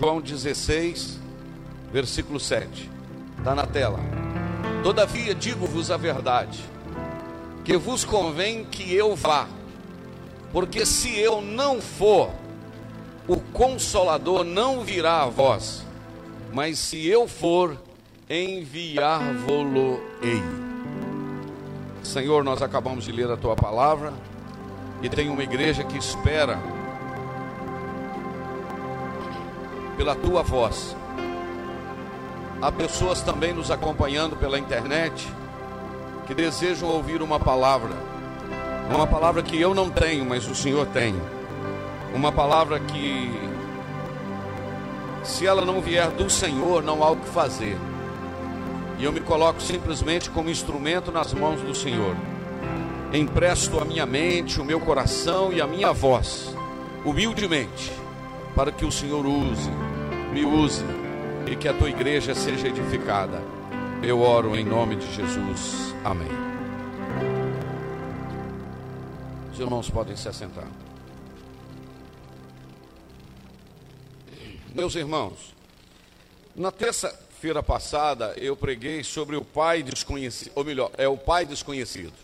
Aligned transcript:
João 0.00 0.18
16, 0.18 1.20
versículo 1.92 2.40
7. 2.40 2.90
Está 3.36 3.54
na 3.54 3.66
tela. 3.66 4.00
Todavia 4.82 5.34
digo-vos 5.34 5.90
a 5.90 5.98
verdade, 5.98 6.64
que 7.66 7.76
vos 7.76 8.02
convém 8.02 8.64
que 8.64 8.94
eu 8.94 9.14
vá, 9.14 9.46
porque 10.54 10.86
se 10.86 11.20
eu 11.20 11.42
não 11.42 11.82
for, 11.82 12.30
o 13.28 13.36
consolador 13.52 14.42
não 14.42 14.80
virá 14.80 15.24
a 15.24 15.26
vós, 15.26 15.84
mas 16.50 16.78
se 16.78 17.06
eu 17.06 17.28
for, 17.28 17.76
enviar-vos-ei. 18.30 20.42
Senhor, 22.02 22.42
nós 22.42 22.62
acabamos 22.62 23.04
de 23.04 23.12
ler 23.12 23.30
a 23.30 23.36
tua 23.36 23.54
palavra 23.54 24.14
e 25.02 25.10
tem 25.10 25.28
uma 25.28 25.42
igreja 25.42 25.84
que 25.84 25.98
espera 25.98 26.58
pela 30.00 30.14
tua 30.14 30.42
voz. 30.42 30.96
Há 32.62 32.72
pessoas 32.72 33.20
também 33.20 33.52
nos 33.52 33.70
acompanhando 33.70 34.34
pela 34.34 34.58
internet 34.58 35.28
que 36.26 36.32
desejam 36.32 36.88
ouvir 36.88 37.20
uma 37.20 37.38
palavra, 37.38 37.94
uma 38.94 39.06
palavra 39.06 39.42
que 39.42 39.60
eu 39.60 39.74
não 39.74 39.90
tenho, 39.90 40.24
mas 40.24 40.48
o 40.48 40.54
Senhor 40.54 40.86
tem, 40.86 41.14
uma 42.14 42.32
palavra 42.32 42.80
que, 42.80 43.30
se 45.22 45.46
ela 45.46 45.66
não 45.66 45.82
vier 45.82 46.08
do 46.12 46.30
Senhor, 46.30 46.82
não 46.82 47.04
há 47.04 47.10
o 47.10 47.16
que 47.16 47.28
fazer. 47.28 47.76
E 48.98 49.04
eu 49.04 49.12
me 49.12 49.20
coloco 49.20 49.60
simplesmente 49.60 50.30
como 50.30 50.48
instrumento 50.48 51.12
nas 51.12 51.34
mãos 51.34 51.60
do 51.60 51.74
Senhor. 51.74 52.16
Empresto 53.12 53.78
a 53.78 53.84
minha 53.84 54.06
mente, 54.06 54.62
o 54.62 54.64
meu 54.64 54.80
coração 54.80 55.52
e 55.52 55.60
a 55.60 55.66
minha 55.66 55.92
voz, 55.92 56.56
humildemente, 57.04 57.92
para 58.54 58.72
que 58.72 58.84
o 58.84 58.92
Senhor 58.92 59.24
use, 59.26 59.70
me 60.32 60.44
use 60.44 60.84
e 61.50 61.56
que 61.56 61.66
a 61.66 61.74
tua 61.74 61.90
igreja 61.90 62.34
seja 62.34 62.68
edificada. 62.68 63.42
Eu 64.02 64.20
oro 64.20 64.56
em 64.56 64.64
nome 64.64 64.96
de 64.96 65.14
Jesus. 65.14 65.94
Amém. 66.04 66.28
Os 69.52 69.58
irmãos 69.58 69.90
podem 69.90 70.16
se 70.16 70.28
assentar. 70.28 70.68
Meus 74.72 74.94
irmãos, 74.94 75.52
na 76.54 76.70
terça-feira 76.70 77.62
passada 77.62 78.32
eu 78.36 78.56
preguei 78.56 79.02
sobre 79.02 79.34
o 79.34 79.44
pai 79.44 79.82
desconhecido, 79.82 80.52
ou 80.54 80.64
melhor, 80.64 80.92
é 80.96 81.08
o 81.08 81.16
pai 81.16 81.44
desconhecido. 81.44 82.14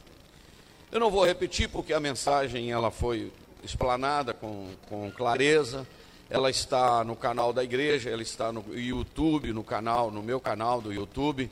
Eu 0.93 1.01
não 1.01 1.11
vou 1.11 1.25
repetir 1.25 1.69
porque 1.69 1.93
a 1.93 1.99
mensagem 1.99 2.71
ela 2.71 2.93
foi 2.93 3.33
explanada 3.65 4.33
com, 4.33 4.69
com 4.89 5.11
clareza. 5.11 5.85
Ela 6.29 6.51
está 6.51 7.05
no 7.05 7.15
canal 7.15 7.53
da 7.53 7.63
igreja, 7.63 8.11
ela 8.11 8.23
está 8.23 8.53
no 8.53 8.65
YouTube, 8.77 9.53
no 9.53 9.63
canal, 9.63 10.11
no 10.11 10.23
meu 10.23 10.41
canal 10.41 10.81
do 10.81 10.93
YouTube. 10.93 11.49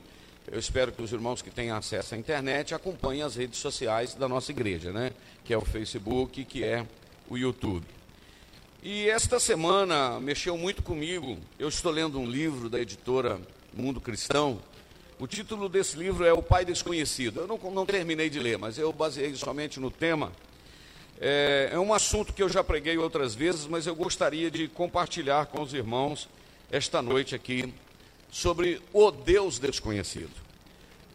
Eu 0.50 0.58
espero 0.58 0.90
que 0.90 1.00
os 1.00 1.12
irmãos 1.12 1.40
que 1.40 1.50
têm 1.50 1.70
acesso 1.70 2.14
à 2.14 2.18
internet 2.18 2.74
acompanhem 2.74 3.22
as 3.22 3.36
redes 3.36 3.60
sociais 3.60 4.14
da 4.14 4.28
nossa 4.28 4.50
igreja, 4.50 4.92
né? 4.92 5.12
Que 5.44 5.54
é 5.54 5.56
o 5.56 5.60
Facebook, 5.60 6.44
que 6.44 6.64
é 6.64 6.84
o 7.30 7.38
YouTube. 7.38 7.86
E 8.82 9.08
esta 9.08 9.38
semana 9.38 10.18
mexeu 10.20 10.58
muito 10.58 10.82
comigo. 10.82 11.38
Eu 11.58 11.68
estou 11.68 11.92
lendo 11.92 12.18
um 12.18 12.26
livro 12.26 12.68
da 12.68 12.80
editora 12.80 13.40
Mundo 13.72 14.00
Cristão. 14.00 14.58
O 15.18 15.26
título 15.26 15.68
desse 15.68 15.96
livro 15.96 16.24
é 16.24 16.32
O 16.32 16.42
Pai 16.42 16.64
Desconhecido. 16.64 17.40
Eu 17.40 17.46
não, 17.46 17.56
não 17.70 17.86
terminei 17.86 18.28
de 18.28 18.40
ler, 18.40 18.58
mas 18.58 18.76
eu 18.76 18.92
baseei 18.92 19.34
somente 19.36 19.78
no 19.78 19.90
tema 19.90 20.32
é, 21.20 21.70
é 21.72 21.78
um 21.78 21.92
assunto 21.92 22.32
que 22.32 22.42
eu 22.42 22.48
já 22.48 22.62
preguei 22.62 22.98
outras 22.98 23.34
vezes, 23.34 23.66
mas 23.66 23.86
eu 23.86 23.94
gostaria 23.94 24.50
de 24.50 24.68
compartilhar 24.68 25.46
com 25.46 25.62
os 25.62 25.72
irmãos 25.72 26.28
esta 26.70 27.00
noite 27.00 27.34
aqui 27.34 27.72
sobre 28.30 28.80
o 28.92 29.10
Deus 29.10 29.58
desconhecido. 29.58 30.32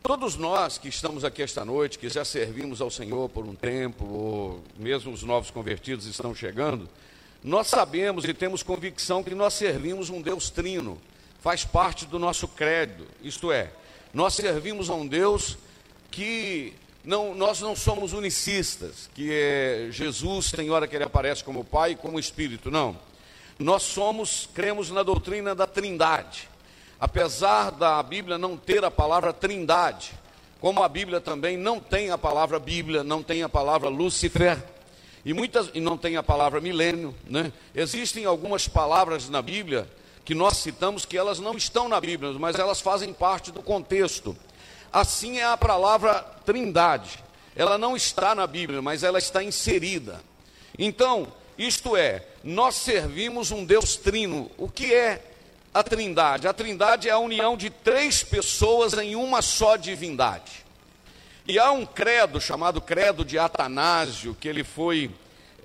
Todos 0.01 0.37
nós 0.37 0.77
que 0.77 0.87
estamos 0.87 1.25
aqui 1.25 1.41
esta 1.41 1.65
noite, 1.65 1.99
que 1.99 2.07
já 2.07 2.23
servimos 2.23 2.79
ao 2.79 2.89
Senhor 2.89 3.29
por 3.29 3.45
um 3.45 3.53
tempo, 3.53 4.05
ou 4.05 4.63
mesmo 4.77 5.11
os 5.11 5.23
novos 5.23 5.51
convertidos 5.51 6.05
estão 6.05 6.33
chegando, 6.33 6.89
nós 7.43 7.67
sabemos 7.67 8.23
e 8.23 8.33
temos 8.33 8.63
convicção 8.63 9.21
que 9.21 9.35
nós 9.35 9.53
servimos 9.53 10.09
um 10.09 10.21
Deus 10.21 10.49
trino, 10.49 10.97
faz 11.41 11.65
parte 11.65 12.05
do 12.05 12.17
nosso 12.17 12.47
credo, 12.47 13.05
isto 13.21 13.51
é, 13.51 13.71
nós 14.13 14.33
servimos 14.33 14.89
a 14.89 14.93
um 14.93 15.05
Deus 15.05 15.57
que 16.09 16.73
não, 17.03 17.33
nós 17.33 17.61
não 17.61 17.75
somos 17.75 18.13
unicistas, 18.13 19.09
que 19.13 19.31
é 19.31 19.87
Jesus 19.89 20.51
tem 20.51 20.69
hora 20.69 20.87
que 20.87 20.95
ele 20.95 21.05
aparece 21.05 21.43
como 21.43 21.63
Pai 21.63 21.91
e 21.91 21.95
como 21.95 22.19
Espírito, 22.19 22.69
não. 22.69 22.97
Nós 23.57 23.83
somos, 23.83 24.49
cremos 24.53 24.89
na 24.89 25.03
doutrina 25.03 25.53
da 25.55 25.65
Trindade. 25.67 26.47
Apesar 26.99 27.71
da 27.71 28.01
Bíblia 28.03 28.37
não 28.37 28.57
ter 28.57 28.83
a 28.83 28.91
palavra 28.91 29.31
Trindade, 29.31 30.11
como 30.59 30.83
a 30.83 30.89
Bíblia 30.89 31.21
também 31.21 31.55
não 31.55 31.79
tem 31.79 32.11
a 32.11 32.17
palavra 32.17 32.59
Bíblia, 32.59 33.03
não 33.03 33.23
tem 33.23 33.43
a 33.43 33.49
palavra 33.49 33.87
Lúcifer, 33.87 34.61
e 35.23 35.33
muitas 35.33 35.69
e 35.73 35.79
não 35.79 35.97
tem 35.97 36.17
a 36.17 36.23
palavra 36.23 36.61
milênio, 36.61 37.15
né? 37.25 37.51
Existem 37.75 38.25
algumas 38.25 38.67
palavras 38.67 39.29
na 39.29 39.41
Bíblia 39.41 39.89
que 40.25 40.35
nós 40.35 40.57
citamos 40.57 41.05
que 41.05 41.17
elas 41.17 41.39
não 41.39 41.55
estão 41.55 41.89
na 41.89 41.99
Bíblia, 41.99 42.33
mas 42.33 42.57
elas 42.57 42.79
fazem 42.79 43.13
parte 43.13 43.51
do 43.51 43.61
contexto. 43.61 44.35
Assim 44.91 45.37
é 45.37 45.45
a 45.45 45.57
palavra 45.57 46.15
trindade. 46.45 47.23
Ela 47.55 47.77
não 47.77 47.95
está 47.95 48.33
na 48.33 48.47
Bíblia, 48.47 48.81
mas 48.81 49.03
ela 49.03 49.19
está 49.19 49.43
inserida. 49.43 50.21
Então, 50.77 51.27
isto 51.57 51.95
é, 51.95 52.23
nós 52.43 52.75
servimos 52.75 53.51
um 53.51 53.65
Deus 53.65 53.95
trino. 53.95 54.49
O 54.57 54.69
que 54.69 54.93
é 54.93 55.21
a 55.73 55.83
trindade? 55.83 56.47
A 56.47 56.53
trindade 56.53 57.09
é 57.09 57.11
a 57.11 57.19
união 57.19 57.55
de 57.55 57.69
três 57.69 58.23
pessoas 58.23 58.93
em 58.93 59.15
uma 59.15 59.41
só 59.41 59.75
divindade. 59.75 60.65
E 61.47 61.59
há 61.59 61.71
um 61.71 61.85
credo 61.85 62.39
chamado 62.39 62.79
credo 62.79 63.25
de 63.25 63.37
Atanásio, 63.37 64.35
que 64.39 64.47
ele 64.47 64.63
foi. 64.63 65.11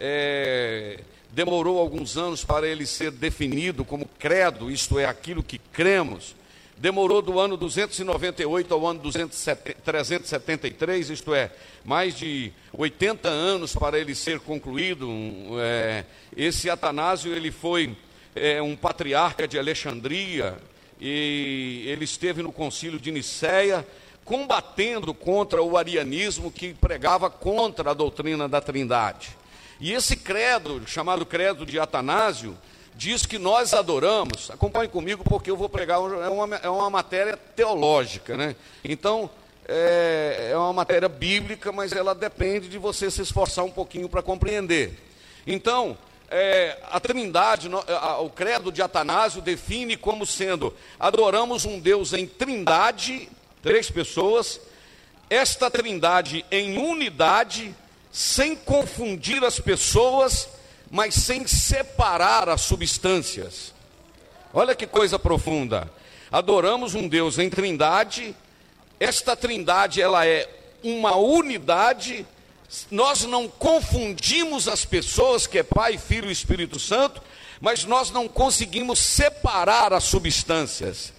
É, 0.00 1.00
demorou 1.30 1.78
alguns 1.78 2.16
anos 2.16 2.44
para 2.44 2.66
ele 2.66 2.86
ser 2.86 3.10
definido 3.10 3.84
como 3.84 4.08
credo, 4.18 4.70
isto 4.70 4.98
é, 4.98 5.04
aquilo 5.04 5.42
que 5.42 5.58
cremos 5.58 6.34
demorou 6.76 7.22
do 7.22 7.38
ano 7.38 7.56
298 7.56 8.74
ao 8.74 8.86
ano 8.86 9.00
373, 9.00 11.10
isto 11.10 11.34
é, 11.34 11.50
mais 11.84 12.16
de 12.16 12.52
80 12.72 13.28
anos 13.28 13.74
para 13.74 13.98
ele 13.98 14.14
ser 14.14 14.40
concluído. 14.40 15.08
É, 15.60 16.04
esse 16.36 16.68
Atanásio 16.68 17.34
ele 17.34 17.50
foi 17.50 17.96
é, 18.34 18.60
um 18.60 18.76
patriarca 18.76 19.46
de 19.46 19.58
Alexandria 19.58 20.56
e 21.00 21.84
ele 21.86 22.04
esteve 22.04 22.42
no 22.42 22.52
concílio 22.52 22.98
de 22.98 23.10
Nicéia 23.10 23.86
combatendo 24.24 25.12
contra 25.12 25.62
o 25.62 25.76
arianismo 25.76 26.50
que 26.50 26.72
pregava 26.72 27.28
contra 27.28 27.90
a 27.90 27.94
doutrina 27.94 28.48
da 28.48 28.60
Trindade. 28.60 29.36
E 29.78 29.92
esse 29.92 30.16
credo, 30.16 30.82
chamado 30.86 31.26
credo 31.26 31.66
de 31.66 31.78
Atanásio, 31.78 32.56
diz 32.97 33.27
que 33.27 33.38
nós 33.38 33.75
adoramos, 33.75 34.50
acompanhe 34.50 34.88
comigo 34.88 35.25
porque 35.25 35.50
eu 35.50 35.56
vou 35.56 35.69
pregar, 35.69 35.99
é 35.99 36.28
uma, 36.28 36.56
é 36.56 36.69
uma 36.69 36.91
matéria 36.91 37.37
teológica, 37.37 38.37
né? 38.37 38.55
Então, 38.84 39.28
é, 39.66 40.50
é 40.53 40.56
uma 40.56 40.72
matéria 40.72 41.09
bíblica, 41.09 41.72
mas 41.72 41.93
ela 41.93 42.15
depende 42.15 42.69
de 42.69 42.78
você 42.78 43.10
se 43.10 43.22
esforçar 43.22 43.65
um 43.65 43.71
pouquinho 43.71 44.09
para 44.09 44.22
compreender. 44.22 44.99
Então, 45.47 45.97
é, 46.31 46.78
a 46.91 47.00
trindade, 47.00 47.69
o 48.21 48.31
credo 48.31 48.72
de 48.72 48.82
Atanásio 48.82 49.43
define 49.43 49.97
como 49.97 50.25
sendo: 50.25 50.75
adoramos 50.99 51.65
um 51.65 51.78
Deus 51.78 52.12
em 52.12 52.26
trindade, 52.26 53.28
três 53.62 53.91
pessoas, 53.91 54.61
esta 55.28 55.71
trindade 55.71 56.44
em 56.50 56.78
unidade, 56.78 57.75
sem 58.12 58.55
confundir 58.55 59.43
as 59.44 59.59
pessoas 59.59 60.49
mas 60.90 61.14
sem 61.14 61.46
separar 61.46 62.48
as 62.48 62.60
substâncias. 62.62 63.72
Olha 64.52 64.74
que 64.74 64.86
coisa 64.86 65.19
profunda. 65.19 65.90
Adoramos 66.31 66.94
um 66.94 67.08
Deus 67.08 67.38
em 67.38 67.50
trindade. 67.50 68.34
Esta 69.00 69.36
trindade, 69.36 70.00
ela 70.00 70.26
é 70.26 70.48
uma 70.82 71.16
unidade. 71.16 72.26
Nós 72.90 73.25
não 73.25 73.48
confundimos 73.48 74.69
as 74.69 74.84
pessoas, 74.84 75.46
que 75.46 75.58
é 75.58 75.62
Pai, 75.62 75.98
Filho 75.98 76.28
e 76.28 76.32
Espírito 76.32 76.78
Santo, 76.78 77.20
mas 77.60 77.84
nós 77.84 78.10
não 78.10 78.28
conseguimos 78.28 78.98
separar 78.98 79.92
as 79.92 80.04
substâncias. 80.04 81.12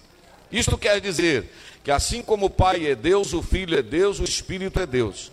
Isto 0.50 0.78
quer 0.78 1.00
dizer 1.00 1.50
que 1.82 1.90
assim 1.90 2.22
como 2.22 2.46
o 2.46 2.50
Pai 2.50 2.86
é 2.86 2.94
Deus, 2.94 3.32
o 3.32 3.42
Filho 3.42 3.78
é 3.78 3.82
Deus, 3.82 4.18
o 4.20 4.24
Espírito 4.24 4.80
é 4.80 4.86
Deus. 4.86 5.30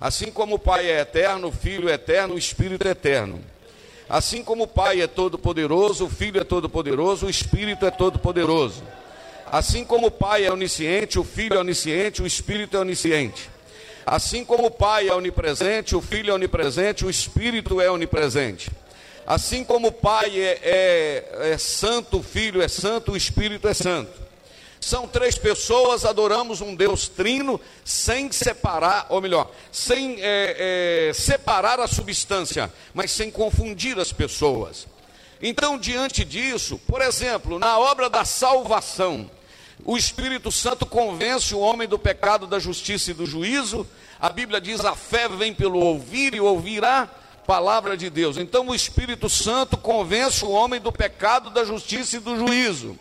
Assim 0.00 0.30
como 0.30 0.54
o 0.54 0.58
Pai 0.58 0.90
é 0.90 1.00
eterno, 1.00 1.48
o 1.48 1.52
Filho 1.52 1.88
é 1.88 1.92
eterno, 1.92 2.34
o 2.34 2.38
Espírito 2.38 2.88
é 2.88 2.92
eterno. 2.92 3.38
Assim 4.08 4.42
como 4.42 4.64
o 4.64 4.66
Pai 4.66 5.02
é 5.02 5.06
todo-poderoso, 5.06 6.06
o 6.06 6.08
Filho 6.08 6.40
é 6.40 6.44
todo-poderoso, 6.44 7.26
o 7.26 7.30
Espírito 7.30 7.84
é 7.84 7.90
todo-poderoso. 7.90 8.82
Assim 9.46 9.84
como 9.84 10.06
o 10.06 10.10
Pai 10.10 10.46
é 10.46 10.50
onisciente, 10.50 11.18
o 11.18 11.24
Filho 11.24 11.54
é 11.54 11.60
onisciente, 11.60 12.22
o 12.22 12.26
Espírito 12.26 12.76
é 12.76 12.80
onisciente. 12.80 13.50
Assim 14.06 14.44
como 14.44 14.66
o 14.66 14.70
Pai 14.70 15.08
é 15.08 15.14
onipresente, 15.14 15.94
o 15.94 16.00
Filho 16.00 16.30
é 16.30 16.34
onipresente, 16.34 17.04
o 17.04 17.10
Espírito 17.10 17.80
é 17.80 17.90
onipresente. 17.90 18.70
Assim 19.26 19.62
como 19.62 19.88
o 19.88 19.92
Pai 19.92 20.30
é, 20.40 20.58
é, 20.62 21.52
é 21.52 21.58
santo, 21.58 22.18
o 22.18 22.22
Filho 22.22 22.62
é 22.62 22.68
santo, 22.68 23.12
o 23.12 23.16
Espírito 23.16 23.68
é 23.68 23.74
santo. 23.74 24.29
São 24.80 25.06
três 25.06 25.36
pessoas, 25.36 26.06
adoramos 26.06 26.62
um 26.62 26.74
Deus 26.74 27.06
trino, 27.06 27.60
sem 27.84 28.32
separar, 28.32 29.06
ou 29.10 29.20
melhor, 29.20 29.50
sem 29.70 30.16
é, 30.20 31.08
é, 31.08 31.12
separar 31.12 31.78
a 31.78 31.86
substância, 31.86 32.72
mas 32.94 33.10
sem 33.10 33.30
confundir 33.30 33.98
as 33.98 34.10
pessoas. 34.10 34.86
Então, 35.42 35.78
diante 35.78 36.24
disso, 36.24 36.80
por 36.86 37.02
exemplo, 37.02 37.58
na 37.58 37.78
obra 37.78 38.08
da 38.08 38.24
salvação, 38.24 39.30
o 39.84 39.96
Espírito 39.96 40.50
Santo 40.50 40.86
convence 40.86 41.54
o 41.54 41.60
homem 41.60 41.86
do 41.86 41.98
pecado, 41.98 42.46
da 42.46 42.58
justiça 42.58 43.10
e 43.10 43.14
do 43.14 43.26
juízo. 43.26 43.86
A 44.18 44.30
Bíblia 44.30 44.60
diz: 44.60 44.84
a 44.84 44.94
fé 44.94 45.28
vem 45.28 45.54
pelo 45.54 45.78
ouvir 45.78 46.34
e 46.34 46.40
ouvirá 46.40 47.08
palavra 47.46 47.96
de 47.96 48.08
Deus. 48.08 48.36
Então 48.36 48.68
o 48.68 48.74
Espírito 48.74 49.28
Santo 49.28 49.76
convence 49.76 50.44
o 50.44 50.50
homem 50.50 50.80
do 50.80 50.92
pecado, 50.92 51.50
da 51.50 51.64
justiça 51.64 52.16
e 52.16 52.20
do 52.20 52.38
juízo. 52.38 52.98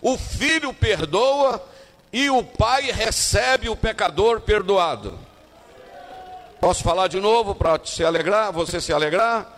O 0.00 0.16
filho 0.16 0.72
perdoa 0.72 1.62
e 2.12 2.30
o 2.30 2.42
pai 2.42 2.90
recebe 2.90 3.68
o 3.68 3.76
pecador 3.76 4.40
perdoado. 4.40 5.18
Posso 6.60 6.82
falar 6.82 7.08
de 7.08 7.20
novo 7.20 7.54
para 7.54 7.80
se 7.84 8.04
alegrar, 8.04 8.52
você 8.52 8.80
se 8.80 8.92
alegrar? 8.92 9.56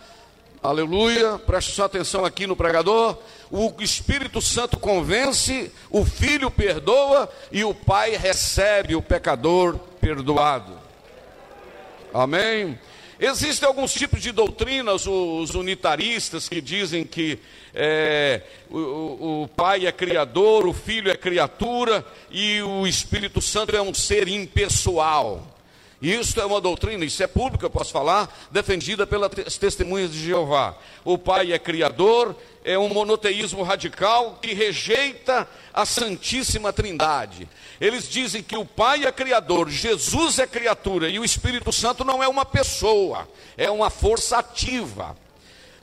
Aleluia. 0.61 1.39
Preste 1.39 1.71
sua 1.71 1.87
atenção 1.87 2.23
aqui 2.23 2.45
no 2.45 2.55
pregador. 2.55 3.17
O 3.49 3.73
Espírito 3.79 4.39
Santo 4.39 4.77
convence, 4.77 5.71
o 5.89 6.05
filho 6.05 6.51
perdoa 6.51 7.27
e 7.51 7.63
o 7.63 7.73
pai 7.73 8.15
recebe 8.15 8.95
o 8.95 9.01
pecador 9.01 9.79
perdoado. 9.99 10.77
Amém. 12.13 12.77
Existem 13.23 13.67
alguns 13.67 13.93
tipos 13.93 14.19
de 14.19 14.31
doutrinas, 14.31 15.05
os 15.05 15.53
unitaristas, 15.53 16.49
que 16.49 16.59
dizem 16.59 17.05
que 17.05 17.37
é, 17.71 18.41
o, 18.67 19.43
o, 19.43 19.47
Pai 19.55 19.85
é 19.85 19.91
criador, 19.91 20.65
o 20.65 20.73
Filho 20.73 21.11
é 21.11 21.15
criatura 21.15 22.03
e 22.31 22.63
o 22.63 22.87
Espírito 22.87 23.39
Santo 23.39 23.75
é 23.75 23.81
um 23.81 23.93
ser 23.93 24.27
impessoal. 24.27 25.60
Isso 26.01 26.41
é 26.41 26.45
uma 26.45 26.59
doutrina, 26.59 27.05
isso 27.05 27.21
é 27.21 27.27
público, 27.27 27.63
eu 27.63 27.69
posso 27.69 27.91
falar, 27.91 28.27
defendida 28.49 29.05
pelas 29.05 29.31
testemunhas 29.57 30.11
de 30.11 30.25
Jeová. 30.25 30.75
O 31.05 31.15
Pai 31.15 31.51
é 31.51 31.59
criador, 31.59 32.35
é 32.63 32.75
um 32.75 32.89
monoteísmo 32.89 33.61
radical 33.61 34.39
que 34.41 34.51
rejeita 34.51 35.47
a 35.71 35.85
Santíssima 35.85 36.73
Trindade. 36.73 37.47
Eles 37.79 38.09
dizem 38.09 38.41
que 38.41 38.57
o 38.57 38.65
Pai 38.65 39.05
é 39.05 39.11
criador, 39.11 39.69
Jesus 39.69 40.39
é 40.39 40.47
criatura 40.47 41.07
e 41.07 41.19
o 41.19 41.23
Espírito 41.23 41.71
Santo 41.71 42.03
não 42.03 42.23
é 42.23 42.27
uma 42.27 42.45
pessoa, 42.45 43.29
é 43.55 43.69
uma 43.69 43.91
força 43.91 44.39
ativa. 44.39 45.15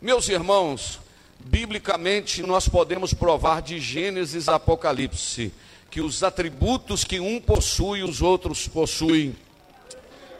Meus 0.02 0.28
irmãos, 0.28 0.98
biblicamente 1.38 2.42
nós 2.42 2.68
podemos 2.68 3.14
provar 3.14 3.62
de 3.62 3.78
Gênesis 3.78 4.48
a 4.48 4.56
Apocalipse 4.56 5.52
que 5.90 6.00
os 6.00 6.24
atributos 6.24 7.04
que 7.04 7.20
um 7.20 7.40
possui, 7.40 8.02
os 8.02 8.20
outros 8.20 8.66
possuem 8.66 9.34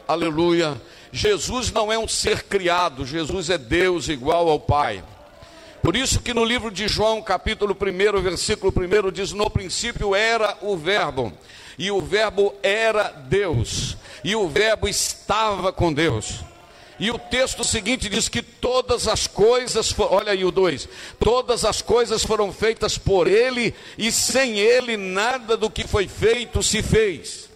Aleluia. 0.09 0.81
Jesus 1.13 1.71
não 1.71 1.93
é 1.93 1.99
um 1.99 2.09
ser 2.09 2.45
criado, 2.45 3.05
Jesus 3.05 3.51
é 3.51 3.59
Deus 3.59 4.09
igual 4.09 4.49
ao 4.49 4.59
Pai. 4.59 5.05
Por 5.83 5.95
isso 5.95 6.21
que 6.21 6.33
no 6.33 6.47
livro 6.47 6.71
de 6.71 6.89
João, 6.89 7.21
capítulo 7.21 7.77
1, 7.79 8.23
versículo 8.23 8.73
1, 8.75 9.13
diz: 9.13 9.35
No 9.35 9.51
princípio 9.51 10.15
era 10.15 10.57
o 10.63 10.79
Verbo, 10.79 11.31
e 11.79 11.91
o 11.91 12.01
Verbo 12.01 12.55
era 12.63 13.11
Deus, 13.11 13.99
e 14.25 14.35
o 14.35 14.49
Verbo 14.49 14.89
estava 14.89 15.75
com 15.75 15.93
Deus. 15.93 16.37
E 16.99 17.11
o 17.11 17.19
texto 17.19 17.63
seguinte 17.63 18.09
diz 18.09 18.31
que 18.31 18.41
todas 18.41 19.07
as 19.07 19.27
coisas, 19.27 19.95
olha 19.99 20.33
aí 20.33 20.43
o 20.43 20.51
2: 20.51 20.89
todas 21.23 21.67
as 21.67 21.83
coisas 21.83 22.25
foram 22.25 22.51
feitas 22.51 22.97
por 22.97 23.27
Ele, 23.29 23.75
e 23.99 24.11
sem 24.11 24.59
Ele 24.59 24.97
nada 24.97 25.55
do 25.55 25.69
que 25.69 25.87
foi 25.87 26.09
feito 26.09 26.63
se 26.63 26.83
fez. 26.83 27.48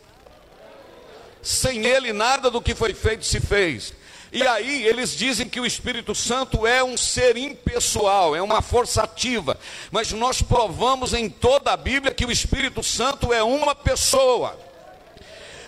Sem 1.43 1.85
ele, 1.85 2.13
nada 2.13 2.51
do 2.51 2.63
que 2.63 2.75
foi 2.75 2.95
feito 2.95 3.25
se 3.25 3.41
fez. 3.41 3.93
E 4.33 4.43
aí 4.47 4.87
eles 4.87 5.15
dizem 5.15 5.47
que 5.47 5.61
o 5.61 5.67
Espírito 5.67 6.15
Santo 6.15 6.67
é 6.67 6.83
um 6.83 6.97
ser 6.97 7.37
impessoal, 7.37 8.35
é 8.35 8.41
uma 8.41 8.63
força 8.63 9.03
ativa. 9.03 9.59
Mas 9.91 10.11
nós 10.13 10.41
provamos 10.41 11.13
em 11.13 11.29
toda 11.29 11.71
a 11.71 11.77
Bíblia 11.77 12.15
que 12.15 12.25
o 12.25 12.33
Espírito 12.33 12.83
Santo 12.83 13.31
é 13.31 13.43
uma 13.43 13.75
pessoa. 13.75 14.59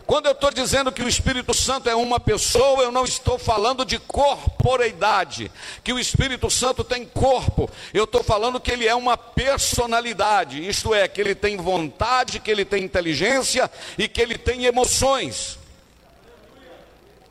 Quando 0.07 0.27
eu 0.27 0.33
estou 0.33 0.51
dizendo 0.51 0.93
que 0.93 1.03
o 1.03 1.09
Espírito 1.09 1.55
Santo 1.55 1.89
é 1.89 1.95
uma 1.95 2.21
pessoa, 2.21 2.83
eu 2.83 2.93
não 2.93 3.05
estou 3.05 3.39
falando 3.39 3.85
de 3.85 3.99
corporeidade, 3.99 5.51
que 5.83 5.93
o 5.93 5.99
Espírito 5.99 6.51
Santo 6.51 6.85
tem 6.85 7.07
corpo. 7.07 7.71
Eu 7.93 8.05
estou 8.05 8.23
falando 8.23 8.61
que 8.61 8.71
ele 8.71 8.87
é 8.87 8.95
uma 8.95 9.17
personalidade, 9.17 10.67
isto 10.67 10.95
é, 10.95 11.09
que 11.09 11.21
ele 11.21 11.35
tem 11.35 11.57
vontade, 11.57 12.41
que 12.41 12.51
ele 12.51 12.65
tem 12.65 12.85
inteligência 12.85 13.71
e 13.97 14.07
que 14.07 14.21
ele 14.21 14.37
tem 14.37 14.65
emoções. 14.67 15.59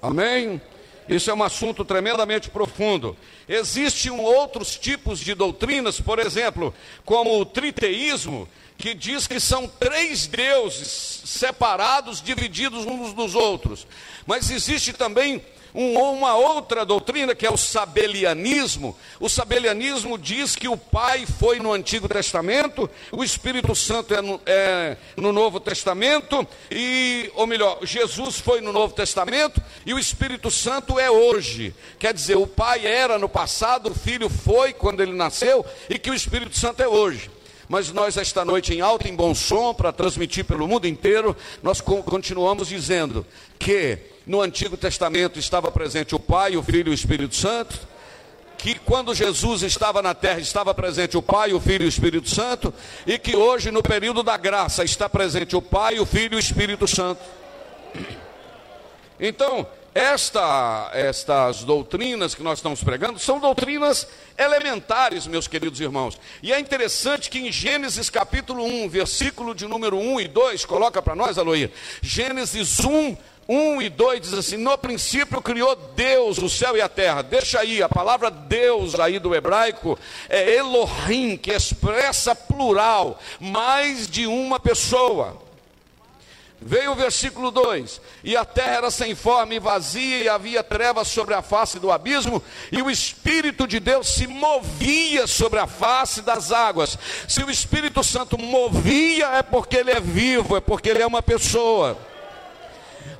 Amém? 0.04 0.62
Isso 1.08 1.32
é 1.32 1.34
um 1.34 1.42
assunto 1.42 1.86
tremendamente 1.86 2.50
profundo. 2.50 3.16
Existem 3.48 4.12
outros 4.12 4.76
tipos 4.76 5.18
de 5.18 5.34
doutrinas, 5.34 6.02
por 6.02 6.20
exemplo, 6.20 6.76
como 7.06 7.40
o 7.40 7.46
triteísmo, 7.46 8.46
que 8.78 8.94
diz 8.94 9.28
que 9.28 9.40
são 9.40 9.66
três 9.66 10.28
deuses 10.28 11.22
separados, 11.24 12.22
divididos 12.22 12.86
uns 12.86 13.14
dos 13.14 13.34
outros. 13.34 13.88
Mas 14.28 14.52
existe 14.52 14.92
também 14.92 15.42
um, 15.74 15.98
uma 16.00 16.36
outra 16.36 16.86
doutrina 16.86 17.34
que 17.34 17.46
é 17.46 17.52
o 17.52 17.58
sabelianismo. 17.58 18.96
O 19.20 19.28
sabelianismo 19.28 20.18
diz 20.18 20.56
que 20.56 20.68
o 20.68 20.78
Pai 20.78 21.26
foi 21.26 21.60
no 21.60 21.72
Antigo 21.72 22.08
Testamento, 22.08 22.90
o 23.12 23.24
Espírito 23.24 23.76
Santo 23.76 24.14
é 24.14 24.22
no, 24.22 24.42
é 24.46 24.98
no 25.18 25.32
Novo 25.32 25.60
Testamento, 25.60 26.48
e, 26.70 27.32
ou 27.36 27.48
melhor, 27.48 27.80
Jesus 27.84 28.40
foi 28.40 28.62
no 28.62 28.72
Novo 28.72 28.94
Testamento 28.94 29.62
e 29.86 29.94
o 29.94 30.00
Espírito 30.00 30.52
Santo 30.52 31.00
é 31.00 31.10
hoje. 31.10 31.74
Quer 31.98 32.14
dizer, 32.14 32.38
o 32.38 32.48
Pai 32.48 32.86
era 32.86 33.18
no 33.18 33.30
passado, 33.30 33.92
o 33.92 33.96
Filho 33.96 34.30
foi 34.30 34.74
quando 34.74 35.02
ele 35.02 35.14
nasceu, 35.14 35.66
e 35.90 35.98
que 35.98 36.12
o 36.12 36.14
Espírito 36.14 36.58
Santo 36.58 36.82
é 36.82 36.88
hoje 36.88 37.30
mas 37.68 37.92
nós 37.92 38.18
esta 38.18 38.44
noite 38.44 38.74
em 38.74 38.82
alto 38.82 39.08
e 39.08 39.12
em 39.12 39.16
bom 39.16 39.34
som 39.34 39.74
para 39.74 39.92
transmitir 39.92 40.46
pelo 40.46 40.68
mundo 40.68 40.88
inteiro, 40.88 41.36
nós 41.62 41.82
continuamos 41.82 42.68
dizendo 42.68 43.26
que 43.58 43.98
no 44.26 44.42
Antigo 44.42 44.78
Testamento 44.78 45.40
estava 45.40 45.72
presente 45.72 46.16
o 46.16 46.20
Pai, 46.20 46.56
o 46.56 46.64
Filho 46.64 46.90
e 46.90 46.92
o 46.92 46.94
Espírito 46.94 47.36
Santo, 47.36 47.80
que 48.58 48.76
quando 48.80 49.14
Jesus 49.14 49.62
estava 49.62 50.02
na 50.02 50.14
terra 50.14 50.40
estava 50.40 50.74
presente 50.74 51.18
o 51.18 51.22
Pai, 51.22 51.54
o 51.54 51.60
Filho 51.60 51.84
e 51.84 51.86
o 51.86 51.90
Espírito 51.90 52.30
Santo, 52.30 52.74
e 53.06 53.20
que 53.20 53.36
hoje 53.36 53.72
no 53.72 53.84
período 53.84 54.24
da 54.24 54.38
graça 54.38 54.84
está 54.84 55.10
presente 55.10 55.56
o 55.56 55.62
Pai, 55.62 56.00
o 56.00 56.06
Filho 56.06 56.36
e 56.36 56.38
o 56.38 56.40
Espírito 56.40 56.88
Santo. 56.88 57.22
Então, 59.20 59.68
esta, 59.94 60.90
estas 60.94 61.64
doutrinas 61.64 62.34
que 62.34 62.42
nós 62.42 62.60
estamos 62.60 62.84
pregando 62.84 63.20
são 63.20 63.40
doutrinas 63.40 64.08
elementares, 64.38 65.28
meus 65.28 65.48
queridos 65.48 65.80
irmãos. 65.80 66.20
E 66.42 66.52
é 66.52 66.60
interessante 66.60 67.30
que 67.30 67.40
em 67.40 67.52
Gênesis 67.52 68.10
capítulo 68.10 68.64
1, 68.64 68.90
versículo 68.90 69.54
de 69.54 69.68
número 69.68 69.98
1 69.98 70.22
e 70.22 70.28
2, 70.28 70.66
coloca 70.66 71.02
para 71.02 71.16
nós, 71.16 71.38
Aloia. 71.38 71.72
Gênesis 72.02 72.80
1, 72.80 73.16
1 73.48 73.82
e 73.82 73.90
2 73.90 74.22
diz 74.22 74.34
assim: 74.34 74.58
No 74.58 74.78
princípio 74.78 75.42
criou 75.42 75.76
Deus 75.76 76.38
o 76.40 76.50
céu 76.50 76.76
e 76.76 76.82
a 76.82 76.90
terra. 76.90 77.22
Deixa 77.22 77.60
aí, 77.60 77.84
a 77.84 77.90
palavra 77.90 78.32
Deus 78.32 79.00
aí 79.00 79.20
do 79.20 79.36
hebraico 79.36 79.98
é 80.30 80.56
Elohim, 80.56 81.38
que 81.38 81.52
expressa 81.52 82.36
plural, 82.36 83.20
mais 83.40 84.08
de 84.08 84.26
uma 84.26 84.60
pessoa. 84.60 85.53
Veio 86.66 86.92
o 86.92 86.96
versículo 86.96 87.52
2: 87.52 88.02
E 88.24 88.38
a 88.38 88.46
terra 88.46 88.76
era 88.78 88.92
sem 88.92 89.14
forma 89.16 89.54
e 89.54 89.60
vazia, 89.60 90.24
e 90.24 90.30
havia 90.30 90.64
trevas 90.64 91.08
sobre 91.10 91.34
a 91.34 91.42
face 91.42 91.80
do 91.80 91.92
abismo, 91.92 92.42
e 92.72 92.82
o 92.82 92.90
Espírito 92.90 93.68
de 93.68 93.80
Deus 93.80 94.08
se 94.08 94.28
movia 94.28 95.28
sobre 95.28 95.60
a 95.60 95.68
face 95.68 96.22
das 96.22 96.52
águas. 96.52 96.98
Se 97.28 97.44
o 97.44 97.52
Espírito 97.52 98.04
Santo 98.04 98.38
movia, 98.38 99.28
é 99.28 99.44
porque 99.44 99.78
ele 99.78 99.92
é 99.92 100.00
vivo, 100.00 100.56
é 100.56 100.62
porque 100.62 100.90
ele 100.90 101.02
é 101.02 101.08
uma 101.08 101.22
pessoa. 101.22 102.13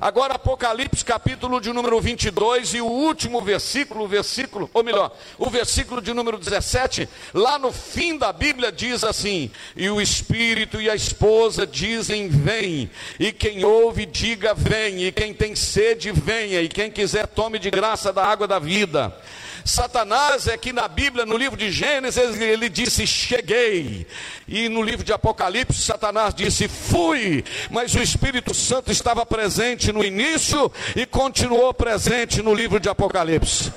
Agora, 0.04 0.34
Apocalipse, 0.34 1.02
capítulo 1.02 1.58
de 1.62 1.72
número 1.72 1.98
22, 1.98 2.74
e 2.74 2.80
o 2.82 2.84
último 2.84 3.40
versículo, 3.40 4.06
versículo, 4.06 4.68
ou 4.74 4.84
melhor, 4.84 5.16
o 5.38 5.48
versículo 5.48 6.02
de 6.02 6.12
número 6.12 6.36
17, 6.36 7.08
lá 7.32 7.58
no 7.58 7.72
fim 7.72 8.18
da 8.18 8.30
Bíblia 8.30 8.70
diz 8.70 9.02
assim: 9.02 9.50
E 9.74 9.88
o 9.88 10.02
Espírito 10.02 10.78
e 10.78 10.90
a 10.90 10.94
esposa 10.94 11.66
dizem: 11.66 12.28
Vem, 12.28 12.90
e 13.18 13.32
quem 13.32 13.64
ouve, 13.64 14.04
diga: 14.04 14.52
Vem, 14.52 15.06
e 15.06 15.10
quem 15.10 15.32
tem 15.32 15.56
sede, 15.56 16.12
venha, 16.12 16.60
e 16.60 16.68
quem 16.68 16.90
quiser, 16.90 17.26
tome 17.26 17.58
de 17.58 17.70
graça 17.70 18.12
da 18.12 18.26
água 18.26 18.46
da 18.46 18.58
vida. 18.58 19.18
Satanás 19.64 20.46
é 20.46 20.58
que 20.58 20.74
na 20.74 20.86
Bíblia, 20.86 21.24
no 21.24 21.38
livro 21.38 21.56
de 21.56 21.70
Gênesis, 21.70 22.38
ele 22.38 22.68
disse 22.68 23.06
cheguei. 23.06 24.06
E 24.46 24.68
no 24.68 24.82
livro 24.82 25.02
de 25.02 25.12
Apocalipse, 25.12 25.80
Satanás 25.80 26.34
disse 26.34 26.68
fui. 26.68 27.42
Mas 27.70 27.94
o 27.94 28.02
Espírito 28.02 28.52
Santo 28.52 28.92
estava 28.92 29.24
presente 29.24 29.90
no 29.90 30.04
início 30.04 30.70
e 30.94 31.06
continuou 31.06 31.72
presente 31.72 32.42
no 32.42 32.52
livro 32.52 32.78
de 32.78 32.90
Apocalipse. 32.90 33.72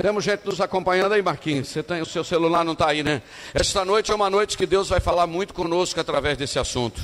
Temos 0.00 0.24
gente 0.24 0.44
nos 0.44 0.60
acompanhando 0.60 1.12
aí, 1.12 1.22
Marquinhos. 1.22 1.68
Você 1.68 1.82
tem 1.82 2.00
o 2.00 2.06
seu 2.06 2.24
celular 2.24 2.64
não 2.64 2.72
está 2.72 2.88
aí, 2.88 3.02
né? 3.02 3.22
Esta 3.52 3.84
noite 3.84 4.10
é 4.10 4.14
uma 4.14 4.28
noite 4.28 4.56
que 4.56 4.66
Deus 4.66 4.88
vai 4.88 5.00
falar 5.00 5.26
muito 5.26 5.54
conosco 5.54 6.00
através 6.00 6.36
desse 6.36 6.58
assunto. 6.58 7.00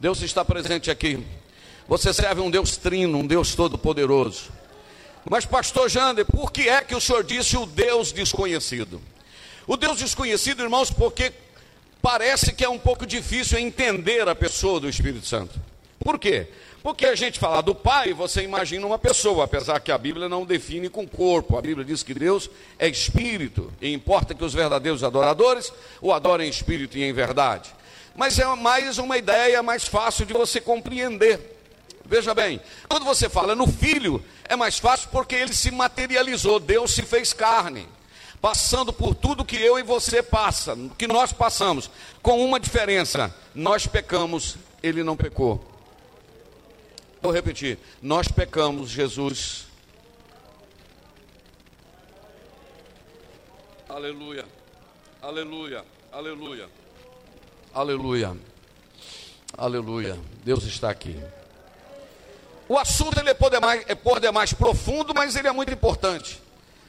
Deus 0.00 0.22
está 0.22 0.44
presente 0.44 0.90
aqui. 0.90 1.24
Você 1.88 2.12
serve 2.12 2.40
um 2.40 2.50
Deus 2.50 2.76
trino, 2.76 3.18
um 3.18 3.26
Deus 3.26 3.54
todo-poderoso. 3.54 4.50
Mas, 5.28 5.44
pastor 5.44 5.90
Jander, 5.90 6.24
por 6.24 6.52
que 6.52 6.68
é 6.68 6.82
que 6.82 6.94
o 6.94 7.00
senhor 7.00 7.24
disse 7.24 7.56
o 7.56 7.66
Deus 7.66 8.12
desconhecido? 8.12 9.00
O 9.66 9.76
Deus 9.76 9.98
desconhecido, 9.98 10.62
irmãos, 10.62 10.90
porque 10.90 11.32
parece 12.00 12.52
que 12.52 12.64
é 12.64 12.68
um 12.68 12.78
pouco 12.78 13.04
difícil 13.06 13.58
entender 13.58 14.28
a 14.28 14.34
pessoa 14.34 14.80
do 14.80 14.88
Espírito 14.88 15.26
Santo. 15.26 15.60
Por 15.98 16.18
quê? 16.18 16.46
Porque 16.82 17.04
a 17.04 17.14
gente 17.14 17.38
fala 17.38 17.60
do 17.60 17.74
Pai, 17.74 18.14
você 18.14 18.42
imagina 18.42 18.86
uma 18.86 18.98
pessoa, 18.98 19.44
apesar 19.44 19.80
que 19.80 19.90
a 19.90 19.98
Bíblia 19.98 20.28
não 20.28 20.46
define 20.46 20.88
com 20.88 21.06
corpo. 21.06 21.58
A 21.58 21.60
Bíblia 21.60 21.84
diz 21.84 22.02
que 22.02 22.14
Deus 22.14 22.48
é 22.78 22.88
espírito, 22.88 23.72
e 23.80 23.92
importa 23.92 24.34
que 24.34 24.44
os 24.44 24.54
verdadeiros 24.54 25.02
adoradores 25.02 25.72
o 26.00 26.12
adorem 26.12 26.46
em 26.46 26.50
espírito 26.50 26.96
e 26.96 27.02
em 27.02 27.12
verdade. 27.12 27.70
Mas 28.14 28.38
é 28.38 28.46
mais 28.54 28.98
uma 28.98 29.16
ideia 29.16 29.62
mais 29.62 29.86
fácil 29.86 30.26
de 30.26 30.32
você 30.32 30.60
compreender. 30.60 31.56
Veja 32.04 32.34
bem, 32.34 32.60
quando 32.88 33.04
você 33.04 33.28
fala 33.28 33.54
no 33.54 33.66
Filho, 33.66 34.24
é 34.44 34.56
mais 34.56 34.78
fácil 34.78 35.10
porque 35.10 35.34
ele 35.34 35.52
se 35.52 35.70
materializou, 35.70 36.58
Deus 36.58 36.92
se 36.92 37.02
fez 37.02 37.34
carne, 37.34 37.86
passando 38.40 38.94
por 38.94 39.14
tudo 39.14 39.44
que 39.44 39.56
eu 39.56 39.78
e 39.78 39.82
você 39.82 40.22
passa, 40.22 40.74
que 40.96 41.06
nós 41.06 41.34
passamos, 41.34 41.90
com 42.22 42.42
uma 42.42 42.58
diferença: 42.58 43.34
nós 43.54 43.86
pecamos, 43.86 44.56
ele 44.82 45.04
não 45.04 45.16
pecou. 45.16 45.62
Vou 47.20 47.30
repetir: 47.30 47.78
nós 48.00 48.26
pecamos, 48.28 48.88
Jesus. 48.88 49.66
Aleluia, 53.86 54.46
aleluia, 55.20 55.84
aleluia, 56.12 56.70
aleluia, 57.74 58.36
aleluia. 59.56 60.18
Deus 60.44 60.64
está 60.64 60.90
aqui. 60.90 61.16
O 62.68 62.78
assunto 62.78 63.18
ele 63.18 63.30
é 63.30 63.34
por, 63.34 63.50
demais, 63.50 63.84
é 63.88 63.94
por 63.94 64.20
demais 64.20 64.52
profundo, 64.52 65.14
mas 65.14 65.34
ele 65.36 65.48
é 65.48 65.52
muito 65.52 65.72
importante. 65.72 66.40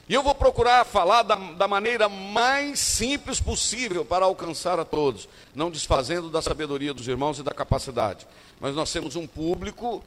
E 0.09 0.13
eu 0.13 0.23
vou 0.23 0.33
procurar 0.33 0.83
falar 0.85 1.21
da, 1.21 1.35
da 1.35 1.67
maneira 1.67 2.09
mais 2.09 2.79
simples 2.79 3.39
possível 3.39 4.03
para 4.03 4.25
alcançar 4.25 4.79
a 4.79 4.83
todos, 4.83 5.29
não 5.53 5.69
desfazendo 5.69 6.29
da 6.29 6.41
sabedoria 6.41 6.93
dos 6.93 7.07
irmãos 7.07 7.39
e 7.39 7.43
da 7.43 7.51
capacidade. 7.51 8.25
Mas 8.59 8.75
nós 8.75 8.91
temos 8.91 9.15
um 9.15 9.27
público 9.27 10.03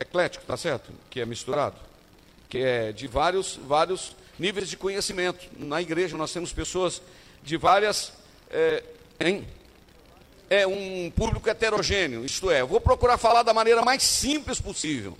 eclético, 0.00 0.44
tá 0.44 0.56
certo? 0.56 0.90
Que 1.10 1.20
é 1.20 1.26
misturado, 1.26 1.76
que 2.48 2.58
é 2.58 2.92
de 2.92 3.06
vários, 3.06 3.56
vários 3.56 4.16
níveis 4.38 4.68
de 4.68 4.76
conhecimento. 4.76 5.46
Na 5.56 5.80
igreja 5.80 6.16
nós 6.16 6.32
temos 6.32 6.52
pessoas 6.52 7.00
de 7.42 7.56
várias. 7.56 8.12
É, 8.50 8.82
hein? 9.20 9.46
É 10.52 10.66
um 10.66 11.10
público 11.10 11.48
heterogêneo, 11.48 12.26
isto 12.26 12.50
é, 12.50 12.62
vou 12.62 12.78
procurar 12.78 13.16
falar 13.16 13.42
da 13.42 13.54
maneira 13.54 13.80
mais 13.80 14.02
simples 14.02 14.60
possível. 14.60 15.16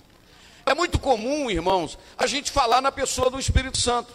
É 0.63 0.75
muito 0.75 0.99
comum, 0.99 1.49
irmãos, 1.49 1.97
a 2.15 2.27
gente 2.27 2.51
falar 2.51 2.81
na 2.81 2.91
pessoa 2.91 3.31
do 3.31 3.39
Espírito 3.39 3.79
Santo, 3.79 4.13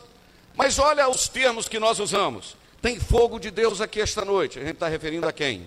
mas 0.54 0.78
olha 0.78 1.08
os 1.08 1.28
termos 1.28 1.68
que 1.68 1.80
nós 1.80 1.98
usamos. 1.98 2.56
Tem 2.80 3.00
fogo 3.00 3.40
de 3.40 3.50
Deus 3.50 3.80
aqui 3.80 4.00
esta 4.00 4.24
noite, 4.24 4.60
a 4.60 4.62
gente 4.62 4.74
está 4.74 4.86
referindo 4.86 5.26
a 5.26 5.32
quem? 5.32 5.66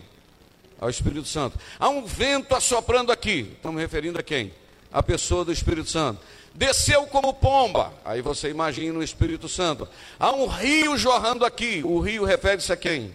Ao 0.79 0.89
Espírito 0.89 1.27
Santo. 1.27 1.59
Há 1.77 1.89
um 1.89 2.05
vento 2.05 2.55
assoprando 2.55 3.11
aqui, 3.11 3.51
estamos 3.57 3.81
referindo 3.81 4.17
a 4.17 4.23
quem? 4.23 4.53
A 4.89 5.03
pessoa 5.03 5.43
do 5.43 5.51
Espírito 5.51 5.89
Santo. 5.89 6.21
Desceu 6.53 7.05
como 7.07 7.33
pomba, 7.33 7.93
aí 8.05 8.21
você 8.21 8.49
imagina 8.49 8.97
o 8.97 9.03
Espírito 9.03 9.49
Santo. 9.49 9.85
Há 10.17 10.31
um 10.31 10.47
rio 10.47 10.97
jorrando 10.97 11.43
aqui, 11.43 11.81
o 11.83 11.99
rio 11.99 12.23
refere-se 12.23 12.71
a 12.71 12.77
quem? 12.77 13.13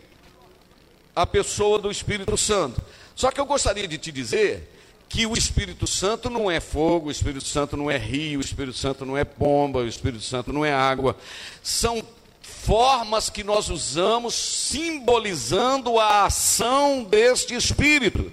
A 1.16 1.26
pessoa 1.26 1.78
do 1.78 1.90
Espírito 1.90 2.36
Santo. 2.36 2.82
Só 3.14 3.30
que 3.30 3.40
eu 3.40 3.46
gostaria 3.46 3.88
de 3.88 3.96
te 3.96 4.12
dizer 4.12 4.70
que 5.08 5.24
o 5.24 5.32
Espírito 5.32 5.86
Santo 5.86 6.28
não 6.28 6.50
é 6.50 6.60
fogo, 6.60 7.08
o 7.08 7.10
Espírito 7.10 7.46
Santo 7.46 7.74
não 7.74 7.90
é 7.90 7.96
rio, 7.96 8.38
o 8.38 8.42
Espírito 8.42 8.76
Santo 8.76 9.06
não 9.06 9.16
é 9.16 9.24
bomba, 9.24 9.80
o 9.80 9.88
Espírito 9.88 10.22
Santo 10.22 10.52
não 10.52 10.62
é 10.62 10.74
água. 10.74 11.16
São 11.62 12.04
formas 12.42 13.30
que 13.30 13.42
nós 13.42 13.70
usamos 13.70 14.34
simbolizando 14.34 15.98
a 15.98 16.26
ação 16.26 17.02
deste 17.02 17.54
Espírito. 17.54 18.30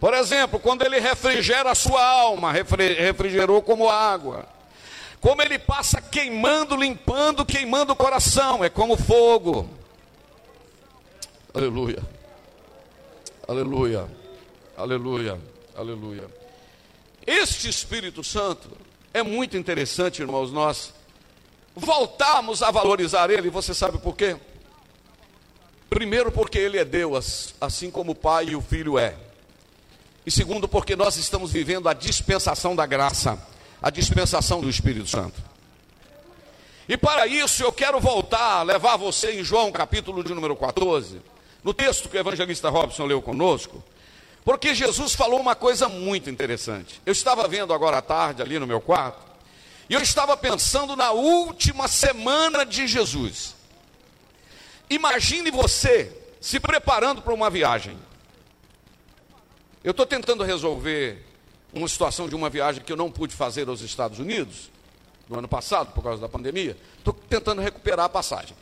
Por 0.00 0.14
exemplo, 0.14 0.58
quando 0.58 0.82
ele 0.82 0.98
refrigera 0.98 1.72
a 1.72 1.74
sua 1.74 2.02
alma, 2.02 2.52
refrigerou 2.52 3.60
como 3.60 3.90
água. 3.90 4.46
Como 5.20 5.42
ele 5.42 5.58
passa 5.58 6.00
queimando, 6.00 6.76
limpando, 6.76 7.44
queimando 7.44 7.92
o 7.92 7.96
coração, 7.96 8.64
é 8.64 8.70
como 8.70 8.96
fogo. 8.96 9.77
Aleluia. 11.58 11.98
Aleluia. 13.48 14.08
Aleluia. 14.76 15.40
Aleluia. 15.76 16.24
Este 17.26 17.68
Espírito 17.68 18.22
Santo 18.22 18.70
é 19.12 19.24
muito 19.24 19.56
interessante, 19.56 20.22
irmãos, 20.22 20.52
nós 20.52 20.94
voltamos 21.74 22.62
a 22.62 22.70
valorizar 22.70 23.28
ele, 23.28 23.50
você 23.50 23.74
sabe 23.74 23.98
por 23.98 24.14
quê? 24.14 24.36
Primeiro, 25.90 26.30
porque 26.30 26.58
ele 26.58 26.78
é 26.78 26.84
Deus, 26.84 27.52
assim 27.60 27.90
como 27.90 28.12
o 28.12 28.14
Pai 28.14 28.50
e 28.50 28.54
o 28.54 28.62
Filho 28.62 28.96
é. 28.96 29.16
E 30.24 30.30
segundo, 30.30 30.68
porque 30.68 30.94
nós 30.94 31.16
estamos 31.16 31.50
vivendo 31.50 31.88
a 31.88 31.92
dispensação 31.92 32.76
da 32.76 32.86
graça, 32.86 33.36
a 33.82 33.90
dispensação 33.90 34.60
do 34.60 34.70
Espírito 34.70 35.08
Santo. 35.08 35.42
E 36.88 36.96
para 36.96 37.26
isso 37.26 37.64
eu 37.64 37.72
quero 37.72 37.98
voltar, 37.98 38.62
levar 38.62 38.96
você 38.96 39.40
em 39.40 39.42
João 39.42 39.72
capítulo 39.72 40.22
de 40.22 40.32
número 40.32 40.54
14 40.54 41.20
no 41.62 41.74
texto 41.74 42.08
que 42.08 42.16
o 42.16 42.20
evangelista 42.20 42.68
Robson 42.68 43.04
leu 43.04 43.20
conosco, 43.20 43.82
porque 44.44 44.74
Jesus 44.74 45.14
falou 45.14 45.40
uma 45.40 45.54
coisa 45.54 45.88
muito 45.88 46.30
interessante. 46.30 47.00
Eu 47.04 47.12
estava 47.12 47.46
vendo 47.46 47.72
agora 47.72 47.98
à 47.98 48.02
tarde 48.02 48.42
ali 48.42 48.58
no 48.58 48.66
meu 48.66 48.80
quarto, 48.80 49.20
e 49.88 49.94
eu 49.94 50.00
estava 50.00 50.36
pensando 50.36 50.94
na 50.96 51.10
última 51.12 51.88
semana 51.88 52.64
de 52.64 52.86
Jesus. 52.86 53.54
Imagine 54.90 55.50
você 55.50 56.16
se 56.40 56.60
preparando 56.60 57.20
para 57.20 57.34
uma 57.34 57.50
viagem. 57.50 57.98
Eu 59.82 59.90
estou 59.90 60.06
tentando 60.06 60.44
resolver 60.44 61.24
uma 61.72 61.88
situação 61.88 62.28
de 62.28 62.34
uma 62.34 62.48
viagem 62.48 62.82
que 62.82 62.92
eu 62.92 62.96
não 62.96 63.10
pude 63.10 63.34
fazer 63.34 63.68
aos 63.68 63.80
Estados 63.80 64.18
Unidos 64.18 64.70
no 65.28 65.38
ano 65.38 65.48
passado, 65.48 65.92
por 65.92 66.02
causa 66.02 66.20
da 66.20 66.28
pandemia. 66.28 66.76
Estou 66.98 67.12
tentando 67.12 67.60
recuperar 67.60 68.06
a 68.06 68.08
passagem. 68.08 68.56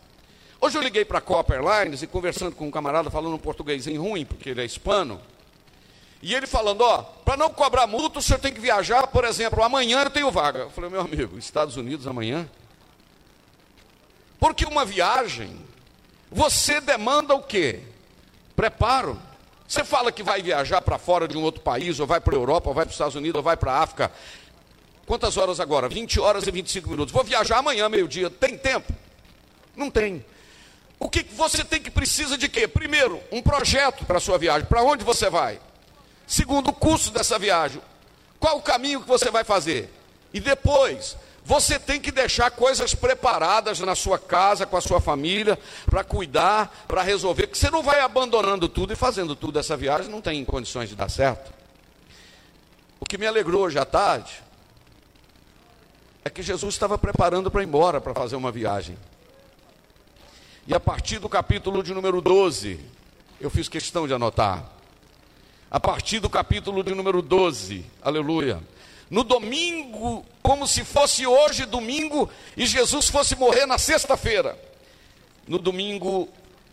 Hoje 0.66 0.78
eu 0.78 0.82
liguei 0.82 1.04
para 1.04 1.18
a 1.18 1.20
Copa 1.20 1.54
Airlines 1.54 2.02
e 2.02 2.08
conversando 2.08 2.52
com 2.52 2.66
um 2.66 2.72
camarada 2.72 3.08
falando 3.08 3.36
um 3.36 3.38
português 3.38 3.86
em 3.86 3.96
ruim, 3.96 4.24
porque 4.24 4.50
ele 4.50 4.60
é 4.60 4.64
hispano. 4.64 5.20
E 6.20 6.34
ele 6.34 6.44
falando, 6.44 6.80
ó, 6.80 7.04
para 7.04 7.36
não 7.36 7.50
cobrar 7.50 7.86
multa, 7.86 8.18
o 8.18 8.22
senhor 8.22 8.40
tem 8.40 8.52
que 8.52 8.58
viajar, 8.58 9.06
por 9.06 9.24
exemplo, 9.24 9.62
amanhã 9.62 10.02
eu 10.02 10.10
tenho 10.10 10.28
vaga. 10.28 10.62
Eu 10.62 10.70
falei, 10.70 10.90
meu 10.90 11.02
amigo, 11.02 11.38
Estados 11.38 11.76
Unidos 11.76 12.08
amanhã? 12.08 12.50
Porque 14.40 14.64
uma 14.64 14.84
viagem, 14.84 15.56
você 16.32 16.80
demanda 16.80 17.32
o 17.32 17.42
quê? 17.44 17.82
Preparo. 18.56 19.22
Você 19.68 19.84
fala 19.84 20.10
que 20.10 20.24
vai 20.24 20.42
viajar 20.42 20.82
para 20.82 20.98
fora 20.98 21.28
de 21.28 21.38
um 21.38 21.44
outro 21.44 21.60
país, 21.60 22.00
ou 22.00 22.08
vai 22.08 22.20
para 22.20 22.34
a 22.34 22.38
Europa, 22.38 22.70
ou 22.70 22.74
vai 22.74 22.84
para 22.84 22.90
os 22.90 22.96
Estados 22.96 23.14
Unidos, 23.14 23.36
ou 23.36 23.42
vai 23.44 23.56
para 23.56 23.70
a 23.70 23.82
África. 23.84 24.10
Quantas 25.06 25.36
horas 25.36 25.60
agora? 25.60 25.88
20 25.88 26.18
horas 26.18 26.44
e 26.44 26.50
25 26.50 26.90
minutos. 26.90 27.12
Vou 27.12 27.22
viajar 27.22 27.58
amanhã, 27.58 27.88
meio-dia. 27.88 28.28
Tem 28.28 28.58
tempo? 28.58 28.92
Não 29.76 29.88
tem. 29.88 30.24
O 30.98 31.08
que 31.08 31.22
você 31.22 31.64
tem 31.64 31.80
que 31.80 31.90
precisa 31.90 32.38
de 32.38 32.48
quê? 32.48 32.66
Primeiro, 32.66 33.20
um 33.30 33.42
projeto 33.42 34.04
para 34.04 34.18
a 34.18 34.20
sua 34.20 34.38
viagem. 34.38 34.66
Para 34.66 34.82
onde 34.82 35.04
você 35.04 35.28
vai? 35.28 35.60
Segundo, 36.26 36.70
o 36.70 36.72
custo 36.72 37.10
dessa 37.10 37.38
viagem. 37.38 37.80
Qual 38.40 38.58
o 38.58 38.62
caminho 38.62 39.00
que 39.00 39.08
você 39.08 39.30
vai 39.30 39.44
fazer? 39.44 39.92
E 40.32 40.40
depois, 40.40 41.16
você 41.44 41.78
tem 41.78 42.00
que 42.00 42.10
deixar 42.10 42.50
coisas 42.50 42.94
preparadas 42.94 43.78
na 43.80 43.94
sua 43.94 44.18
casa, 44.18 44.66
com 44.66 44.76
a 44.76 44.80
sua 44.80 45.00
família, 45.00 45.58
para 45.88 46.02
cuidar, 46.02 46.84
para 46.88 47.02
resolver. 47.02 47.46
Porque 47.46 47.58
você 47.58 47.70
não 47.70 47.82
vai 47.82 48.00
abandonando 48.00 48.68
tudo 48.68 48.92
e 48.92 48.96
fazendo 48.96 49.36
tudo 49.36 49.58
essa 49.58 49.76
viagem, 49.76 50.10
não 50.10 50.20
tem 50.20 50.44
condições 50.44 50.88
de 50.88 50.96
dar 50.96 51.08
certo. 51.08 51.52
O 52.98 53.04
que 53.04 53.16
me 53.16 53.26
alegrou 53.26 53.62
hoje 53.62 53.78
à 53.78 53.84
tarde 53.84 54.42
é 56.24 56.30
que 56.30 56.42
Jesus 56.42 56.74
estava 56.74 56.98
preparando 56.98 57.50
para 57.50 57.62
ir 57.62 57.66
embora 57.66 58.00
para 58.00 58.12
fazer 58.12 58.34
uma 58.34 58.50
viagem. 58.50 58.98
E 60.66 60.74
a 60.74 60.80
partir 60.80 61.20
do 61.20 61.28
capítulo 61.28 61.80
de 61.80 61.94
número 61.94 62.20
12, 62.20 62.80
eu 63.40 63.48
fiz 63.48 63.68
questão 63.68 64.06
de 64.06 64.12
anotar. 64.12 64.68
A 65.70 65.78
partir 65.78 66.18
do 66.18 66.28
capítulo 66.28 66.82
de 66.82 66.92
número 66.92 67.22
12, 67.22 67.84
aleluia. 68.02 68.60
No 69.08 69.22
domingo, 69.22 70.26
como 70.42 70.66
se 70.66 70.82
fosse 70.82 71.24
hoje 71.24 71.66
domingo 71.66 72.28
e 72.56 72.66
Jesus 72.66 73.08
fosse 73.08 73.36
morrer 73.36 73.64
na 73.66 73.78
sexta-feira. 73.78 74.58
No 75.46 75.58
domingo, 75.58 76.28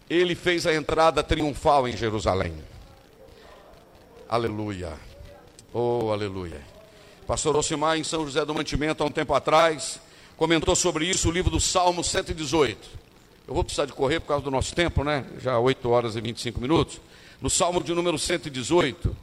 ele 0.09 0.33
fez 0.33 0.65
a 0.65 0.73
entrada 0.73 1.21
triunfal 1.21 1.87
em 1.87 1.95
Jerusalém. 1.95 2.55
Aleluia. 4.27 4.93
Oh, 5.71 6.09
aleluia. 6.11 6.61
Pastor 7.27 7.55
Osimar, 7.55 7.97
em 7.97 8.03
São 8.03 8.25
José 8.25 8.43
do 8.43 8.55
Mantimento, 8.55 9.03
há 9.03 9.05
um 9.05 9.11
tempo 9.11 9.35
atrás, 9.35 9.99
comentou 10.35 10.75
sobre 10.75 11.05
isso 11.05 11.29
o 11.29 11.31
livro 11.31 11.51
do 11.51 11.59
Salmo 11.59 12.03
118. 12.03 13.02
Eu 13.47 13.53
vou 13.53 13.63
precisar 13.63 13.85
de 13.85 13.93
correr 13.93 14.19
por 14.21 14.27
causa 14.27 14.43
do 14.43 14.51
nosso 14.51 14.73
tempo, 14.73 15.03
né? 15.03 15.25
Já 15.41 15.59
8 15.59 15.89
horas 15.89 16.15
e 16.15 16.21
25 16.21 16.61
minutos. 16.61 17.01
No 17.41 17.49
Salmo 17.49 17.83
de 17.83 17.93
número 17.93 18.17
118, 18.17 19.15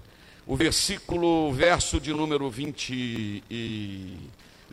o 0.47 0.57
versículo, 0.57 1.49
o 1.49 1.53
verso 1.53 1.99
de 1.99 2.13
número 2.13 2.51
20 2.51 3.45
e. 3.51 4.17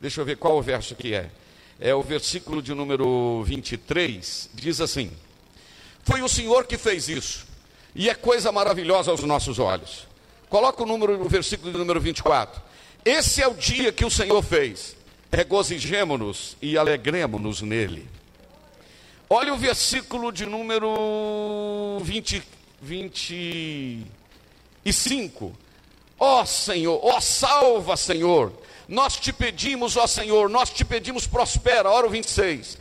Deixa 0.02 0.20
eu 0.20 0.26
ver 0.26 0.38
qual 0.38 0.58
o 0.58 0.62
verso 0.62 0.96
que 0.96 1.14
é. 1.14 1.30
É 1.80 1.96
o 1.96 2.02
versículo 2.02 2.62
de 2.62 2.74
número 2.74 3.42
23, 3.44 4.50
diz 4.54 4.82
assim: 4.82 5.12
Foi 6.04 6.22
o 6.22 6.28
Senhor 6.28 6.66
que 6.66 6.78
fez 6.78 7.08
isso, 7.08 7.48
e 7.96 8.10
é 8.10 8.16
coisa 8.16 8.52
maravilhosa 8.52 9.12
aos 9.12 9.24
nossos 9.24 9.60
olhos. 9.60 10.08
Coloca 10.50 10.84
o 10.84 10.86
número, 10.86 11.22
o 11.22 11.30
versículo 11.30 11.72
de 11.72 11.78
número 11.78 12.02
24. 12.02 12.62
Esse 13.06 13.42
é 13.42 13.48
o 13.48 13.54
dia 13.54 13.94
que 13.94 14.04
o 14.04 14.12
Senhor 14.12 14.42
fez. 14.44 14.96
Regozijemo-nos 15.32 16.58
e 16.62 16.78
alegremos-nos 16.78 17.62
nele. 17.62 18.08
Olha 19.30 19.54
o 19.54 19.58
versículo 19.58 20.32
de 20.32 20.46
número 20.46 22.00
20, 22.02 22.42
25. 22.82 25.54
Ó 26.18 26.42
oh, 26.42 26.46
Senhor, 26.46 26.98
ó 27.04 27.18
oh, 27.18 27.22
salva, 27.22 27.98
Senhor. 27.98 28.54
Nós 28.88 29.18
te 29.18 29.34
pedimos, 29.34 29.98
ó 29.98 30.08
Senhor, 30.08 30.50
nós 30.50 30.70
te 30.70 30.86
pedimos, 30.86 31.28
prospera. 31.28 31.90
Ora 31.90 32.08
o 32.08 32.10
26. 32.10 32.78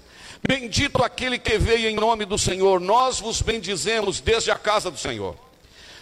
Bendito 0.46 1.02
aquele 1.02 1.38
que 1.38 1.58
veio 1.58 1.88
em 1.88 1.96
nome 1.96 2.24
do 2.24 2.38
Senhor, 2.38 2.80
nós 2.80 3.18
vos 3.18 3.42
bendizemos 3.42 4.20
desde 4.20 4.52
a 4.52 4.56
casa 4.56 4.88
do 4.88 4.98
Senhor. 4.98 5.34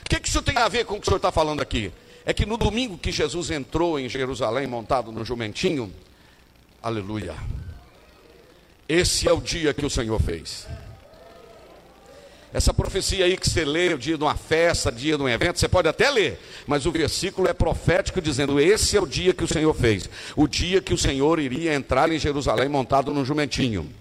O 0.04 0.08
que, 0.08 0.20
que 0.20 0.28
isso 0.28 0.42
tem 0.42 0.58
a 0.58 0.68
ver 0.68 0.84
com 0.84 0.96
o 0.96 1.00
que 1.00 1.02
o 1.02 1.04
senhor 1.06 1.16
está 1.16 1.32
falando 1.32 1.62
aqui? 1.62 1.90
É 2.26 2.34
que 2.34 2.44
no 2.44 2.58
domingo 2.58 2.98
que 2.98 3.10
Jesus 3.10 3.50
entrou 3.50 3.98
em 3.98 4.08
Jerusalém 4.08 4.66
montado 4.66 5.10
no 5.10 5.24
jumentinho, 5.24 5.92
aleluia, 6.82 7.34
esse 8.88 9.28
é 9.28 9.32
o 9.32 9.40
dia 9.40 9.72
que 9.72 9.84
o 9.84 9.90
Senhor 9.90 10.20
fez. 10.20 10.66
Essa 12.54 12.72
profecia 12.72 13.24
aí 13.24 13.36
que 13.36 13.50
você 13.50 13.64
lê, 13.64 13.92
o 13.92 13.98
dia 13.98 14.16
de 14.16 14.22
uma 14.22 14.36
festa, 14.36 14.92
dia 14.92 15.16
de 15.16 15.22
um 15.22 15.28
evento, 15.28 15.58
você 15.58 15.66
pode 15.66 15.88
até 15.88 16.08
ler, 16.08 16.38
mas 16.68 16.86
o 16.86 16.92
versículo 16.92 17.48
é 17.48 17.52
profético 17.52 18.22
dizendo: 18.22 18.60
Esse 18.60 18.96
é 18.96 19.00
o 19.00 19.06
dia 19.06 19.34
que 19.34 19.42
o 19.42 19.48
Senhor 19.48 19.74
fez, 19.74 20.08
o 20.36 20.46
dia 20.46 20.80
que 20.80 20.94
o 20.94 20.98
Senhor 20.98 21.40
iria 21.40 21.74
entrar 21.74 22.12
em 22.12 22.18
Jerusalém 22.18 22.68
montado 22.68 23.12
num 23.12 23.24
jumentinho. 23.24 23.92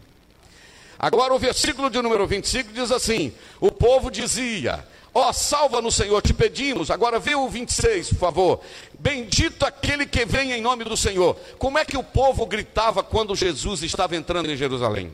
Agora 1.00 1.34
o 1.34 1.40
versículo 1.40 1.90
de 1.90 2.00
número 2.00 2.28
25 2.28 2.72
diz 2.72 2.92
assim: 2.92 3.34
O 3.60 3.72
povo 3.72 4.12
dizia: 4.12 4.86
Ó, 5.14 5.30
oh, 5.30 5.34
salva 5.34 5.80
no 5.80 5.92
Senhor, 5.92 6.22
te 6.22 6.34
pedimos. 6.34 6.90
Agora 6.90 7.20
vê 7.20 7.36
o 7.36 7.48
26, 7.48 8.10
por 8.10 8.18
favor. 8.18 8.62
Bendito 8.98 9.64
aquele 9.64 10.08
que 10.08 10.26
vem 10.26 10.52
em 10.54 10.62
nome 10.62 10.84
do 10.84 10.98
Senhor. 10.98 11.38
Como 11.60 11.78
é 11.78 11.86
que 11.86 11.98
o 11.98 12.04
povo 12.04 12.46
gritava 12.48 13.04
quando 13.04 13.36
Jesus 13.36 13.84
estava 13.84 14.16
entrando 14.16 14.52
em 14.52 14.58
Jerusalém? 14.58 15.12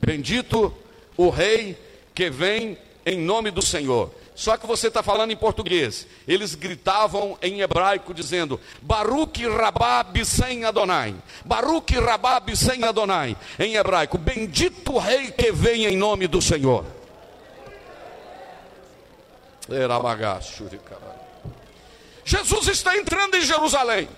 Bendito 0.00 0.72
o 1.16 1.30
rei 1.30 1.76
que 2.14 2.30
vem 2.30 2.78
em 3.04 3.18
nome 3.18 3.50
do 3.50 3.60
Senhor. 3.60 4.12
Só 4.36 4.56
que 4.56 4.68
você 4.68 4.86
está 4.86 5.02
falando 5.02 5.32
em 5.32 5.36
português. 5.36 6.06
Eles 6.26 6.54
gritavam 6.54 7.36
em 7.42 7.60
hebraico 7.60 8.14
dizendo: 8.14 8.60
Baruch 8.80 9.44
Rabab 9.48 10.24
sem 10.24 10.64
Adonai. 10.64 11.12
Baruch 11.44 11.98
Rabab 11.98 12.54
sem 12.56 12.84
Adonai. 12.84 13.36
Em 13.58 13.74
hebraico: 13.74 14.16
Bendito 14.16 14.92
o 14.92 14.98
rei 14.98 15.32
que 15.32 15.50
vem 15.50 15.86
em 15.86 15.96
nome 15.96 16.28
do 16.28 16.40
Senhor. 16.40 16.97
Jesus 22.24 22.68
está 22.68 22.96
entrando 22.96 23.36
em 23.36 23.42
Jerusalém. 23.42 24.08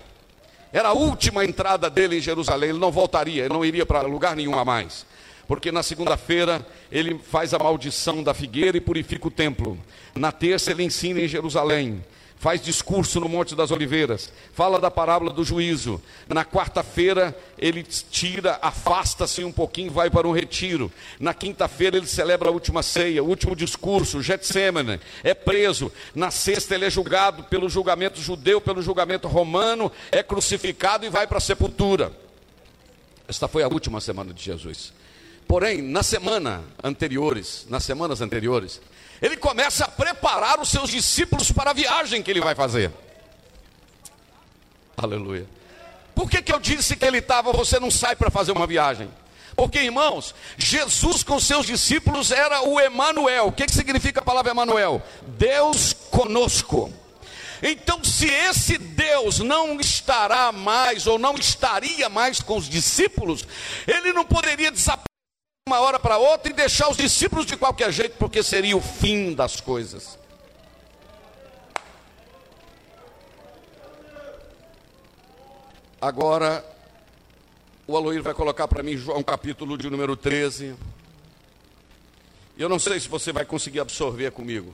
Era 0.73 0.89
a 0.89 0.93
última 0.93 1.43
entrada 1.43 1.89
dele 1.89 2.17
em 2.17 2.21
Jerusalém. 2.21 2.69
Ele 2.69 2.79
não 2.79 2.91
voltaria, 2.91 3.43
ele 3.43 3.53
não 3.53 3.63
iria 3.63 3.85
para 3.85 4.01
lugar 4.01 4.35
nenhum 4.35 4.57
a 4.57 4.63
mais. 4.63 5.05
Porque 5.47 5.71
na 5.71 5.83
segunda-feira 5.83 6.65
ele 6.91 7.19
faz 7.19 7.53
a 7.53 7.59
maldição 7.59 8.23
da 8.23 8.33
figueira 8.33 8.77
e 8.77 8.81
purifica 8.81 9.27
o 9.27 9.31
templo. 9.31 9.77
Na 10.15 10.31
terça 10.31 10.71
ele 10.71 10.83
ensina 10.83 11.19
em 11.19 11.27
Jerusalém 11.27 12.03
faz 12.41 12.59
discurso 12.59 13.19
no 13.19 13.29
Monte 13.29 13.53
das 13.53 13.69
Oliveiras, 13.69 14.33
fala 14.51 14.79
da 14.79 14.89
parábola 14.89 15.31
do 15.31 15.43
juízo. 15.43 16.01
Na 16.27 16.43
quarta-feira 16.43 17.37
ele 17.55 17.83
tira, 17.83 18.57
afasta-se 18.63 19.43
um 19.43 19.51
pouquinho, 19.51 19.91
vai 19.91 20.09
para 20.09 20.27
um 20.27 20.31
retiro. 20.31 20.91
Na 21.19 21.35
quinta-feira 21.35 21.97
ele 21.97 22.07
celebra 22.07 22.49
a 22.49 22.51
última 22.51 22.81
ceia, 22.81 23.23
o 23.23 23.27
último 23.27 23.55
discurso, 23.55 24.23
Getsemane, 24.23 24.99
é 25.23 25.35
preso. 25.35 25.91
Na 26.15 26.31
sexta 26.31 26.73
ele 26.73 26.85
é 26.85 26.89
julgado 26.89 27.43
pelo 27.43 27.69
julgamento 27.69 28.19
judeu, 28.19 28.59
pelo 28.59 28.81
julgamento 28.81 29.27
romano, 29.27 29.91
é 30.11 30.23
crucificado 30.23 31.05
e 31.05 31.09
vai 31.09 31.27
para 31.27 31.37
a 31.37 31.41
sepultura. 31.41 32.11
Esta 33.27 33.47
foi 33.47 33.61
a 33.61 33.67
última 33.67 34.01
semana 34.01 34.33
de 34.33 34.41
Jesus. 34.41 34.91
Porém, 35.47 35.79
na 35.79 36.01
semana 36.01 36.63
anteriores, 36.83 37.67
nas 37.69 37.83
semanas 37.83 38.19
anteriores, 38.19 38.81
ele 39.21 39.37
começa 39.37 39.85
a 39.85 39.87
preparar 39.87 40.59
os 40.59 40.69
seus 40.69 40.89
discípulos 40.89 41.51
para 41.51 41.71
a 41.71 41.73
viagem 41.73 42.23
que 42.23 42.31
ele 42.31 42.41
vai 42.41 42.55
fazer. 42.55 42.91
Aleluia. 44.97 45.47
Por 46.15 46.29
que, 46.29 46.41
que 46.41 46.53
eu 46.53 46.59
disse 46.59 46.95
que 46.95 47.05
ele 47.05 47.19
estava, 47.19 47.51
você 47.51 47.79
não 47.79 47.91
sai 47.91 48.15
para 48.15 48.29
fazer 48.29 48.51
uma 48.51 48.67
viagem? 48.67 49.09
Porque, 49.55 49.79
irmãos, 49.79 50.33
Jesus 50.57 51.23
com 51.23 51.39
seus 51.39 51.65
discípulos 51.65 52.31
era 52.31 52.63
o 52.63 52.79
Emanuel. 52.79 53.47
O 53.47 53.51
que, 53.51 53.65
que 53.65 53.73
significa 53.73 54.19
a 54.19 54.23
palavra 54.23 54.51
Emanuel? 54.51 55.01
Deus 55.37 55.93
conosco. 55.93 56.91
Então, 57.61 58.03
se 58.03 58.25
esse 58.25 58.77
Deus 58.77 59.39
não 59.39 59.79
estará 59.79 60.51
mais 60.51 61.05
ou 61.05 61.19
não 61.19 61.35
estaria 61.35 62.09
mais 62.09 62.41
com 62.41 62.57
os 62.57 62.67
discípulos, 62.67 63.45
ele 63.87 64.13
não 64.13 64.25
poderia 64.25 64.71
desaparecer 64.71 65.10
uma 65.67 65.79
hora 65.79 65.99
para 65.99 66.17
outra 66.17 66.51
e 66.51 66.55
deixar 66.55 66.89
os 66.89 66.97
discípulos 66.97 67.45
de 67.45 67.55
qualquer 67.55 67.91
jeito, 67.91 68.17
porque 68.17 68.41
seria 68.41 68.75
o 68.75 68.81
fim 68.81 69.33
das 69.33 69.61
coisas. 69.61 70.17
Agora, 76.01 76.65
o 77.85 77.95
Aloir 77.95 78.23
vai 78.23 78.33
colocar 78.33 78.67
para 78.67 78.81
mim 78.81 78.97
João 78.97 79.21
capítulo 79.21 79.77
de 79.77 79.87
número 79.87 80.17
13. 80.17 80.75
Eu 82.57 82.67
não 82.67 82.79
sei 82.79 82.99
se 82.99 83.07
você 83.07 83.31
vai 83.31 83.45
conseguir 83.45 83.81
absorver 83.81 84.31
comigo. 84.31 84.73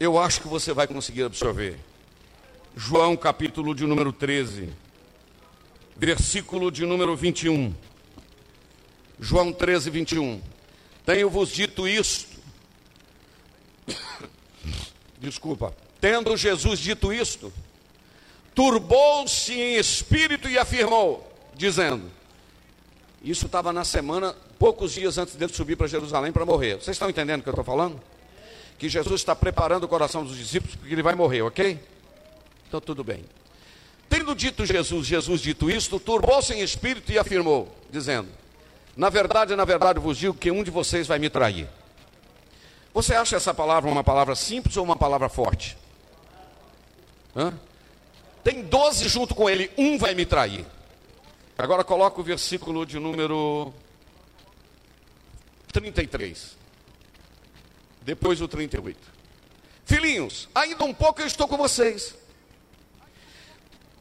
Eu 0.00 0.18
acho 0.18 0.40
que 0.40 0.48
você 0.48 0.72
vai 0.72 0.86
conseguir 0.86 1.24
absorver. 1.24 1.78
João 2.74 3.16
capítulo 3.18 3.74
de 3.74 3.86
número 3.86 4.12
13, 4.12 4.72
versículo 5.94 6.70
de 6.70 6.86
número 6.86 7.14
21. 7.14 7.72
João 9.20 9.52
13, 9.52 9.90
21. 9.90 10.40
Tenho-vos 11.04 11.50
dito 11.50 11.86
isto. 11.86 12.34
Desculpa. 15.18 15.74
Tendo 16.00 16.36
Jesus 16.36 16.78
dito 16.78 17.12
isto, 17.12 17.52
turbou-se 18.54 19.52
em 19.52 19.76
espírito 19.76 20.48
e 20.48 20.58
afirmou, 20.58 21.26
dizendo: 21.54 22.10
Isso 23.22 23.46
estava 23.46 23.72
na 23.72 23.84
semana, 23.84 24.34
poucos 24.58 24.92
dias 24.92 25.16
antes 25.16 25.34
dele 25.34 25.52
subir 25.52 25.76
para 25.76 25.86
Jerusalém 25.86 26.32
para 26.32 26.44
morrer. 26.44 26.74
Vocês 26.74 26.94
estão 26.94 27.08
entendendo 27.08 27.40
o 27.40 27.42
que 27.42 27.48
eu 27.48 27.52
estou 27.52 27.64
falando? 27.64 28.00
Que 28.78 28.88
Jesus 28.88 29.20
está 29.20 29.34
preparando 29.34 29.84
o 29.84 29.88
coração 29.88 30.24
dos 30.24 30.36
discípulos 30.36 30.76
porque 30.76 30.92
ele 30.92 31.02
vai 31.02 31.14
morrer, 31.14 31.42
ok? 31.42 31.78
Então 32.68 32.80
tudo 32.80 33.02
bem. 33.02 33.24
Tendo 34.08 34.34
dito 34.34 34.66
Jesus, 34.66 35.06
Jesus 35.06 35.40
dito 35.40 35.70
isto, 35.70 35.98
turbou-se 35.98 36.52
em 36.52 36.60
espírito 36.60 37.10
e 37.10 37.18
afirmou, 37.18 37.74
dizendo: 37.90 38.28
na 38.96 39.10
verdade, 39.10 39.56
na 39.56 39.64
verdade 39.64 39.98
vos 39.98 40.18
digo 40.18 40.34
que 40.34 40.50
um 40.50 40.62
de 40.62 40.70
vocês 40.70 41.06
vai 41.06 41.18
me 41.18 41.28
trair. 41.28 41.68
Você 42.92 43.14
acha 43.14 43.36
essa 43.36 43.52
palavra 43.52 43.90
uma 43.90 44.04
palavra 44.04 44.34
simples 44.34 44.76
ou 44.76 44.84
uma 44.84 44.96
palavra 44.96 45.28
forte? 45.28 45.76
Hã? 47.34 47.52
Tem 48.44 48.62
doze 48.62 49.08
junto 49.08 49.34
com 49.34 49.50
ele, 49.50 49.70
um 49.76 49.98
vai 49.98 50.14
me 50.14 50.24
trair. 50.24 50.64
Agora 51.58 51.82
coloca 51.82 52.20
o 52.20 52.24
versículo 52.24 52.84
de 52.84 52.98
número 52.98 53.72
33. 55.72 56.56
Depois 58.02 58.40
o 58.40 58.46
38. 58.46 58.98
Filhinhos, 59.84 60.48
ainda 60.54 60.84
um 60.84 60.94
pouco 60.94 61.20
eu 61.20 61.26
estou 61.26 61.48
com 61.48 61.56
vocês. 61.56 62.14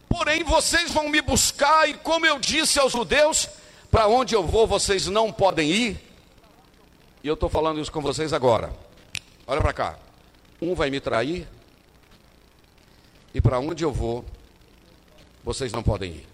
Porém, 0.08 0.44
vocês 0.44 0.92
vão 0.92 1.10
me 1.10 1.22
buscar, 1.22 1.90
e 1.90 1.96
como 1.96 2.26
eu 2.26 2.38
disse 2.38 2.80
aos 2.80 2.92
judeus, 2.92 3.50
para 3.94 4.08
onde 4.08 4.34
eu 4.34 4.42
vou, 4.42 4.66
vocês 4.66 5.06
não 5.06 5.32
podem 5.32 5.70
ir. 5.70 6.00
E 7.24 7.28
eu 7.28 7.36
estou 7.36 7.48
falando 7.48 7.80
isso 7.80 7.92
com 7.92 8.02
vocês 8.02 8.34
agora. 8.34 8.74
Olha 9.46 9.62
para 9.62 9.72
cá. 9.72 10.00
Um 10.60 10.74
vai 10.74 10.90
me 10.90 11.00
trair. 11.00 11.48
E 13.36 13.40
para 13.40 13.60
onde 13.60 13.84
eu 13.84 13.94
vou, 13.94 14.26
vocês 15.44 15.72
não 15.72 15.84
podem 15.84 16.12
ir. 16.12 16.28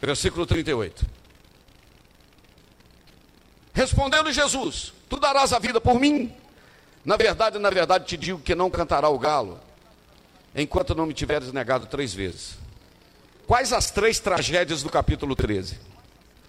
Versículo 0.00 0.46
38. 0.46 1.04
Respondendo 3.74 4.30
Jesus: 4.30 4.94
Tu 5.08 5.18
darás 5.18 5.52
a 5.52 5.58
vida 5.58 5.80
por 5.80 5.98
mim? 5.98 6.32
Na 7.04 7.16
verdade, 7.16 7.58
na 7.58 7.70
verdade 7.70 8.04
te 8.04 8.16
digo 8.16 8.38
que 8.38 8.54
não 8.54 8.70
cantará 8.70 9.08
o 9.08 9.18
galo, 9.18 9.58
enquanto 10.54 10.94
não 10.94 11.06
me 11.06 11.12
tiveres 11.12 11.50
negado 11.50 11.86
três 11.86 12.14
vezes. 12.14 12.65
Quais 13.46 13.72
as 13.72 13.92
três 13.92 14.18
tragédias 14.18 14.82
do 14.82 14.90
capítulo 14.90 15.36
13? 15.36 15.78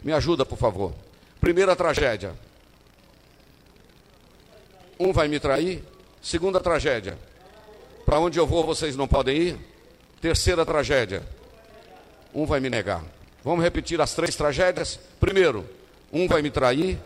Me 0.03 0.11
ajuda, 0.11 0.43
por 0.43 0.57
favor. 0.57 0.93
Primeira 1.39 1.75
tragédia. 1.75 2.33
Um 4.99 5.13
vai 5.13 5.27
me 5.27 5.39
trair. 5.39 5.83
Segunda 6.21 6.59
tragédia. 6.59 7.15
Para 8.03 8.19
onde 8.19 8.39
eu 8.39 8.47
vou, 8.47 8.65
vocês 8.65 8.95
não 8.95 9.07
podem 9.07 9.37
ir. 9.37 9.57
Terceira 10.19 10.65
tragédia. 10.65 11.21
Um 12.33 12.47
vai 12.47 12.59
me 12.59 12.69
negar. 12.69 13.03
Vamos 13.43 13.63
repetir 13.63 14.01
as 14.01 14.15
três 14.15 14.35
tragédias? 14.35 14.99
Primeiro, 15.19 15.69
um 16.11 16.27
vai 16.27 16.41
me 16.41 16.49
trair. 16.49 16.97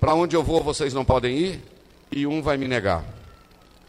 Para 0.00 0.14
onde 0.14 0.34
eu 0.34 0.42
vou, 0.42 0.62
vocês 0.62 0.94
não 0.94 1.04
podem 1.04 1.36
ir. 1.36 1.62
E 2.10 2.26
um 2.26 2.40
vai 2.40 2.56
me 2.56 2.66
negar. 2.66 3.04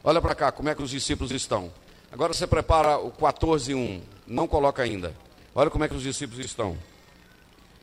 Olha 0.04 0.22
para 0.22 0.36
cá, 0.36 0.52
como 0.52 0.68
é 0.68 0.76
que 0.76 0.84
os 0.84 0.90
discípulos 0.90 1.32
estão. 1.32 1.72
Agora 2.12 2.34
você 2.34 2.46
prepara 2.46 2.98
o 2.98 3.12
14 3.12 3.74
1. 3.74 4.02
Não 4.32 4.48
coloca 4.48 4.82
ainda. 4.82 5.14
Olha 5.54 5.70
como 5.70 5.84
é 5.84 5.90
que 5.90 5.94
os 5.94 6.04
discípulos 6.04 6.46
estão. 6.46 6.78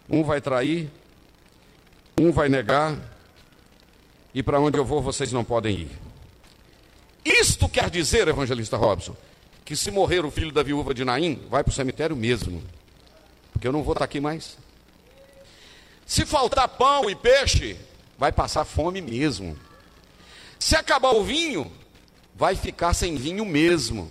Um 0.08 0.24
vai 0.24 0.40
trair, 0.40 0.90
um 2.18 2.32
vai 2.32 2.48
negar, 2.48 2.96
e 4.32 4.42
para 4.42 4.58
onde 4.58 4.78
eu 4.78 4.84
vou 4.84 5.02
vocês 5.02 5.30
não 5.30 5.44
podem 5.44 5.80
ir. 5.80 5.90
Isto 7.22 7.68
quer 7.68 7.90
dizer, 7.90 8.26
evangelista 8.28 8.78
Robson, 8.78 9.14
que 9.62 9.76
se 9.76 9.90
morrer 9.90 10.24
o 10.24 10.30
filho 10.30 10.50
da 10.50 10.62
viúva 10.62 10.94
de 10.94 11.04
Naim, 11.04 11.46
vai 11.50 11.62
para 11.62 11.70
o 11.70 11.74
cemitério 11.74 12.16
mesmo, 12.16 12.62
porque 13.52 13.68
eu 13.68 13.72
não 13.72 13.82
vou 13.82 13.92
estar 13.92 14.06
aqui 14.06 14.18
mais. 14.18 14.56
Se 16.06 16.24
faltar 16.24 16.66
pão 16.66 17.10
e 17.10 17.14
peixe, 17.14 17.76
vai 18.16 18.32
passar 18.32 18.64
fome 18.64 19.02
mesmo. 19.02 19.54
Se 20.58 20.74
acabar 20.74 21.10
o 21.10 21.22
vinho, 21.22 21.70
vai 22.34 22.56
ficar 22.56 22.94
sem 22.94 23.16
vinho 23.16 23.44
mesmo. 23.44 24.10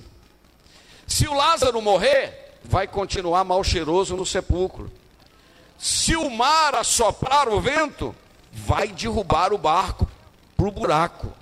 Se 1.07 1.25
o 1.25 1.33
Lázaro 1.33 1.81
morrer, 1.81 2.59
vai 2.63 2.85
continuar 2.85 3.45
mal 3.45 3.63
cheiroso 3.63 4.17
no 4.17 4.25
sepulcro. 4.25 4.91
Se 5.77 6.15
o 6.15 6.29
mar 6.29 6.75
assoprar 6.75 7.47
o 7.47 7.61
vento, 7.61 8.13
vai 8.51 8.89
derrubar 8.89 9.53
o 9.53 9.57
barco 9.57 10.07
para 10.55 10.67
o 10.67 10.71
buraco. 10.71 11.33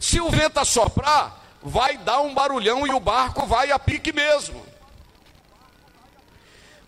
Se 0.00 0.20
o 0.20 0.28
vento 0.28 0.58
assoprar, 0.58 1.40
vai 1.62 1.96
dar 1.98 2.20
um 2.20 2.34
barulhão 2.34 2.86
e 2.86 2.90
o 2.90 3.00
barco 3.00 3.46
vai 3.46 3.70
a 3.70 3.78
pique 3.78 4.12
mesmo. 4.12 4.66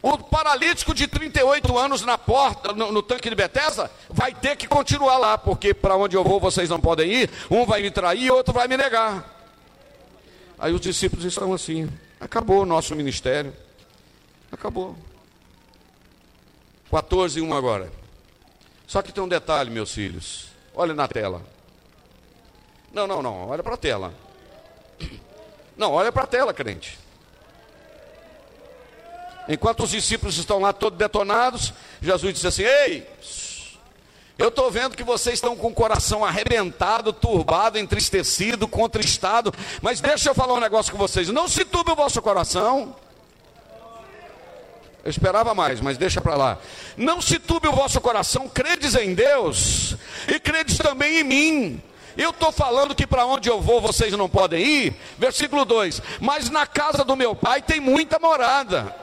O 0.02 0.16
paralítico 0.16 0.94
de 0.94 1.06
38 1.06 1.78
anos 1.78 2.02
na 2.02 2.16
porta, 2.16 2.72
no, 2.72 2.90
no 2.90 3.02
tanque 3.02 3.28
de 3.28 3.34
Betesda, 3.36 3.90
vai 4.08 4.32
ter 4.32 4.56
que 4.56 4.66
continuar 4.66 5.18
lá, 5.18 5.36
porque 5.36 5.74
para 5.74 5.94
onde 5.94 6.16
eu 6.16 6.24
vou 6.24 6.40
vocês 6.40 6.70
não 6.70 6.80
podem 6.80 7.12
ir, 7.12 7.30
um 7.50 7.66
vai 7.66 7.82
me 7.82 7.90
trair 7.90 8.30
outro 8.30 8.54
vai 8.54 8.66
me 8.66 8.78
negar. 8.78 9.39
Aí 10.60 10.74
os 10.74 10.80
discípulos 10.80 11.24
estão 11.24 11.54
assim: 11.54 11.90
acabou 12.20 12.62
o 12.62 12.66
nosso 12.66 12.94
ministério. 12.94 13.52
Acabou. 14.52 14.94
14, 16.90 17.40
1 17.40 17.54
agora. 17.54 17.90
Só 18.86 19.00
que 19.00 19.12
tem 19.12 19.22
um 19.22 19.28
detalhe, 19.28 19.70
meus 19.70 19.94
filhos. 19.94 20.48
Olha 20.74 20.92
na 20.92 21.08
tela. 21.08 21.42
Não, 22.92 23.06
não, 23.06 23.22
não. 23.22 23.48
Olha 23.48 23.62
para 23.62 23.74
a 23.74 23.78
tela. 23.78 24.12
Não, 25.76 25.92
olha 25.92 26.12
para 26.12 26.24
a 26.24 26.26
tela, 26.26 26.52
crente. 26.52 26.98
Enquanto 29.48 29.84
os 29.84 29.90
discípulos 29.90 30.36
estão 30.36 30.58
lá 30.58 30.72
todos 30.72 30.98
detonados, 30.98 31.72
Jesus 32.02 32.34
disse 32.34 32.46
assim: 32.46 32.62
Ei, 32.64 33.08
eu 34.40 34.48
estou 34.48 34.70
vendo 34.70 34.96
que 34.96 35.04
vocês 35.04 35.34
estão 35.34 35.54
com 35.54 35.68
o 35.68 35.74
coração 35.74 36.24
arrebentado, 36.24 37.12
turbado, 37.12 37.78
entristecido, 37.78 38.66
contristado. 38.66 39.52
Mas 39.82 40.00
deixa 40.00 40.30
eu 40.30 40.34
falar 40.34 40.54
um 40.54 40.60
negócio 40.60 40.90
com 40.90 40.96
vocês: 40.96 41.28
não 41.28 41.46
se 41.46 41.62
turbe 41.62 41.92
o 41.92 41.94
vosso 41.94 42.22
coração. 42.22 42.96
Eu 45.04 45.10
esperava 45.10 45.54
mais, 45.54 45.78
mas 45.82 45.98
deixa 45.98 46.22
para 46.22 46.36
lá. 46.36 46.58
Não 46.96 47.20
se 47.20 47.38
turbe 47.38 47.68
o 47.68 47.72
vosso 47.72 48.00
coração, 48.00 48.48
credes 48.48 48.94
em 48.94 49.14
Deus 49.14 49.94
e 50.26 50.40
credes 50.40 50.78
também 50.78 51.18
em 51.18 51.24
mim. 51.24 51.82
Eu 52.16 52.30
estou 52.30 52.50
falando 52.50 52.94
que 52.94 53.06
para 53.06 53.26
onde 53.26 53.50
eu 53.50 53.60
vou 53.60 53.78
vocês 53.78 54.12
não 54.14 54.28
podem 54.28 54.64
ir. 54.64 54.96
Versículo 55.18 55.66
2: 55.66 56.00
Mas 56.18 56.48
na 56.48 56.66
casa 56.66 57.04
do 57.04 57.14
meu 57.14 57.34
pai 57.34 57.60
tem 57.60 57.78
muita 57.78 58.18
morada. 58.18 58.96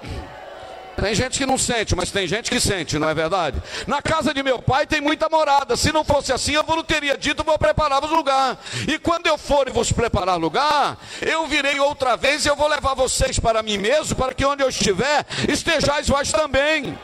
Tem 1.00 1.14
gente 1.14 1.38
que 1.38 1.46
não 1.46 1.60
sente, 1.60 1.96
mas 1.96 2.10
tem 2.10 2.28
gente 2.28 2.50
que 2.50 2.60
sente, 2.60 2.98
não 2.98 3.08
é 3.08 3.14
verdade? 3.14 3.62
Na 3.86 4.02
casa 4.02 4.34
de 4.34 4.42
meu 4.42 4.60
pai 4.60 4.88
tem 4.88 5.00
muita 5.00 5.30
morada. 5.30 5.78
Se 5.78 5.92
não 5.92 6.04
fosse 6.04 6.34
assim, 6.34 6.54
eu 6.54 6.64
não 6.64 6.84
teria 6.84 7.16
dito, 7.16 7.44
vou 7.44 7.58
preparar 7.58 8.02
vos 8.02 8.10
lugar. 8.10 8.58
E 8.88 8.98
quando 8.98 9.28
eu 9.28 9.38
for 9.38 9.68
e 9.68 9.72
vos 9.72 9.92
preparar 9.92 10.38
lugar, 10.38 10.98
eu 11.22 11.46
virei 11.46 11.80
outra 11.80 12.18
vez 12.18 12.46
e 12.46 12.50
eu 12.50 12.56
vou 12.56 12.68
levar 12.68 12.96
vocês 12.96 13.38
para 13.38 13.62
mim 13.62 13.78
mesmo, 13.78 14.16
para 14.16 14.34
que 14.34 14.44
onde 14.44 14.64
eu 14.64 14.70
estiver, 14.70 15.24
estejais 15.48 16.08
vós 16.08 16.32
também. 16.32 16.98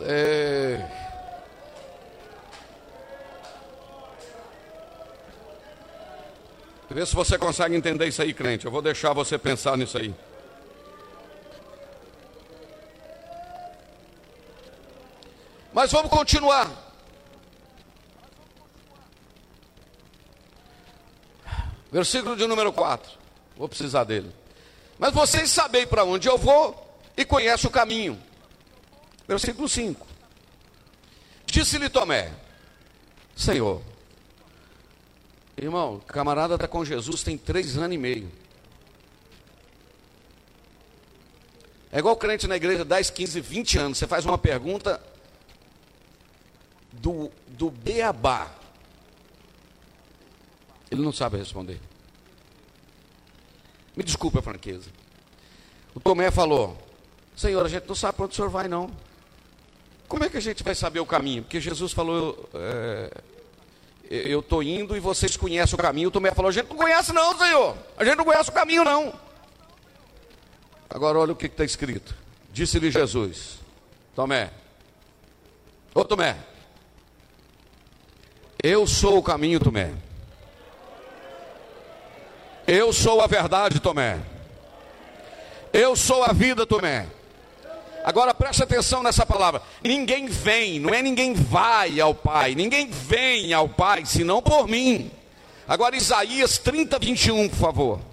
É... 0.00 0.99
Vê 6.90 7.06
se 7.06 7.14
você 7.14 7.38
consegue 7.38 7.76
entender 7.76 8.08
isso 8.08 8.20
aí, 8.20 8.34
crente. 8.34 8.66
Eu 8.66 8.72
vou 8.72 8.82
deixar 8.82 9.12
você 9.12 9.38
pensar 9.38 9.78
nisso 9.78 9.96
aí. 9.96 10.12
Mas 15.72 15.92
vamos 15.92 16.10
continuar. 16.10 16.68
Versículo 21.92 22.36
de 22.36 22.44
número 22.48 22.72
4. 22.72 23.08
Vou 23.56 23.68
precisar 23.68 24.02
dele. 24.02 24.34
Mas 24.98 25.14
vocês 25.14 25.48
sabem 25.48 25.86
para 25.86 26.04
onde 26.04 26.28
eu 26.28 26.36
vou 26.36 27.00
e 27.16 27.24
conhecem 27.24 27.68
o 27.68 27.72
caminho. 27.72 28.20
Versículo 29.28 29.68
5. 29.68 30.04
Disse-lhe 31.46 31.88
Tomé: 31.88 32.32
Senhor, 33.36 33.80
Irmão, 35.60 36.00
camarada 36.06 36.54
está 36.54 36.66
com 36.66 36.82
Jesus 36.82 37.22
tem 37.22 37.36
três 37.36 37.76
anos 37.76 37.94
e 37.94 37.98
meio. 37.98 38.30
É 41.92 41.98
igual 41.98 42.16
crente 42.16 42.46
na 42.46 42.56
igreja 42.56 42.82
10, 42.82 43.10
15, 43.10 43.40
20 43.42 43.78
anos. 43.78 43.98
Você 43.98 44.06
faz 44.06 44.24
uma 44.24 44.38
pergunta 44.38 45.02
do, 46.92 47.30
do 47.48 47.70
beabá. 47.70 48.50
Ele 50.90 51.02
não 51.02 51.12
sabe 51.12 51.36
responder. 51.36 51.78
Me 53.94 54.02
desculpe 54.02 54.38
a 54.38 54.42
franqueza. 54.42 54.88
O 55.94 56.00
Tomé 56.00 56.30
falou: 56.30 56.78
Senhor, 57.36 57.66
a 57.66 57.68
gente 57.68 57.86
não 57.86 57.94
sabe 57.94 58.16
para 58.16 58.24
onde 58.24 58.32
o 58.32 58.36
senhor 58.36 58.48
vai, 58.48 58.66
não. 58.66 58.90
Como 60.08 60.24
é 60.24 60.30
que 60.30 60.38
a 60.38 60.40
gente 60.40 60.62
vai 60.62 60.74
saber 60.74 61.00
o 61.00 61.06
caminho? 61.06 61.42
Porque 61.42 61.60
Jesus 61.60 61.92
falou: 61.92 62.48
é, 62.54 63.20
eu 64.10 64.40
estou 64.40 64.60
indo 64.60 64.96
e 64.96 65.00
vocês 65.00 65.36
conhecem 65.36 65.78
o 65.78 65.82
caminho. 65.82 66.10
Tomé 66.10 66.32
falou: 66.32 66.48
a 66.48 66.52
gente 66.52 66.68
não 66.68 66.76
conhece, 66.76 67.12
não, 67.12 67.38
Senhor. 67.38 67.76
A 67.96 68.04
gente 68.04 68.16
não 68.16 68.24
conhece 68.24 68.50
o 68.50 68.52
caminho, 68.52 68.82
não. 68.82 69.12
Agora 70.88 71.20
olha 71.20 71.32
o 71.32 71.36
que 71.36 71.46
está 71.46 71.64
escrito. 71.64 72.16
Disse-lhe 72.52 72.90
Jesus: 72.90 73.60
Tomé, 74.16 74.50
ô 75.94 76.04
Tomé, 76.04 76.36
eu 78.60 78.84
sou 78.84 79.18
o 79.18 79.22
caminho, 79.22 79.60
Tomé. 79.60 79.94
Eu 82.66 82.92
sou 82.92 83.20
a 83.20 83.28
verdade, 83.28 83.78
Tomé. 83.78 84.20
Eu 85.72 85.94
sou 85.94 86.24
a 86.24 86.32
vida, 86.32 86.66
Tomé. 86.66 87.06
Agora 88.04 88.34
preste 88.34 88.62
atenção 88.62 89.02
nessa 89.02 89.26
palavra. 89.26 89.62
Ninguém 89.82 90.26
vem, 90.26 90.78
não 90.80 90.94
é 90.94 91.02
ninguém 91.02 91.34
vai 91.34 92.00
ao 92.00 92.14
Pai, 92.14 92.54
ninguém 92.54 92.88
vem 92.88 93.52
ao 93.52 93.68
Pai, 93.68 94.04
senão 94.06 94.40
por 94.42 94.66
mim. 94.66 95.10
Agora 95.68 95.96
Isaías 95.96 96.58
30, 96.58 96.98
21, 96.98 97.48
por 97.48 97.56
favor. 97.56 98.09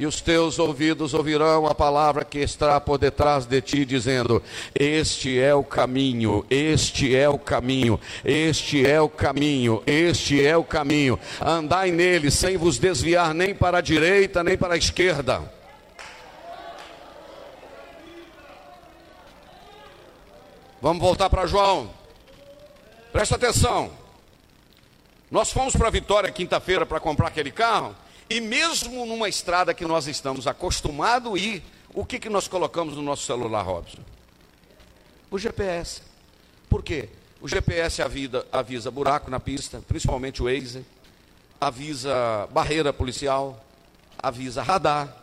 E 0.00 0.06
os 0.06 0.22
teus 0.22 0.58
ouvidos 0.58 1.12
ouvirão 1.12 1.66
a 1.66 1.74
palavra 1.74 2.24
que 2.24 2.38
está 2.38 2.80
por 2.80 2.96
detrás 2.96 3.44
de 3.44 3.60
ti, 3.60 3.84
dizendo: 3.84 4.42
Este 4.74 5.38
é 5.38 5.54
o 5.54 5.62
caminho, 5.62 6.42
este 6.48 7.14
é 7.14 7.28
o 7.28 7.38
caminho, 7.38 8.00
este 8.24 8.86
é 8.86 8.98
o 8.98 9.10
caminho, 9.10 9.82
este 9.86 10.42
é 10.42 10.56
o 10.56 10.64
caminho. 10.64 11.20
Andai 11.38 11.90
nele 11.90 12.30
sem 12.30 12.56
vos 12.56 12.78
desviar 12.78 13.34
nem 13.34 13.54
para 13.54 13.76
a 13.76 13.80
direita 13.82 14.42
nem 14.42 14.56
para 14.56 14.72
a 14.72 14.78
esquerda. 14.78 15.42
Vamos 20.80 21.02
voltar 21.02 21.28
para 21.28 21.46
João. 21.46 21.90
Presta 23.12 23.36
atenção. 23.36 23.90
Nós 25.30 25.52
fomos 25.52 25.76
para 25.76 25.90
Vitória 25.90 26.32
quinta-feira 26.32 26.86
para 26.86 26.98
comprar 26.98 27.26
aquele 27.26 27.50
carro. 27.50 27.94
E 28.30 28.40
mesmo 28.40 29.04
numa 29.04 29.28
estrada 29.28 29.74
que 29.74 29.84
nós 29.84 30.06
estamos 30.06 30.46
acostumados 30.46 31.34
a 31.34 31.36
ir, 31.36 31.62
O 31.92 32.04
que, 32.04 32.20
que 32.20 32.28
nós 32.28 32.46
colocamos 32.46 32.94
no 32.94 33.02
nosso 33.02 33.24
celular, 33.24 33.62
Robson? 33.62 33.98
O 35.28 35.38
GPS. 35.38 36.02
Por 36.68 36.84
quê? 36.84 37.08
O 37.40 37.48
GPS 37.48 38.00
avisa, 38.00 38.46
avisa 38.52 38.90
buraco 38.90 39.28
na 39.28 39.40
pista, 39.40 39.82
principalmente 39.88 40.40
o 40.40 40.44
Waze, 40.44 40.86
avisa 41.60 42.46
barreira 42.52 42.92
policial, 42.92 43.64
avisa 44.16 44.62
radar, 44.62 45.16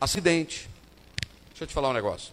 acidente. 0.00 0.70
Deixa 1.50 1.64
eu 1.64 1.66
te 1.66 1.74
falar 1.74 1.90
um 1.90 1.94
negócio. 1.94 2.32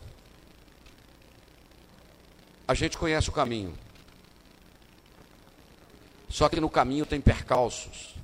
A 2.66 2.74
gente 2.74 2.98
conhece 2.98 3.30
o 3.30 3.34
caminho. 3.34 3.78
Só 6.30 6.48
que 6.48 6.62
no 6.62 6.70
caminho 6.70 7.06
tem 7.06 7.20
percalços. 7.20 8.16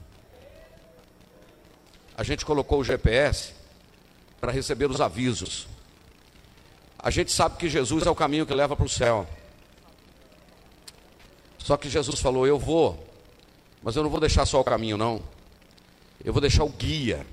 A 2.23 2.25
gente 2.25 2.45
colocou 2.45 2.79
o 2.79 2.83
GPS 2.85 3.51
para 4.39 4.49
receber 4.49 4.89
os 4.89 5.01
avisos. 5.01 5.67
A 6.97 7.09
gente 7.09 7.33
sabe 7.33 7.57
que 7.57 7.67
Jesus 7.67 8.07
é 8.07 8.09
o 8.09 8.15
caminho 8.15 8.45
que 8.45 8.53
leva 8.53 8.77
para 8.77 8.85
o 8.85 8.87
céu. 8.87 9.27
Só 11.57 11.75
que 11.75 11.89
Jesus 11.89 12.21
falou: 12.21 12.47
Eu 12.47 12.57
vou, 12.57 12.97
mas 13.83 13.97
eu 13.97 14.03
não 14.03 14.09
vou 14.09 14.21
deixar 14.21 14.45
só 14.45 14.61
o 14.61 14.63
caminho, 14.63 14.95
não. 14.95 15.21
Eu 16.23 16.31
vou 16.31 16.39
deixar 16.39 16.63
o 16.63 16.69
guia. 16.69 17.27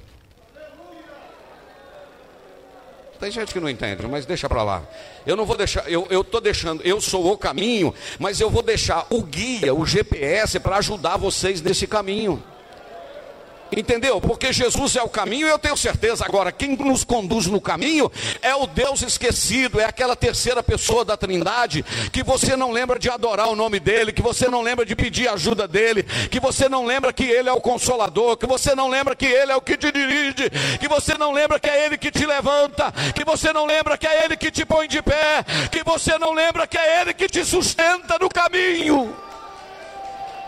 Tem 3.20 3.30
gente 3.30 3.52
que 3.52 3.60
não 3.60 3.70
entende, 3.70 4.04
mas 4.08 4.26
deixa 4.26 4.48
para 4.48 4.64
lá. 4.64 4.82
Eu 5.24 5.36
não 5.36 5.46
vou 5.46 5.56
deixar, 5.56 5.88
eu 5.88 6.20
estou 6.20 6.40
deixando, 6.40 6.82
eu 6.82 7.00
sou 7.00 7.32
o 7.32 7.38
caminho, 7.38 7.94
mas 8.18 8.40
eu 8.40 8.50
vou 8.50 8.62
deixar 8.62 9.06
o 9.08 9.22
guia, 9.22 9.72
o 9.72 9.86
GPS, 9.86 10.58
para 10.58 10.78
ajudar 10.78 11.16
vocês 11.16 11.62
nesse 11.62 11.86
caminho. 11.86 12.42
Entendeu? 13.72 14.20
Porque 14.20 14.52
Jesus 14.52 14.96
é 14.96 15.02
o 15.02 15.08
caminho, 15.08 15.46
eu 15.46 15.58
tenho 15.58 15.76
certeza. 15.76 16.24
Agora, 16.24 16.50
quem 16.50 16.76
nos 16.76 17.04
conduz 17.04 17.46
no 17.46 17.60
caminho 17.60 18.10
é 18.42 18.54
o 18.54 18.66
Deus 18.66 19.02
esquecido, 19.02 19.80
é 19.80 19.84
aquela 19.84 20.16
terceira 20.16 20.62
pessoa 20.62 21.04
da 21.04 21.16
Trindade 21.16 21.84
que 22.12 22.22
você 22.22 22.56
não 22.56 22.72
lembra 22.72 22.98
de 22.98 23.08
adorar 23.08 23.48
o 23.48 23.56
nome 23.56 23.78
dele, 23.78 24.12
que 24.12 24.22
você 24.22 24.48
não 24.48 24.62
lembra 24.62 24.84
de 24.84 24.96
pedir 24.96 25.28
ajuda 25.28 25.68
dele, 25.68 26.02
que 26.02 26.40
você 26.40 26.68
não 26.68 26.84
lembra 26.84 27.12
que 27.12 27.24
ele 27.24 27.48
é 27.48 27.52
o 27.52 27.60
consolador, 27.60 28.36
que 28.36 28.46
você 28.46 28.74
não 28.74 28.88
lembra 28.88 29.14
que 29.14 29.26
ele 29.26 29.52
é 29.52 29.56
o 29.56 29.60
que 29.60 29.76
te 29.76 29.92
dirige, 29.92 30.50
que 30.80 30.88
você 30.88 31.16
não 31.16 31.32
lembra 31.32 31.60
que 31.60 31.68
é 31.68 31.86
ele 31.86 31.96
que 31.96 32.10
te 32.10 32.26
levanta, 32.26 32.92
que 33.14 33.24
você 33.24 33.52
não 33.52 33.66
lembra 33.66 33.96
que 33.96 34.06
é 34.06 34.24
ele 34.24 34.36
que 34.36 34.50
te 34.50 34.64
põe 34.64 34.88
de 34.88 35.00
pé, 35.02 35.44
que 35.70 35.84
você 35.84 36.18
não 36.18 36.32
lembra 36.32 36.66
que 36.66 36.78
é 36.78 37.00
ele 37.00 37.14
que 37.14 37.28
te 37.28 37.44
sustenta 37.44 38.18
no 38.18 38.28
caminho. 38.28 39.14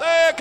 E 0.00 0.32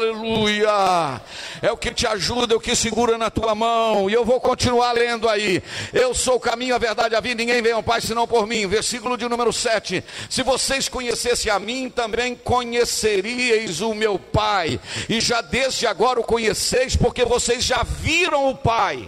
Aleluia! 0.00 1.20
É 1.60 1.70
o 1.70 1.76
que 1.76 1.92
te 1.92 2.06
ajuda, 2.06 2.54
é 2.54 2.56
o 2.56 2.60
que 2.60 2.74
segura 2.74 3.18
na 3.18 3.28
tua 3.28 3.54
mão. 3.54 4.08
E 4.08 4.14
eu 4.14 4.24
vou 4.24 4.40
continuar 4.40 4.92
lendo 4.92 5.28
aí. 5.28 5.62
Eu 5.92 6.14
sou 6.14 6.36
o 6.36 6.40
caminho, 6.40 6.74
a 6.74 6.78
verdade, 6.78 7.14
a 7.14 7.20
vida. 7.20 7.34
Ninguém 7.34 7.60
vem 7.60 7.72
ao 7.72 7.82
Pai 7.82 8.00
senão 8.00 8.26
por 8.26 8.46
mim. 8.46 8.66
Versículo 8.66 9.18
de 9.18 9.28
número 9.28 9.52
7. 9.52 10.02
Se 10.30 10.42
vocês 10.42 10.88
conhecessem 10.88 11.52
a 11.52 11.58
mim, 11.58 11.90
também 11.90 12.34
conheceríeis 12.34 13.82
o 13.82 13.92
meu 13.92 14.18
Pai. 14.18 14.80
E 15.06 15.20
já 15.20 15.42
desde 15.42 15.86
agora 15.86 16.18
o 16.18 16.24
conheceis, 16.24 16.96
porque 16.96 17.22
vocês 17.26 17.62
já 17.62 17.82
viram 17.82 18.48
o 18.48 18.56
Pai. 18.56 19.06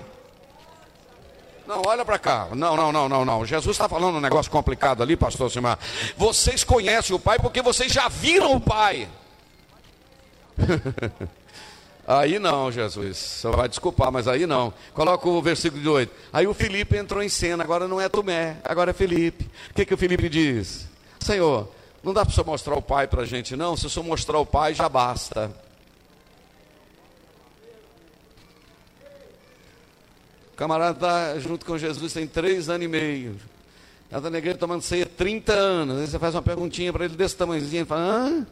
Não, 1.66 1.80
olha 1.86 2.04
para 2.04 2.18
cá. 2.18 2.48
Não, 2.54 2.76
não, 2.76 2.92
não, 2.92 3.08
não, 3.08 3.24
não. 3.24 3.46
Jesus 3.46 3.76
está 3.76 3.88
falando 3.88 4.18
um 4.18 4.20
negócio 4.20 4.52
complicado 4.52 5.02
ali, 5.02 5.16
pastor 5.16 5.50
Simar. 5.50 5.78
Vocês 6.18 6.62
conhecem 6.64 7.16
o 7.16 7.18
Pai 7.18 7.38
porque 7.38 7.62
vocês 7.62 7.90
já 7.90 8.08
viram 8.08 8.52
o 8.52 8.60
Pai. 8.60 9.08
aí 12.06 12.38
não, 12.38 12.70
Jesus. 12.70 13.16
Só 13.16 13.50
vai 13.52 13.68
desculpar, 13.68 14.10
mas 14.12 14.28
aí 14.28 14.46
não. 14.46 14.72
Coloca 14.94 15.28
o 15.28 15.42
versículo 15.42 15.82
de 15.82 15.88
8. 15.88 16.12
Aí 16.32 16.46
o 16.46 16.54
Felipe 16.54 16.96
entrou 16.96 17.22
em 17.22 17.28
cena. 17.28 17.64
Agora 17.64 17.88
não 17.88 18.00
é 18.00 18.08
Tomé, 18.08 18.58
agora 18.64 18.90
é 18.90 18.94
Felipe. 18.94 19.50
O 19.70 19.74
que, 19.74 19.84
que 19.84 19.94
o 19.94 19.98
Felipe 19.98 20.28
diz? 20.28 20.88
Senhor, 21.20 21.68
não 22.02 22.12
dá 22.12 22.24
para 22.24 22.34
você 22.34 22.42
mostrar 22.42 22.74
o 22.74 22.82
Pai 22.82 23.06
para 23.06 23.22
a 23.22 23.26
gente, 23.26 23.54
não. 23.54 23.76
Se 23.76 23.86
eu 23.86 23.90
só 23.90 24.02
mostrar 24.02 24.38
o 24.38 24.46
Pai, 24.46 24.74
já 24.74 24.88
basta. 24.88 25.50
O 30.52 30.56
camarada 30.56 30.92
está 30.92 31.38
junto 31.38 31.64
com 31.64 31.78
Jesus 31.78 32.12
tem 32.12 32.26
três 32.26 32.68
anos 32.68 32.84
e 32.84 32.88
meio. 32.88 33.36
Está 34.14 34.28
na 34.28 34.38
igreja 34.38 34.58
tomando 34.58 34.82
ceia 34.82 35.06
30 35.06 35.52
anos. 35.54 36.00
Aí 36.00 36.06
você 36.06 36.18
faz 36.18 36.34
uma 36.34 36.42
perguntinha 36.42 36.92
para 36.92 37.06
ele 37.06 37.16
desse 37.16 37.34
tamanhozinho. 37.34 37.80
Ele 37.80 37.86
fala, 37.86 38.02
hã? 38.02 38.46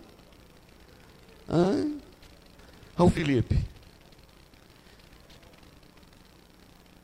Hã? 1.51 1.91
Olha 2.97 3.07
o 3.07 3.11
Felipe. 3.11 3.59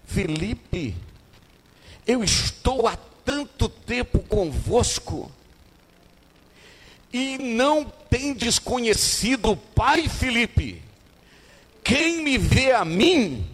Felipe, 0.06 0.96
eu 2.06 2.22
estou 2.22 2.86
há 2.86 2.96
tanto 3.24 3.68
tempo 3.68 4.20
convosco 4.20 5.30
e 7.12 7.36
não 7.38 7.84
tem 8.08 8.32
desconhecido 8.32 9.50
o 9.50 9.56
Pai 9.56 10.08
Felipe. 10.08 10.82
Quem 11.82 12.22
me 12.22 12.38
vê 12.38 12.72
a 12.72 12.84
mim, 12.84 13.46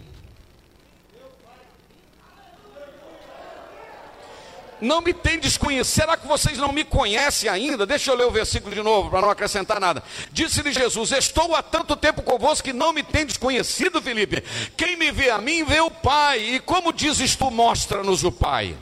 não 4.83 5.01
me 5.01 5.13
tem 5.13 5.39
desconhecido. 5.39 5.85
Será 5.85 6.17
que 6.17 6.27
vocês 6.27 6.57
não 6.57 6.71
me 6.73 6.83
conhecem 6.83 7.49
ainda? 7.49 7.85
Deixa 7.85 8.11
eu 8.11 8.15
ler 8.15 8.25
o 8.25 8.31
versículo 8.31 8.75
de 8.75 8.83
novo 8.83 9.09
para 9.09 9.21
não 9.21 9.29
acrescentar 9.29 9.79
nada. 9.79 10.03
Disse-lhe 10.31 10.73
Jesus: 10.73 11.11
Estou 11.13 11.55
há 11.55 11.63
tanto 11.63 11.95
tempo 11.95 12.21
convosco 12.21 12.65
que 12.65 12.73
não 12.73 12.91
me 12.91 13.01
tem 13.01 13.25
desconhecido, 13.25 14.01
Felipe. 14.01 14.43
Quem 14.75 14.97
me 14.97 15.11
vê 15.11 15.29
a 15.29 15.37
mim, 15.37 15.63
vê 15.63 15.79
o 15.79 15.89
Pai. 15.89 16.39
E 16.55 16.59
como 16.59 16.91
dizes 16.91 17.35
tu, 17.35 17.49
mostra-nos 17.49 18.23
o 18.23 18.31
Pai. 18.31 18.75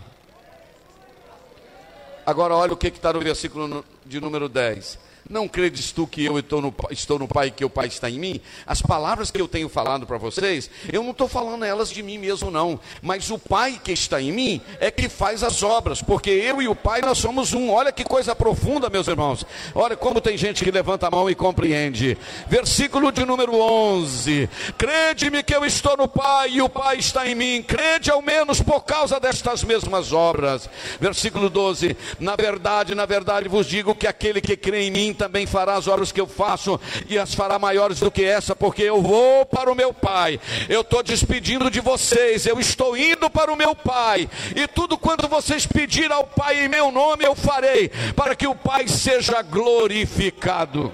Agora 2.25 2.55
olha 2.55 2.73
o 2.73 2.77
que 2.77 2.87
está 2.87 3.13
no 3.13 3.19
versículo 3.19 3.85
de 4.05 4.19
número 4.19 4.49
10. 4.49 5.10
Não 5.31 5.47
credes 5.47 5.93
tu 5.93 6.05
que 6.05 6.25
eu 6.25 6.37
estou 6.37 6.61
no, 6.61 6.75
estou 6.89 7.17
no 7.17 7.25
Pai 7.25 7.47
e 7.47 7.51
que 7.51 7.63
o 7.63 7.69
Pai 7.69 7.87
está 7.87 8.09
em 8.09 8.19
mim? 8.19 8.41
As 8.67 8.81
palavras 8.81 9.31
que 9.31 9.39
eu 9.39 9.47
tenho 9.47 9.69
falado 9.69 10.05
para 10.05 10.17
vocês, 10.17 10.69
eu 10.91 11.01
não 11.01 11.11
estou 11.11 11.25
falando 11.25 11.63
elas 11.63 11.89
de 11.89 12.03
mim 12.03 12.17
mesmo, 12.17 12.51
não. 12.51 12.77
Mas 13.01 13.31
o 13.31 13.39
Pai 13.39 13.79
que 13.81 13.93
está 13.93 14.21
em 14.21 14.29
mim 14.29 14.61
é 14.77 14.91
que 14.91 15.07
faz 15.07 15.41
as 15.41 15.63
obras, 15.63 16.01
porque 16.01 16.29
eu 16.29 16.61
e 16.61 16.67
o 16.67 16.75
Pai 16.75 16.99
nós 16.99 17.17
somos 17.17 17.53
um. 17.53 17.71
Olha 17.71 17.93
que 17.93 18.03
coisa 18.03 18.35
profunda, 18.35 18.89
meus 18.89 19.07
irmãos. 19.07 19.45
Olha 19.73 19.95
como 19.95 20.19
tem 20.19 20.37
gente 20.37 20.65
que 20.65 20.69
levanta 20.69 21.07
a 21.07 21.11
mão 21.11 21.29
e 21.29 21.35
compreende. 21.35 22.17
Versículo 22.49 23.09
de 23.09 23.23
número 23.25 23.55
11: 23.55 24.49
Crede-me 24.77 25.43
que 25.43 25.55
eu 25.55 25.63
estou 25.63 25.95
no 25.95 26.09
Pai 26.09 26.49
e 26.55 26.61
o 26.61 26.67
Pai 26.67 26.97
está 26.97 27.25
em 27.25 27.35
mim. 27.35 27.63
Crede 27.63 28.11
ao 28.11 28.21
menos 28.21 28.61
por 28.61 28.81
causa 28.81 29.17
destas 29.17 29.63
mesmas 29.63 30.11
obras. 30.11 30.69
Versículo 30.99 31.49
12: 31.49 31.95
Na 32.19 32.35
verdade, 32.35 32.93
na 32.93 33.05
verdade 33.05 33.47
vos 33.47 33.65
digo 33.65 33.95
que 33.95 34.07
aquele 34.07 34.41
que 34.41 34.57
crê 34.57 34.87
em 34.87 34.91
mim 34.91 35.20
também 35.21 35.45
fará 35.45 35.75
as 35.75 35.87
obras 35.87 36.11
que 36.11 36.19
eu 36.19 36.25
faço 36.25 36.79
e 37.07 37.15
as 37.15 37.35
fará 37.35 37.59
maiores 37.59 37.99
do 37.99 38.09
que 38.09 38.23
essa, 38.23 38.55
porque 38.55 38.81
eu 38.81 39.03
vou 39.03 39.45
para 39.45 39.71
o 39.71 39.75
meu 39.75 39.93
Pai. 39.93 40.39
Eu 40.67 40.81
estou 40.81 41.03
despedindo 41.03 41.69
de 41.69 41.79
vocês, 41.79 42.47
eu 42.47 42.59
estou 42.59 42.97
indo 42.97 43.29
para 43.29 43.53
o 43.53 43.55
meu 43.55 43.75
Pai. 43.75 44.27
E 44.55 44.67
tudo 44.67 44.97
quanto 44.97 45.27
vocês 45.27 45.67
pedirem 45.67 46.11
ao 46.11 46.25
Pai 46.25 46.65
em 46.65 46.67
meu 46.67 46.91
nome, 46.91 47.23
eu 47.23 47.35
farei, 47.35 47.89
para 48.15 48.35
que 48.35 48.47
o 48.47 48.55
Pai 48.55 48.87
seja 48.87 49.43
glorificado 49.43 50.91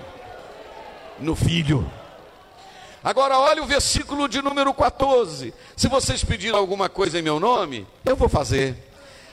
no 1.17 1.33
Filho. 1.33 1.89
Agora 3.01 3.39
olha 3.39 3.63
o 3.63 3.65
versículo 3.65 4.27
de 4.27 4.41
número 4.41 4.73
14. 4.73 5.53
Se 5.73 5.87
vocês 5.87 6.21
pedirem 6.21 6.59
alguma 6.59 6.89
coisa 6.89 7.17
em 7.17 7.21
meu 7.21 7.39
nome, 7.39 7.87
eu 8.03 8.17
vou 8.17 8.27
fazer. 8.27 8.86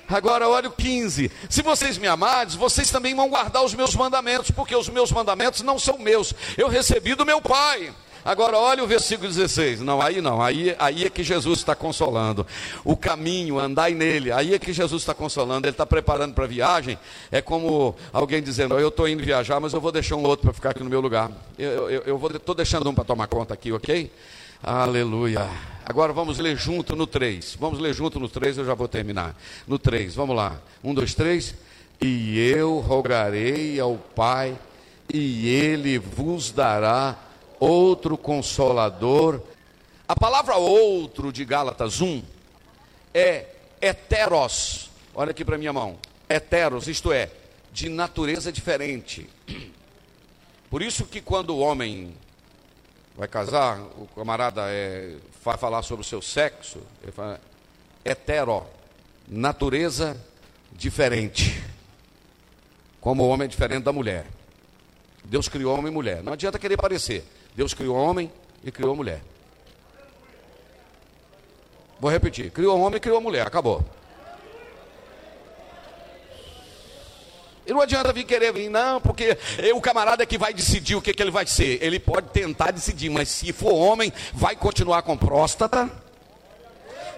Agora 0.09 0.49
olha 0.49 0.69
o 0.69 0.73
15: 0.73 1.31
Se 1.49 1.63
vocês 1.63 1.99
me 1.99 2.07
amarem, 2.07 2.57
vocês 2.57 2.91
também 2.91 3.15
vão 3.15 3.29
guardar 3.29 3.65
os 3.65 3.75
meus 3.75 3.95
mandamentos, 3.95 4.51
porque 4.51 4.75
os 4.75 4.89
meus 4.89 5.11
mandamentos 5.11 5.63
não 5.63 5.79
são 5.79 5.99
meus, 5.99 6.35
eu 6.57 6.69
recebi 6.69 7.15
do 7.15 7.27
meu 7.27 7.41
Pai. 7.41 7.93
Agora 8.25 8.57
olha 8.57 8.83
o 8.83 8.87
versículo 8.87 9.29
16. 9.29 9.83
Não, 9.83 10.01
aí 10.01 10.23
não, 10.23 10.41
aí, 10.41 10.75
aí 10.79 11.05
é 11.05 11.11
que 11.11 11.23
Jesus 11.23 11.59
está 11.59 11.75
consolando. 11.75 12.47
O 12.83 12.97
caminho, 12.97 13.59
andai 13.59 13.93
nele, 13.93 14.33
aí 14.33 14.55
é 14.55 14.59
que 14.59 14.73
Jesus 14.73 15.03
está 15.03 15.13
consolando. 15.13 15.67
Ele 15.67 15.75
está 15.75 15.85
preparando 15.85 16.33
para 16.33 16.45
a 16.45 16.49
viagem. 16.49 16.99
É 17.31 17.43
como 17.43 17.95
alguém 18.13 18.43
dizendo: 18.43 18.79
Eu 18.79 18.89
estou 18.89 19.07
indo 19.07 19.23
viajar, 19.23 19.61
mas 19.61 19.75
eu 19.75 19.81
vou 19.81 19.93
deixar 19.93 20.17
um 20.17 20.25
outro 20.25 20.45
para 20.45 20.55
ficar 20.55 20.71
aqui 20.71 20.83
no 20.83 20.89
meu 20.89 21.03
lugar. 21.03 21.31
Eu 21.59 22.19
estou 22.35 22.55
deixando 22.55 22.89
um 22.89 22.95
para 22.95 23.05
tomar 23.05 23.27
conta 23.27 23.53
aqui, 23.53 23.71
ok? 23.73 24.11
Aleluia. 24.63 25.74
Agora 25.87 26.15
vamos 26.15 26.39
ler 26.39 26.57
junto 26.57 26.97
no 26.97 27.07
3. 27.07 27.57
Vamos 27.61 27.79
ler 27.79 27.93
junto 27.93 28.19
no 28.19 28.29
3, 28.29 28.59
eu 28.59 28.65
já 28.65 28.73
vou 28.73 28.89
terminar. 28.89 29.37
No 29.67 29.79
3, 29.79 30.15
vamos 30.15 30.35
lá. 30.35 30.59
1, 30.83 30.95
2, 30.95 31.15
3. 31.15 31.55
E 32.01 32.39
eu 32.39 32.79
rogarei 32.79 33.79
ao 33.79 33.97
Pai, 33.97 34.59
e 35.13 35.47
ele 35.49 35.99
vos 35.99 36.51
dará 36.51 37.17
outro 37.61 38.19
consolador 38.19 39.41
A 40.09 40.15
palavra 40.15 40.57
outro 40.57 41.33
de 41.33 41.45
Gálatas 41.45 42.01
1 42.01 42.23
é 43.13 43.47
heteros. 43.81 44.91
Olha 45.15 45.31
aqui 45.31 45.45
para 45.45 45.57
minha 45.57 45.73
mão. 45.73 45.99
Heteros, 46.29 46.89
isto 46.89 47.13
é, 47.13 47.31
de 47.73 47.89
natureza 47.89 48.51
diferente. 48.51 49.29
Por 50.71 50.83
isso 50.83 51.05
que 51.05 51.21
quando 51.21 51.51
o 51.51 51.59
homem 51.59 52.15
vai 53.17 53.29
casar, 53.29 53.81
o 53.81 54.09
camarada 54.15 54.63
é, 54.69 55.17
vai 55.43 55.57
falar 55.57 55.83
sobre 55.83 56.03
o 56.03 56.09
seu 56.09 56.21
sexo, 56.21 56.81
ele 57.03 57.13
fala 57.13 57.41
hetero, 58.05 58.67
natureza 59.29 60.17
diferente. 60.73 61.63
Como 63.01 63.23
o 63.23 63.29
homem 63.29 63.45
é 63.45 63.49
diferente 63.49 63.85
da 63.85 63.93
mulher. 63.93 64.27
Deus 65.25 65.49
criou 65.49 65.77
homem 65.77 65.91
e 65.91 65.95
mulher. 65.95 66.23
Não 66.23 66.33
adianta 66.33 66.59
querer 66.59 66.77
parecer. 66.77 67.25
Deus 67.55 67.73
criou 67.73 67.97
homem 67.97 68.31
e 68.63 68.71
criou 68.71 68.97
mulher. 68.97 69.23
Vou 72.01 72.11
repetir: 72.11 72.51
criou 72.51 72.79
homem 72.79 72.97
e 72.97 73.01
criou 73.01 73.21
mulher. 73.21 73.47
Acabou. 73.47 73.85
E 77.67 77.73
não 77.73 77.81
adianta 77.81 78.13
vir 78.13 78.25
querer 78.25 78.53
vir, 78.53 78.69
não, 78.69 79.01
porque 79.01 79.39
o 79.75 79.81
camarada 79.81 80.23
é 80.23 80.27
que 80.27 80.37
vai 80.37 80.53
decidir 80.53 80.97
o 80.97 81.03
que, 81.03 81.15
que 81.15 81.23
ele 81.23 81.31
vai 81.31 81.47
ser. 81.47 81.83
Ele 81.83 81.99
pode 81.99 82.29
tentar 82.29 82.71
decidir, 82.71 83.09
mas 83.09 83.29
se 83.29 83.53
for 83.53 83.73
homem, 83.73 84.13
vai 84.35 84.55
continuar 84.55 85.03
com 85.03 85.17
próstata. 85.17 85.91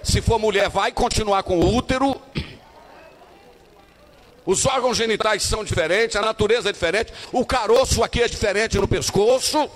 Se 0.04 0.22
for 0.22 0.38
mulher, 0.38 0.68
vai 0.68 0.92
continuar 0.92 1.42
com 1.42 1.58
útero. 1.58 2.20
Os 4.44 4.64
órgãos 4.64 4.96
genitais 4.96 5.42
são 5.42 5.64
diferentes, 5.64 6.14
a 6.14 6.22
natureza 6.22 6.68
é 6.68 6.72
diferente, 6.72 7.12
o 7.32 7.44
caroço 7.44 8.04
aqui 8.04 8.22
é 8.22 8.28
diferente 8.28 8.78
no 8.78 8.86
pescoço. 8.86 9.68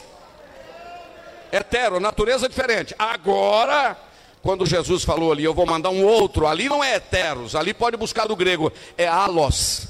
Hetero, 1.50 1.98
natureza 1.98 2.46
é 2.46 2.48
diferente. 2.48 2.94
Agora, 2.96 3.98
quando 4.40 4.64
Jesus 4.64 5.02
falou 5.02 5.32
ali, 5.32 5.42
eu 5.42 5.52
vou 5.52 5.66
mandar 5.66 5.90
um 5.90 6.04
outro, 6.04 6.46
ali 6.46 6.68
não 6.68 6.84
é 6.84 6.94
heteros, 6.94 7.56
ali 7.56 7.74
pode 7.74 7.96
buscar 7.96 8.28
do 8.28 8.36
grego, 8.36 8.72
é 8.96 9.08
alos. 9.08 9.88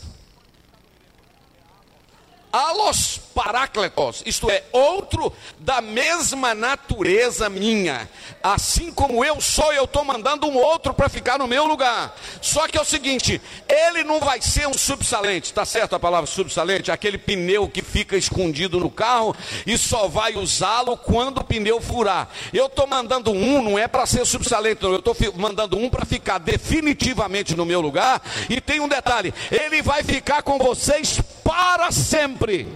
Alos 2.52 3.20
parácletos, 3.42 4.22
isto 4.26 4.50
é, 4.50 4.62
outro 4.70 5.32
da 5.58 5.80
mesma 5.80 6.54
natureza 6.54 7.48
minha. 7.48 8.08
Assim 8.42 8.92
como 8.92 9.24
eu 9.24 9.40
sou, 9.40 9.72
eu 9.72 9.84
estou 9.84 10.04
mandando 10.04 10.46
um 10.46 10.56
outro 10.56 10.92
para 10.92 11.08
ficar 11.08 11.38
no 11.38 11.46
meu 11.46 11.66
lugar. 11.66 12.14
Só 12.42 12.68
que 12.68 12.76
é 12.76 12.80
o 12.80 12.84
seguinte: 12.84 13.40
ele 13.66 14.04
não 14.04 14.20
vai 14.20 14.42
ser 14.42 14.68
um 14.68 14.74
subsalente, 14.74 15.46
está 15.46 15.64
certo 15.64 15.94
a 15.94 16.00
palavra 16.00 16.26
subsalente? 16.26 16.90
Aquele 16.90 17.16
pneu 17.16 17.66
que 17.66 17.82
fica 17.82 18.14
escondido 18.14 18.78
no 18.78 18.90
carro 18.90 19.34
e 19.66 19.78
só 19.78 20.06
vai 20.06 20.36
usá-lo 20.36 20.96
quando 20.98 21.38
o 21.38 21.44
pneu 21.44 21.80
furar. 21.80 22.28
Eu 22.52 22.66
estou 22.66 22.86
mandando 22.86 23.30
um, 23.30 23.62
não 23.62 23.78
é 23.78 23.88
para 23.88 24.04
ser 24.04 24.26
subsalente, 24.26 24.84
eu 24.84 24.96
estou 24.96 25.16
mandando 25.34 25.78
um 25.78 25.88
para 25.88 26.04
ficar 26.04 26.38
definitivamente 26.38 27.56
no 27.56 27.64
meu 27.64 27.80
lugar. 27.80 28.20
E 28.50 28.60
tem 28.60 28.80
um 28.80 28.88
detalhe: 28.88 29.32
ele 29.50 29.80
vai 29.80 30.02
ficar 30.02 30.42
com 30.42 30.58
vocês 30.58 31.20
para 31.42 31.90
sempre. 31.90 32.68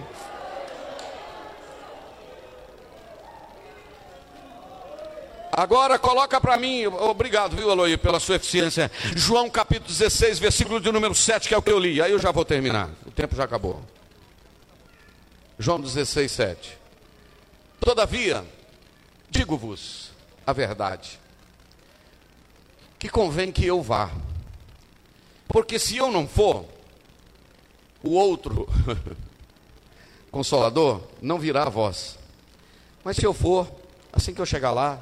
Agora 5.57 5.97
coloca 5.97 6.41
para 6.41 6.57
mim, 6.57 6.85
obrigado, 6.85 7.55
viu, 7.55 7.71
Aloy, 7.71 7.95
pela 7.95 8.19
sua 8.19 8.35
eficiência. 8.35 8.91
João 9.15 9.49
capítulo 9.49 9.87
16, 9.87 10.37
versículo 10.37 10.81
de 10.81 10.91
número 10.91 11.15
7, 11.15 11.47
que 11.47 11.53
é 11.53 11.57
o 11.57 11.61
que 11.61 11.71
eu 11.71 11.79
li. 11.79 12.01
Aí 12.01 12.11
eu 12.11 12.19
já 12.19 12.29
vou 12.29 12.43
terminar. 12.43 12.89
O 13.05 13.11
tempo 13.11 13.37
já 13.37 13.45
acabou. 13.45 13.81
João 15.57 15.79
16, 15.79 16.29
7. 16.29 16.77
Todavia, 17.79 18.45
digo-vos 19.29 20.11
a 20.45 20.51
verdade, 20.51 21.17
que 22.99 23.07
convém 23.07 23.49
que 23.49 23.65
eu 23.65 23.81
vá. 23.81 24.11
Porque 25.47 25.79
se 25.79 25.95
eu 25.95 26.11
não 26.11 26.27
for, 26.27 26.65
o 28.03 28.11
outro 28.11 28.67
consolador 30.29 31.01
não 31.21 31.39
virá 31.39 31.63
a 31.63 31.69
vós. 31.69 32.19
Mas 33.05 33.15
se 33.15 33.23
eu 33.23 33.33
for, 33.33 33.71
assim 34.11 34.33
que 34.33 34.41
eu 34.41 34.45
chegar 34.45 34.71
lá, 34.71 34.99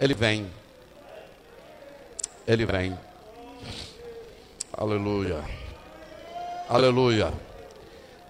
Ele 0.00 0.14
vem. 0.14 0.50
Ele 2.46 2.64
vem. 2.64 2.98
Aleluia. 4.72 5.44
Aleluia. 6.68 7.32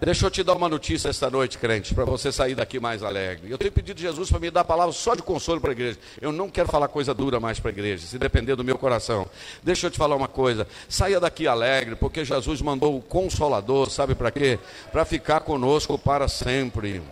Deixa 0.01 0.27
eu 0.27 0.31
te 0.31 0.43
dar 0.43 0.55
uma 0.55 0.69
notícia 0.69 1.11
esta 1.11 1.31
noite, 1.31 1.59
crente, 1.59 1.95
para 1.95 2.07
você 2.07 2.33
sair 2.33 2.55
daqui 2.55 2.81
mais 2.81 3.03
alegre. 3.03 3.51
Eu 3.51 3.59
tenho 3.59 3.71
pedido 3.71 3.99
a 3.99 4.01
Jesus 4.01 4.31
para 4.31 4.41
me 4.41 4.51
dar 4.51 4.65
palavras 4.65 4.97
só 4.97 5.15
de 5.15 5.23
consolo 5.23 5.61
para 5.61 5.71
a 5.71 5.73
igreja. 5.73 5.99
Eu 6.21 6.33
não 6.33 6.49
quero 6.51 6.69
falar 6.69 6.89
coisa 6.89 7.15
dura 7.15 7.39
mais 7.39 7.61
para 7.61 7.71
a 7.71 7.73
igreja, 7.73 8.07
se 8.07 8.19
depender 8.19 8.57
do 8.57 8.65
meu 8.65 8.79
coração. 8.79 9.29
Deixa 9.63 9.87
eu 9.87 9.91
te 9.91 9.99
falar 9.99 10.17
uma 10.17 10.27
coisa. 10.27 10.67
Saia 10.89 11.21
daqui 11.21 11.47
alegre, 11.47 11.95
porque 11.95 12.25
Jesus 12.25 12.63
mandou 12.63 12.97
o 12.97 13.03
consolador, 13.03 13.91
sabe 13.91 14.15
para 14.15 14.31
quê? 14.31 14.59
Para 14.91 15.05
ficar 15.05 15.41
conosco 15.41 15.99
para 15.99 16.27
sempre. 16.27 17.03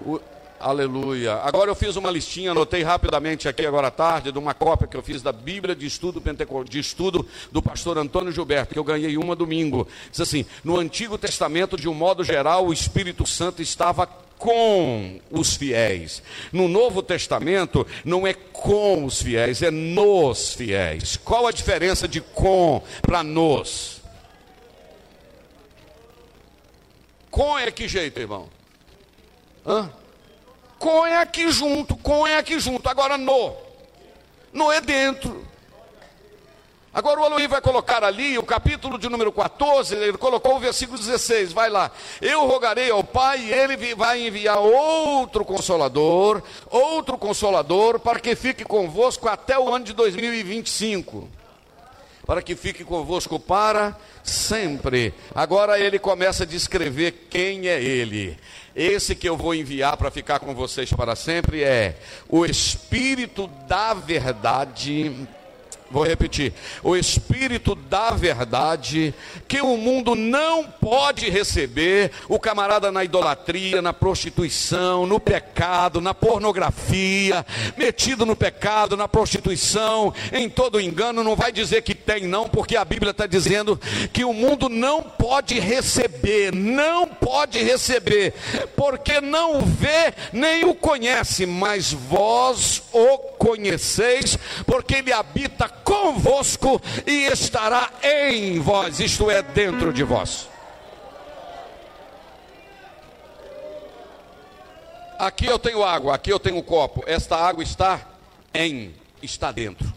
O, 0.00 0.20
Aleluia. 0.58 1.34
Agora 1.34 1.70
eu 1.70 1.74
fiz 1.74 1.96
uma 1.96 2.10
listinha, 2.10 2.50
anotei 2.50 2.82
rapidamente 2.82 3.48
aqui 3.48 3.66
agora 3.66 3.88
à 3.88 3.90
tarde, 3.90 4.32
de 4.32 4.38
uma 4.38 4.54
cópia 4.54 4.86
que 4.86 4.96
eu 4.96 5.02
fiz 5.02 5.20
da 5.20 5.32
Bíblia 5.32 5.76
de 5.76 5.86
estudo, 5.86 6.22
de 6.68 6.78
estudo 6.78 7.26
do 7.52 7.62
pastor 7.62 7.98
Antônio 7.98 8.32
Gilberto, 8.32 8.72
que 8.72 8.78
eu 8.78 8.84
ganhei 8.84 9.16
uma 9.18 9.36
domingo. 9.36 9.86
Diz 10.10 10.20
assim: 10.20 10.46
no 10.64 10.78
Antigo 10.78 11.18
Testamento, 11.18 11.76
de 11.76 11.88
um 11.88 11.94
modo 11.94 12.24
geral, 12.24 12.66
o 12.66 12.72
Espírito 12.72 13.26
Santo 13.26 13.60
estava 13.60 14.06
com 14.38 15.20
os 15.30 15.54
fiéis. 15.54 16.22
No 16.52 16.68
Novo 16.68 17.02
Testamento, 17.02 17.86
não 18.04 18.26
é 18.26 18.32
com 18.32 19.04
os 19.04 19.20
fiéis, 19.20 19.62
é 19.62 19.70
nos 19.70 20.54
fiéis. 20.54 21.16
Qual 21.16 21.46
a 21.46 21.52
diferença 21.52 22.08
de 22.08 22.20
com 22.20 22.82
para 23.02 23.22
nos? 23.22 24.00
Com 27.30 27.58
é 27.58 27.70
que 27.70 27.86
jeito, 27.86 28.18
irmão? 28.18 28.48
Hã? 29.66 29.90
Com 30.78 31.06
é 31.06 31.16
aqui 31.18 31.50
junto, 31.50 31.96
com 31.96 32.26
é 32.26 32.38
aqui 32.38 32.58
junto. 32.58 32.88
Agora 32.88 33.16
no. 33.16 33.54
No 34.52 34.70
é 34.70 34.80
dentro. 34.80 35.46
Agora 36.96 37.20
o 37.20 37.24
Aloí 37.24 37.46
vai 37.46 37.60
colocar 37.60 38.02
ali 38.02 38.38
o 38.38 38.42
capítulo 38.42 38.98
de 38.98 39.06
número 39.10 39.30
14, 39.30 39.94
ele 39.94 40.16
colocou 40.16 40.56
o 40.56 40.58
versículo 40.58 40.96
16, 40.96 41.52
vai 41.52 41.68
lá. 41.68 41.90
Eu 42.22 42.46
rogarei 42.46 42.90
ao 42.90 43.04
Pai 43.04 43.38
e 43.38 43.52
ele 43.52 43.94
vai 43.94 44.26
enviar 44.26 44.58
outro 44.58 45.44
consolador, 45.44 46.42
outro 46.70 47.18
consolador, 47.18 48.00
para 48.00 48.18
que 48.18 48.34
fique 48.34 48.64
convosco 48.64 49.28
até 49.28 49.58
o 49.58 49.68
ano 49.68 49.84
de 49.84 49.92
2025. 49.92 51.28
Para 52.26 52.42
que 52.42 52.56
fique 52.56 52.84
convosco 52.84 53.38
para 53.38 53.96
sempre. 54.22 55.14
Agora 55.34 55.78
ele 55.78 55.98
começa 55.98 56.42
a 56.42 56.46
descrever 56.46 57.28
quem 57.30 57.68
é 57.68 57.80
ele. 57.80 58.36
Esse 58.74 59.14
que 59.14 59.28
eu 59.28 59.36
vou 59.36 59.54
enviar 59.54 59.96
para 59.96 60.10
ficar 60.10 60.40
com 60.40 60.54
vocês 60.54 60.92
para 60.92 61.14
sempre 61.14 61.62
é 61.62 61.96
o 62.28 62.44
Espírito 62.44 63.46
da 63.68 63.94
Verdade 63.94 65.26
Vou 65.90 66.04
repetir: 66.04 66.52
o 66.82 66.96
Espírito 66.96 67.74
da 67.74 68.10
verdade, 68.10 69.14
que 69.46 69.60
o 69.60 69.76
mundo 69.76 70.14
não 70.14 70.64
pode 70.64 71.30
receber, 71.30 72.10
o 72.28 72.40
camarada 72.40 72.90
na 72.90 73.04
idolatria, 73.04 73.80
na 73.80 73.92
prostituição, 73.92 75.06
no 75.06 75.20
pecado, 75.20 76.00
na 76.00 76.12
pornografia, 76.12 77.46
metido 77.76 78.26
no 78.26 78.34
pecado, 78.34 78.96
na 78.96 79.06
prostituição, 79.06 80.12
em 80.32 80.48
todo 80.48 80.80
engano, 80.80 81.22
não 81.22 81.36
vai 81.36 81.52
dizer 81.52 81.82
que 81.82 81.94
tem, 81.94 82.26
não, 82.26 82.48
porque 82.48 82.76
a 82.76 82.84
Bíblia 82.84 83.12
está 83.12 83.26
dizendo 83.26 83.80
que 84.12 84.24
o 84.24 84.32
mundo 84.32 84.68
não 84.68 85.02
pode 85.02 85.58
receber, 85.60 86.52
não 86.52 87.06
pode 87.06 87.62
receber, 87.62 88.34
porque 88.74 89.20
não 89.20 89.58
o 89.58 89.60
vê 89.64 90.12
nem 90.32 90.64
o 90.64 90.74
conhece, 90.74 91.46
mas 91.46 91.92
vós 91.92 92.82
o 92.92 93.18
conheceis, 93.18 94.36
porque 94.66 94.96
ele 94.96 95.12
habita 95.12 95.68
convosco 95.86 96.82
e 97.06 97.26
estará 97.26 97.90
em 98.02 98.58
vós, 98.58 98.98
isto 98.98 99.30
é, 99.30 99.40
dentro 99.40 99.92
de 99.92 100.02
vós. 100.02 100.48
Aqui 105.16 105.46
eu 105.46 105.58
tenho 105.58 105.82
água, 105.82 106.14
aqui 106.14 106.30
eu 106.30 106.40
tenho 106.40 106.56
um 106.56 106.62
copo. 106.62 107.02
Esta 107.06 107.36
água 107.36 107.62
está 107.62 108.04
em, 108.52 108.94
está 109.22 109.52
dentro. 109.52 109.94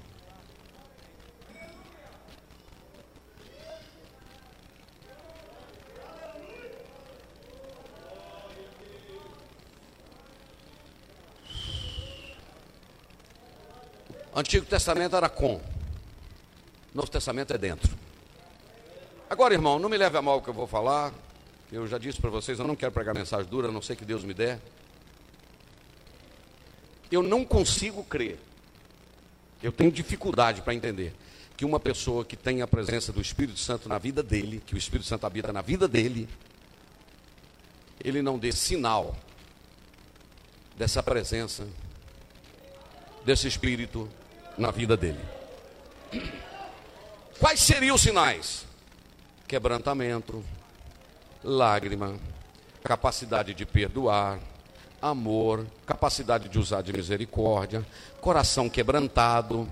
Antigo 14.34 14.66
Testamento 14.66 15.18
era 15.18 15.28
com. 15.28 15.60
Novo 16.94 17.10
Testamento 17.10 17.54
é 17.54 17.58
dentro. 17.58 17.96
Agora, 19.30 19.54
irmão, 19.54 19.78
não 19.78 19.90
me 19.90 19.98
leve 19.98 20.18
a 20.18 20.22
mal 20.22 20.38
o 20.38 20.42
que 20.42 20.50
eu 20.50 20.54
vou 20.54 20.66
falar. 20.66 21.14
Eu 21.72 21.88
já 21.88 22.00
disse 22.00 22.20
para 22.20 22.32
vocês, 22.32 22.58
eu 22.58 22.66
não 22.66 22.76
quero 22.76 22.92
pregar 22.92 23.14
mensagem 23.14 23.48
dura, 23.48 23.68
a 23.68 23.72
não 23.72 23.82
sei 23.82 23.96
que 23.96 24.04
Deus 24.04 24.24
me 24.24 24.34
der. 24.34 24.60
Eu 27.12 27.22
não 27.22 27.46
consigo 27.46 28.04
crer. 28.04 28.40
Eu 29.62 29.72
tenho 29.72 29.92
dificuldade 29.92 30.62
para 30.62 30.74
entender 30.74 31.14
que 31.56 31.66
uma 31.66 31.80
pessoa 31.80 32.26
que 32.26 32.36
tem 32.36 32.62
a 32.62 32.68
presença 32.68 33.12
do 33.12 33.22
Espírito 33.22 33.60
Santo 33.60 33.88
na 33.88 33.98
vida 33.98 34.24
dele, 34.24 34.64
que 34.66 34.74
o 34.74 34.78
Espírito 34.78 35.08
Santo 35.08 35.28
habita 35.28 35.54
na 35.54 35.62
vida 35.62 35.88
dele, 35.88 36.28
ele 38.04 38.22
não 38.22 38.40
dê 38.40 38.52
sinal 38.52 39.16
dessa 40.78 41.04
presença, 41.04 41.68
desse 43.26 43.48
Espírito 43.48 44.10
na 44.58 44.72
vida 44.72 44.96
dele. 44.96 45.20
Quais 47.40 47.62
seriam 47.62 47.96
os 47.96 48.02
sinais? 48.02 48.66
Quebrantamento, 49.48 50.44
lágrima, 51.42 52.16
capacidade 52.84 53.54
de 53.54 53.66
perdoar, 53.66 54.40
amor, 55.02 55.66
capacidade 55.86 56.50
de 56.50 56.60
usar 56.60 56.82
de 56.82 56.92
misericórdia, 56.92 57.86
coração 58.20 58.70
quebrantado, 58.70 59.70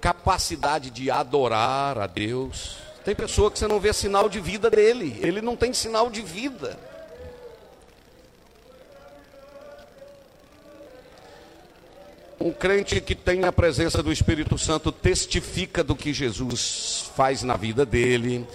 capacidade 0.00 0.90
de 0.90 1.08
adorar 1.08 1.98
a 1.98 2.08
Deus. 2.08 2.78
Tem 3.04 3.14
pessoa 3.14 3.48
que 3.48 3.60
você 3.60 3.68
não 3.68 3.78
vê 3.78 3.92
sinal 3.92 4.28
de 4.28 4.40
vida 4.40 4.68
dele, 4.68 5.20
ele 5.22 5.40
não 5.40 5.54
tem 5.54 5.72
sinal 5.72 6.10
de 6.10 6.20
vida. 6.20 6.76
Um 12.40 12.52
crente 12.52 13.00
que 13.00 13.16
tem 13.16 13.44
a 13.44 13.52
presença 13.52 14.00
do 14.00 14.12
Espírito 14.12 14.56
Santo 14.56 14.92
testifica 14.92 15.82
do 15.82 15.96
que 15.96 16.12
Jesus 16.12 17.10
faz 17.16 17.42
na 17.42 17.56
vida 17.56 17.84
dele. 17.84 18.46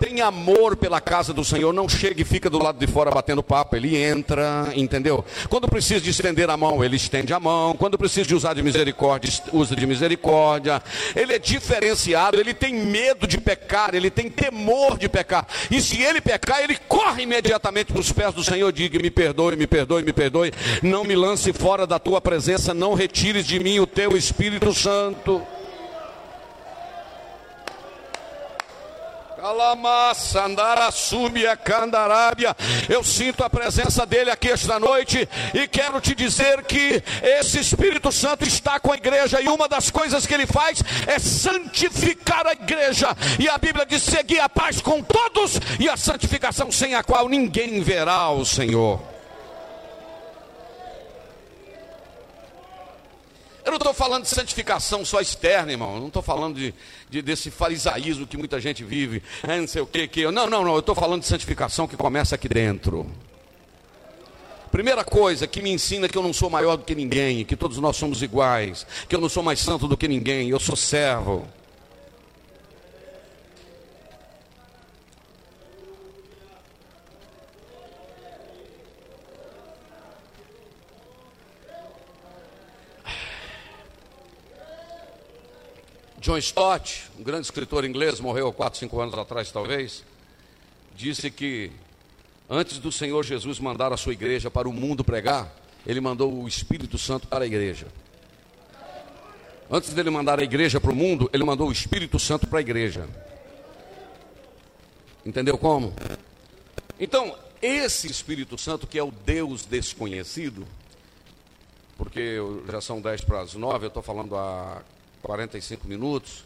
Tem 0.00 0.20
amor 0.20 0.76
pela 0.76 1.00
casa 1.00 1.32
do 1.32 1.44
Senhor, 1.44 1.72
não 1.72 1.88
chega 1.88 2.22
e 2.22 2.24
fica 2.24 2.48
do 2.48 2.58
lado 2.58 2.78
de 2.78 2.86
fora 2.90 3.10
batendo 3.10 3.42
papo, 3.42 3.76
ele 3.76 3.96
entra, 3.96 4.72
entendeu? 4.74 5.24
Quando 5.48 5.68
precisa 5.68 6.00
de 6.00 6.10
estender 6.10 6.48
a 6.48 6.56
mão, 6.56 6.82
ele 6.82 6.96
estende 6.96 7.32
a 7.32 7.40
mão. 7.40 7.74
Quando 7.74 7.98
precisa 7.98 8.26
de 8.26 8.34
usar 8.34 8.54
de 8.54 8.62
misericórdia, 8.62 9.30
usa 9.52 9.76
de 9.76 9.86
misericórdia. 9.86 10.82
Ele 11.14 11.34
é 11.34 11.38
diferenciado, 11.38 12.40
ele 12.40 12.54
tem 12.54 12.74
medo 12.74 13.26
de 13.26 13.38
pecar, 13.38 13.94
ele 13.94 14.10
tem 14.10 14.30
temor 14.30 14.98
de 14.98 15.08
pecar. 15.08 15.46
E 15.70 15.80
se 15.80 16.00
ele 16.02 16.20
pecar, 16.20 16.62
ele 16.62 16.78
corre 16.88 17.24
imediatamente 17.24 17.92
para 17.92 18.00
os 18.00 18.12
pés 18.12 18.32
do 18.32 18.42
Senhor, 18.42 18.72
diga: 18.72 18.98
"Me 18.98 19.10
perdoe, 19.10 19.56
me 19.56 19.66
perdoe, 19.66 20.02
me 20.02 20.12
perdoe. 20.12 20.52
Não 20.82 21.04
me 21.04 21.14
lance 21.14 21.52
fora 21.52 21.86
da 21.86 21.98
tua 21.98 22.20
presença, 22.20 22.72
não 22.72 22.94
retire 22.94 23.26
tires 23.26 23.46
de 23.46 23.58
mim 23.58 23.80
o 23.80 23.86
teu 23.86 24.16
Espírito 24.16 24.72
Santo. 24.72 25.42
Eu 32.88 33.04
sinto 33.04 33.44
a 33.44 33.50
presença 33.50 34.04
dele 34.04 34.30
aqui 34.30 34.48
esta 34.50 34.78
noite 34.78 35.28
e 35.54 35.68
quero 35.68 36.00
te 36.00 36.14
dizer 36.14 36.64
que 36.64 37.02
esse 37.22 37.60
Espírito 37.60 38.10
Santo 38.10 38.44
está 38.44 38.80
com 38.80 38.92
a 38.92 38.96
igreja 38.96 39.40
e 39.40 39.48
uma 39.48 39.68
das 39.68 39.90
coisas 39.90 40.26
que 40.26 40.34
ele 40.34 40.46
faz 40.46 40.82
é 41.06 41.18
santificar 41.18 42.46
a 42.46 42.52
igreja. 42.52 43.08
E 43.38 43.48
a 43.48 43.56
Bíblia 43.56 43.86
diz: 43.86 44.02
seguir 44.02 44.40
a 44.40 44.48
paz 44.48 44.80
com 44.80 45.02
todos 45.02 45.60
e 45.78 45.88
a 45.88 45.96
santificação 45.96 46.72
sem 46.72 46.94
a 46.94 47.04
qual 47.04 47.28
ninguém 47.28 47.82
verá 47.82 48.30
o 48.30 48.44
Senhor. 48.44 49.15
Eu 53.66 53.72
não 53.72 53.78
estou 53.78 53.92
falando 53.92 54.22
de 54.22 54.28
santificação 54.28 55.04
só 55.04 55.20
externa, 55.20 55.72
irmão. 55.72 55.94
Eu 55.94 56.00
não 56.00 56.06
estou 56.06 56.22
falando 56.22 56.54
de, 56.54 56.72
de, 57.10 57.20
desse 57.20 57.50
farisaísmo 57.50 58.24
que 58.24 58.36
muita 58.36 58.60
gente 58.60 58.84
vive. 58.84 59.20
É, 59.42 59.58
não 59.58 59.66
sei 59.66 59.82
o 59.82 59.86
que, 59.86 60.06
que. 60.06 60.24
Não, 60.30 60.48
não, 60.48 60.64
não. 60.64 60.72
Eu 60.74 60.78
estou 60.78 60.94
falando 60.94 61.22
de 61.22 61.26
santificação 61.26 61.88
que 61.88 61.96
começa 61.96 62.36
aqui 62.36 62.48
dentro. 62.48 63.04
Primeira 64.70 65.02
coisa 65.02 65.48
que 65.48 65.60
me 65.60 65.72
ensina 65.72 66.08
que 66.08 66.16
eu 66.16 66.22
não 66.22 66.32
sou 66.32 66.48
maior 66.48 66.76
do 66.76 66.84
que 66.84 66.94
ninguém, 66.94 67.44
que 67.44 67.56
todos 67.56 67.78
nós 67.78 67.96
somos 67.96 68.22
iguais, 68.22 68.86
que 69.08 69.16
eu 69.16 69.20
não 69.20 69.28
sou 69.28 69.42
mais 69.42 69.58
santo 69.58 69.88
do 69.88 69.96
que 69.96 70.06
ninguém, 70.06 70.48
eu 70.50 70.60
sou 70.60 70.76
servo. 70.76 71.44
John 86.26 86.38
Stott, 86.38 87.04
um 87.16 87.22
grande 87.22 87.46
escritor 87.46 87.84
inglês, 87.84 88.18
morreu 88.18 88.48
há 88.48 88.52
4, 88.52 88.80
5 88.80 89.00
anos 89.00 89.14
atrás 89.16 89.52
talvez, 89.52 90.02
disse 90.96 91.30
que 91.30 91.70
antes 92.50 92.78
do 92.78 92.90
Senhor 92.90 93.24
Jesus 93.24 93.60
mandar 93.60 93.92
a 93.92 93.96
sua 93.96 94.12
igreja 94.12 94.50
para 94.50 94.68
o 94.68 94.72
mundo 94.72 95.04
pregar, 95.04 95.54
ele 95.86 96.00
mandou 96.00 96.42
o 96.42 96.48
Espírito 96.48 96.98
Santo 96.98 97.28
para 97.28 97.44
a 97.44 97.46
igreja. 97.46 97.86
Antes 99.70 99.94
dele 99.94 100.10
mandar 100.10 100.40
a 100.40 100.42
igreja 100.42 100.80
para 100.80 100.90
o 100.90 100.96
mundo, 100.96 101.30
ele 101.32 101.44
mandou 101.44 101.68
o 101.68 101.72
Espírito 101.72 102.18
Santo 102.18 102.48
para 102.48 102.58
a 102.58 102.60
igreja. 102.60 103.08
Entendeu 105.24 105.56
como? 105.56 105.94
Então, 106.98 107.38
esse 107.62 108.08
Espírito 108.08 108.58
Santo, 108.58 108.88
que 108.88 108.98
é 108.98 109.02
o 109.04 109.12
Deus 109.12 109.64
desconhecido, 109.64 110.66
porque 111.96 112.38
já 112.68 112.80
são 112.80 113.00
10 113.00 113.20
para 113.20 113.42
as 113.42 113.54
9, 113.54 113.84
eu 113.84 113.88
estou 113.88 114.02
falando 114.02 114.36
há 114.36 114.82
45 115.26 115.88
minutos. 115.88 116.44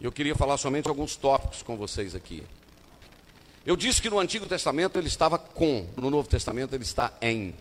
Eu 0.00 0.12
queria 0.12 0.34
falar 0.34 0.58
somente 0.58 0.86
alguns 0.86 1.16
tópicos 1.16 1.62
com 1.62 1.78
vocês 1.78 2.14
aqui. 2.14 2.42
Eu 3.64 3.74
disse 3.74 4.02
que 4.02 4.10
no 4.10 4.18
Antigo 4.18 4.44
Testamento 4.46 4.98
ele 4.98 5.08
estava 5.08 5.38
com, 5.38 5.86
no 5.96 6.10
Novo 6.10 6.28
Testamento 6.28 6.74
ele 6.74 6.84
está 6.84 7.12
em. 7.22 7.54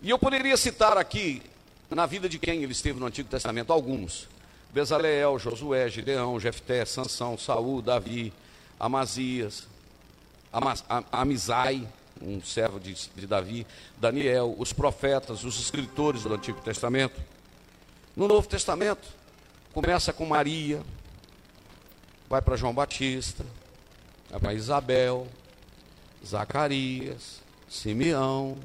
E 0.00 0.10
eu 0.10 0.18
poderia 0.18 0.56
citar 0.56 0.96
aqui, 0.96 1.42
na 1.90 2.06
vida 2.06 2.28
de 2.28 2.38
quem 2.38 2.62
ele 2.62 2.72
esteve 2.72 2.98
no 3.00 3.06
Antigo 3.06 3.28
Testamento, 3.28 3.72
alguns. 3.72 4.28
Bezaleel, 4.72 5.38
Josué, 5.38 5.88
Gideão, 5.88 6.38
Jefté, 6.38 6.84
Sansão, 6.84 7.36
Saul, 7.36 7.82
Davi, 7.82 8.32
Amazias, 8.78 9.66
Amizai, 11.10 11.86
um 12.20 12.40
servo 12.42 12.78
de, 12.78 12.94
de 13.14 13.26
Davi, 13.26 13.66
Daniel, 13.98 14.54
os 14.56 14.72
profetas, 14.72 15.44
os 15.44 15.60
escritores 15.60 16.22
do 16.22 16.32
Antigo 16.32 16.60
Testamento. 16.60 17.20
No 18.14 18.28
Novo 18.28 18.46
Testamento, 18.46 19.08
começa 19.72 20.12
com 20.12 20.26
Maria, 20.26 20.82
vai 22.28 22.42
para 22.42 22.56
João 22.56 22.74
Batista, 22.74 23.44
vai 24.30 24.38
para 24.38 24.54
Isabel, 24.54 25.26
Zacarias, 26.24 27.40
Simeão, 27.68 28.58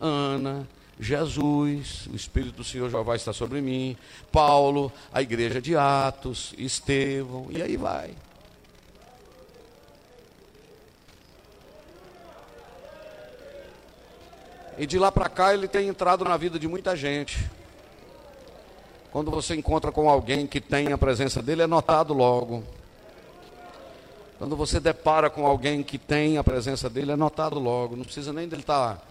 Ana, 0.00 0.68
Jesus, 0.98 2.06
o 2.06 2.14
Espírito 2.14 2.56
do 2.56 2.64
Senhor 2.64 2.88
já 2.88 3.02
vai 3.02 3.16
estar 3.16 3.32
sobre 3.32 3.60
mim, 3.60 3.96
Paulo, 4.30 4.92
a 5.12 5.20
igreja 5.20 5.60
de 5.60 5.76
Atos, 5.76 6.54
Estevão, 6.56 7.48
e 7.50 7.60
aí 7.60 7.76
vai. 7.76 8.14
E 14.78 14.86
de 14.86 14.98
lá 14.98 15.10
para 15.10 15.28
cá 15.28 15.52
ele 15.52 15.68
tem 15.68 15.88
entrado 15.88 16.24
na 16.24 16.36
vida 16.36 16.58
de 16.58 16.68
muita 16.68 16.96
gente. 16.96 17.48
Quando 19.14 19.30
você 19.30 19.54
encontra 19.54 19.92
com 19.92 20.10
alguém 20.10 20.44
que 20.44 20.60
tem 20.60 20.92
a 20.92 20.98
presença 20.98 21.40
dele, 21.40 21.62
é 21.62 21.68
notado 21.68 22.12
logo. 22.12 22.64
Quando 24.38 24.56
você 24.56 24.80
depara 24.80 25.30
com 25.30 25.46
alguém 25.46 25.84
que 25.84 25.98
tem 25.98 26.36
a 26.36 26.42
presença 26.42 26.90
dele, 26.90 27.12
é 27.12 27.16
notado 27.16 27.60
logo. 27.60 27.94
Não 27.94 28.02
precisa 28.02 28.32
nem 28.32 28.48
dele 28.48 28.62
estar. 28.62 28.96
Tá, 28.96 29.02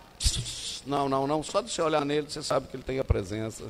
não, 0.86 1.08
não, 1.08 1.26
não. 1.26 1.42
Só 1.42 1.62
de 1.62 1.72
você 1.72 1.82
olhar 1.82 2.04
nele, 2.04 2.30
você 2.30 2.44
sabe 2.44 2.68
que 2.68 2.76
ele 2.76 2.84
tem 2.84 3.00
a 3.00 3.04
presença. 3.06 3.64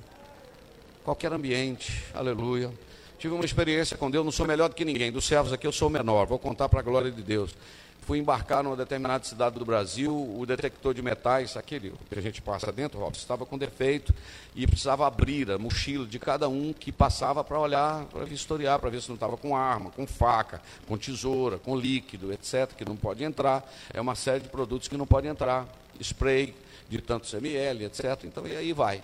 Qualquer 1.04 1.32
ambiente, 1.32 2.04
aleluia. 2.16 2.72
Tive 3.20 3.36
uma 3.36 3.46
experiência 3.46 3.96
com 3.96 4.10
Deus, 4.10 4.26
não 4.26 4.32
sou 4.32 4.48
melhor 4.48 4.70
do 4.70 4.76
que 4.76 4.84
ninguém. 4.84 5.12
Dos 5.12 5.26
servos 5.26 5.54
aqui 5.54 5.68
eu 5.68 5.72
sou 5.72 5.88
menor, 5.88 6.26
vou 6.26 6.40
contar 6.40 6.68
para 6.68 6.80
a 6.80 6.84
glória 6.84 7.12
de 7.12 7.22
Deus 7.22 7.52
fui 8.04 8.20
embarcar 8.20 8.64
numa 8.64 8.76
determinada 8.76 9.24
cidade 9.24 9.58
do 9.58 9.66
Brasil, 9.66 10.14
o 10.14 10.46
detector 10.46 10.94
de 10.94 11.02
metais, 11.02 11.56
aquele 11.56 11.94
que 12.10 12.20
a 12.20 12.22
gente 12.22 12.42
passa 12.42 12.72
dentro, 12.72 13.00
Robson, 13.00 13.22
estava 13.22 13.46
com 13.46 13.58
defeito 13.58 14.14
e 14.56 14.68
precisava 14.68 15.08
abrir 15.08 15.50
a 15.50 15.58
mochila 15.58 16.06
de 16.06 16.20
cada 16.20 16.50
um 16.50 16.74
que 16.74 16.92
passava 16.92 17.44
para 17.44 17.58
olhar, 17.58 18.06
para 18.06 18.26
vistoriar, 18.26 18.78
para 18.80 18.90
ver 18.90 19.02
se 19.02 19.08
não 19.08 19.16
estava 19.16 19.38
com 19.38 19.56
arma, 19.56 19.90
com 19.90 20.06
faca, 20.06 20.62
com 20.88 20.98
tesoura, 20.98 21.58
com 21.58 21.76
líquido, 21.76 22.34
etc., 22.34 22.74
que 22.78 22.86
não 22.86 22.96
pode 22.96 23.24
entrar. 23.24 23.64
É 23.94 24.02
uma 24.02 24.16
série 24.16 24.42
de 24.42 24.50
produtos 24.50 24.88
que 24.88 24.98
não 24.98 25.08
pode 25.08 25.28
entrar. 25.28 25.68
Spray 26.00 26.54
de 26.90 27.00
tantos 27.00 27.34
ml, 27.34 27.86
etc. 27.86 28.24
Então, 28.26 28.46
e 28.46 28.56
aí 28.56 28.74
vai. 28.74 29.04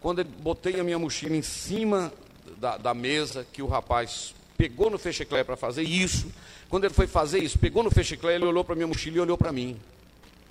Quando 0.00 0.20
eu 0.20 0.24
botei 0.24 0.78
a 0.78 0.84
minha 0.84 0.98
mochila 0.98 1.36
em 1.36 1.42
cima 1.42 2.12
da, 2.58 2.76
da 2.76 2.94
mesa, 2.94 3.46
que 3.52 3.62
o 3.62 3.66
rapaz 3.66 4.34
pegou 4.56 4.88
no 4.88 4.98
fecheclé 4.98 5.42
para 5.42 5.56
fazer 5.56 5.82
isso, 5.82 6.30
quando 6.72 6.84
ele 6.84 6.94
foi 6.94 7.06
fazer 7.06 7.38
isso, 7.40 7.58
pegou 7.58 7.82
no 7.82 7.90
fechiclé, 7.90 8.34
ele 8.34 8.46
olhou 8.46 8.64
para 8.64 8.74
minha 8.74 8.86
mochila 8.86 9.18
e 9.18 9.20
olhou 9.20 9.36
para 9.36 9.52
mim. 9.52 9.78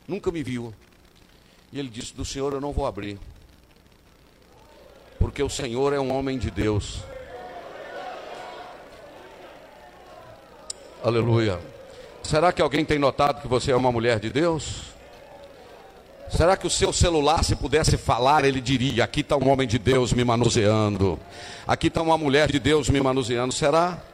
Nunca 0.07 0.31
me 0.31 0.43
viu. 0.43 0.71
E 1.73 1.79
ele 1.79 1.89
disse: 1.89 2.13
Do 2.13 2.23
Senhor 2.23 2.53
eu 2.53 2.61
não 2.61 2.71
vou 2.71 2.85
abrir. 2.85 3.17
Porque 5.17 5.41
o 5.41 5.49
Senhor 5.49 5.93
é 5.93 5.99
um 5.99 6.15
homem 6.15 6.37
de 6.37 6.51
Deus. 6.51 6.99
Aleluia. 11.03 11.59
Será 12.21 12.53
que 12.53 12.61
alguém 12.61 12.85
tem 12.85 12.99
notado 12.99 13.41
que 13.41 13.47
você 13.47 13.71
é 13.71 13.75
uma 13.75 13.91
mulher 13.91 14.19
de 14.19 14.29
Deus? 14.29 14.91
Será 16.29 16.55
que 16.55 16.67
o 16.67 16.69
seu 16.69 16.93
celular, 16.93 17.43
se 17.43 17.55
pudesse 17.55 17.97
falar, 17.97 18.45
ele 18.45 18.61
diria: 18.61 19.05
aqui 19.05 19.21
está 19.21 19.35
um 19.35 19.49
homem 19.49 19.67
de 19.67 19.79
Deus 19.79 20.13
me 20.13 20.23
manuseando, 20.23 21.19
aqui 21.65 21.87
está 21.87 21.99
uma 22.03 22.15
mulher 22.15 22.51
de 22.51 22.59
Deus 22.59 22.89
me 22.89 23.01
manuseando? 23.01 23.51
Será? 23.51 24.10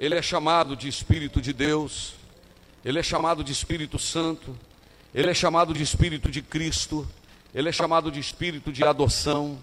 Ele 0.00 0.14
é 0.14 0.22
chamado 0.22 0.74
de 0.74 0.88
Espírito 0.88 1.42
de 1.42 1.52
Deus, 1.52 2.14
ele 2.82 2.98
é 2.98 3.02
chamado 3.02 3.44
de 3.44 3.52
Espírito 3.52 3.98
Santo, 3.98 4.56
ele 5.14 5.30
é 5.30 5.34
chamado 5.34 5.74
de 5.74 5.82
Espírito 5.82 6.30
de 6.30 6.40
Cristo, 6.40 7.06
ele 7.54 7.68
é 7.68 7.72
chamado 7.72 8.10
de 8.10 8.18
Espírito 8.18 8.72
de 8.72 8.82
adoção. 8.82 9.58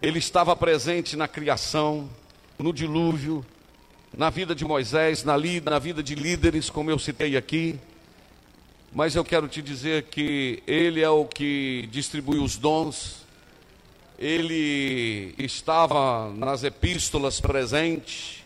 Ele 0.00 0.18
estava 0.18 0.56
presente 0.56 1.18
na 1.18 1.28
criação, 1.28 2.08
no 2.58 2.72
dilúvio, 2.72 3.44
na 4.16 4.30
vida 4.30 4.54
de 4.54 4.64
Moisés, 4.64 5.22
na, 5.22 5.34
na 5.36 5.78
vida 5.78 6.02
de 6.02 6.14
líderes, 6.14 6.70
como 6.70 6.90
eu 6.90 6.98
citei 6.98 7.36
aqui. 7.36 7.78
Mas 8.90 9.16
eu 9.16 9.22
quero 9.22 9.46
te 9.48 9.60
dizer 9.60 10.04
que 10.04 10.62
Ele 10.66 11.02
é 11.02 11.10
o 11.10 11.26
que 11.26 11.86
distribui 11.92 12.38
os 12.38 12.56
dons, 12.56 13.26
Ele 14.18 15.34
estava 15.36 16.32
nas 16.32 16.64
epístolas 16.64 17.38
presente, 17.38 18.38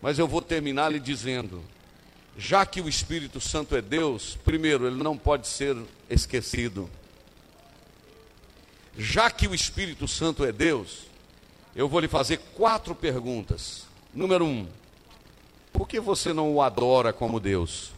mas 0.00 0.18
eu 0.18 0.28
vou 0.28 0.40
terminar 0.40 0.90
lhe 0.90 1.00
dizendo: 1.00 1.62
já 2.36 2.64
que 2.64 2.80
o 2.80 2.88
Espírito 2.88 3.40
Santo 3.40 3.74
é 3.74 3.82
Deus, 3.82 4.38
primeiro, 4.44 4.86
ele 4.86 5.02
não 5.02 5.18
pode 5.18 5.48
ser 5.48 5.76
esquecido. 6.08 6.88
Já 8.96 9.30
que 9.30 9.46
o 9.46 9.54
Espírito 9.54 10.06
Santo 10.08 10.44
é 10.44 10.52
Deus, 10.52 11.06
eu 11.74 11.88
vou 11.88 12.00
lhe 12.00 12.08
fazer 12.08 12.38
quatro 12.54 12.94
perguntas. 12.94 13.86
Número 14.14 14.44
um, 14.44 14.66
por 15.72 15.88
que 15.88 16.00
você 16.00 16.32
não 16.32 16.54
o 16.54 16.62
adora 16.62 17.12
como 17.12 17.38
Deus? 17.38 17.92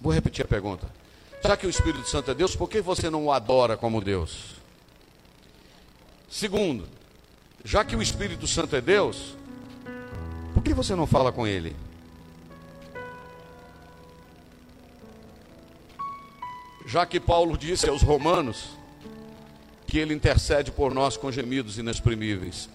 Vou 0.00 0.12
repetir 0.12 0.44
a 0.44 0.48
pergunta. 0.48 0.88
Já 1.44 1.56
que 1.56 1.66
o 1.66 1.70
Espírito 1.70 2.08
Santo 2.08 2.30
é 2.30 2.34
Deus, 2.34 2.54
por 2.54 2.68
que 2.68 2.80
você 2.80 3.10
não 3.10 3.26
o 3.26 3.32
adora 3.32 3.76
como 3.76 4.00
Deus? 4.00 4.56
Segundo, 6.30 6.88
já 7.64 7.84
que 7.84 7.94
o 7.94 8.02
Espírito 8.02 8.46
Santo 8.46 8.74
é 8.76 8.80
Deus, 8.80 9.36
por 10.54 10.62
que 10.62 10.74
você 10.74 10.94
não 10.94 11.06
fala 11.06 11.32
com 11.32 11.46
ele? 11.46 11.74
Já 16.84 17.06
que 17.06 17.20
Paulo 17.20 17.56
disse 17.56 17.88
aos 17.88 18.02
Romanos 18.02 18.70
que 19.86 19.98
ele 19.98 20.14
intercede 20.14 20.70
por 20.72 20.92
nós 20.92 21.16
com 21.16 21.30
gemidos 21.30 21.78
inexprimíveis. 21.78 22.68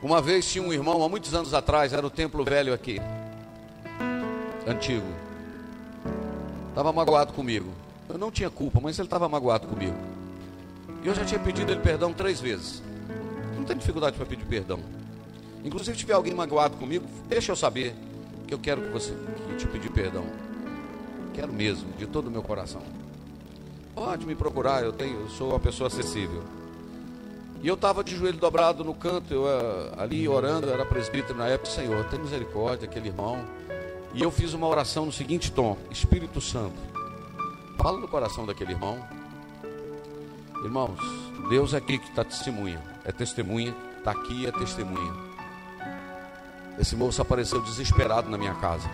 Uma 0.00 0.22
vez 0.22 0.50
tinha 0.50 0.62
um 0.62 0.72
irmão, 0.72 1.02
há 1.02 1.08
muitos 1.08 1.34
anos 1.34 1.52
atrás, 1.52 1.92
era 1.92 2.06
o 2.06 2.10
templo 2.10 2.44
velho 2.44 2.72
aqui, 2.72 3.00
antigo. 4.66 5.12
Estava 6.68 6.92
magoado 6.92 7.32
comigo. 7.32 7.72
Eu 8.08 8.16
não 8.16 8.30
tinha 8.30 8.48
culpa, 8.48 8.78
mas 8.80 8.96
ele 8.96 9.06
estava 9.06 9.28
magoado 9.28 9.66
comigo. 9.66 10.17
Eu 11.04 11.14
já 11.14 11.24
tinha 11.24 11.40
pedido 11.40 11.70
ele 11.70 11.80
perdão 11.80 12.12
três 12.12 12.40
vezes. 12.40 12.82
Não 13.56 13.64
tem 13.64 13.76
dificuldade 13.76 14.16
para 14.16 14.26
pedir 14.26 14.44
perdão. 14.44 14.80
Inclusive, 15.64 15.96
se 15.96 16.00
tiver 16.00 16.14
alguém 16.14 16.34
magoado 16.34 16.76
comigo, 16.76 17.06
deixa 17.28 17.52
eu 17.52 17.56
saber 17.56 17.94
que 18.46 18.54
eu 18.54 18.58
quero 18.58 18.82
que 18.82 18.88
você 18.88 19.12
que 19.48 19.56
te 19.56 19.66
pedir 19.66 19.90
perdão. 19.90 20.24
Quero 21.34 21.52
mesmo, 21.52 21.92
de 21.96 22.06
todo 22.06 22.28
o 22.28 22.30
meu 22.30 22.42
coração. 22.42 22.82
Pode 23.94 24.26
me 24.26 24.34
procurar, 24.34 24.82
eu 24.82 24.92
tenho, 24.92 25.20
eu 25.20 25.28
sou 25.28 25.50
uma 25.50 25.60
pessoa 25.60 25.88
acessível. 25.88 26.42
E 27.62 27.66
eu 27.66 27.74
estava 27.74 28.04
de 28.04 28.14
joelho 28.16 28.38
dobrado 28.38 28.84
no 28.84 28.94
canto, 28.94 29.34
eu 29.34 29.48
eh, 29.48 29.92
ali 29.98 30.28
orando, 30.28 30.68
eu 30.68 30.74
era 30.74 30.84
presbítero 30.84 31.36
na 31.36 31.48
época, 31.48 31.70
Senhor, 31.70 32.04
tem 32.04 32.18
misericórdia, 32.20 32.88
aquele 32.88 33.08
irmão. 33.08 33.44
E 34.14 34.22
eu 34.22 34.30
fiz 34.30 34.54
uma 34.54 34.66
oração 34.66 35.06
no 35.06 35.12
seguinte 35.12 35.50
tom: 35.50 35.76
Espírito 35.90 36.40
Santo, 36.40 36.78
fala 37.76 37.98
no 37.98 38.06
coração 38.06 38.46
daquele 38.46 38.72
irmão 38.72 39.04
Irmãos, 40.64 40.98
Deus 41.48 41.72
é 41.72 41.76
aqui 41.76 41.98
que 41.98 42.08
está 42.08 42.24
testemunha, 42.24 42.82
é 43.04 43.12
testemunha, 43.12 43.74
está 43.98 44.10
aqui 44.10 44.44
é 44.46 44.50
testemunha. 44.50 45.14
Esse 46.78 46.96
moço 46.96 47.22
apareceu 47.22 47.60
desesperado 47.62 48.28
na 48.28 48.36
minha 48.36 48.54
casa. 48.54 48.88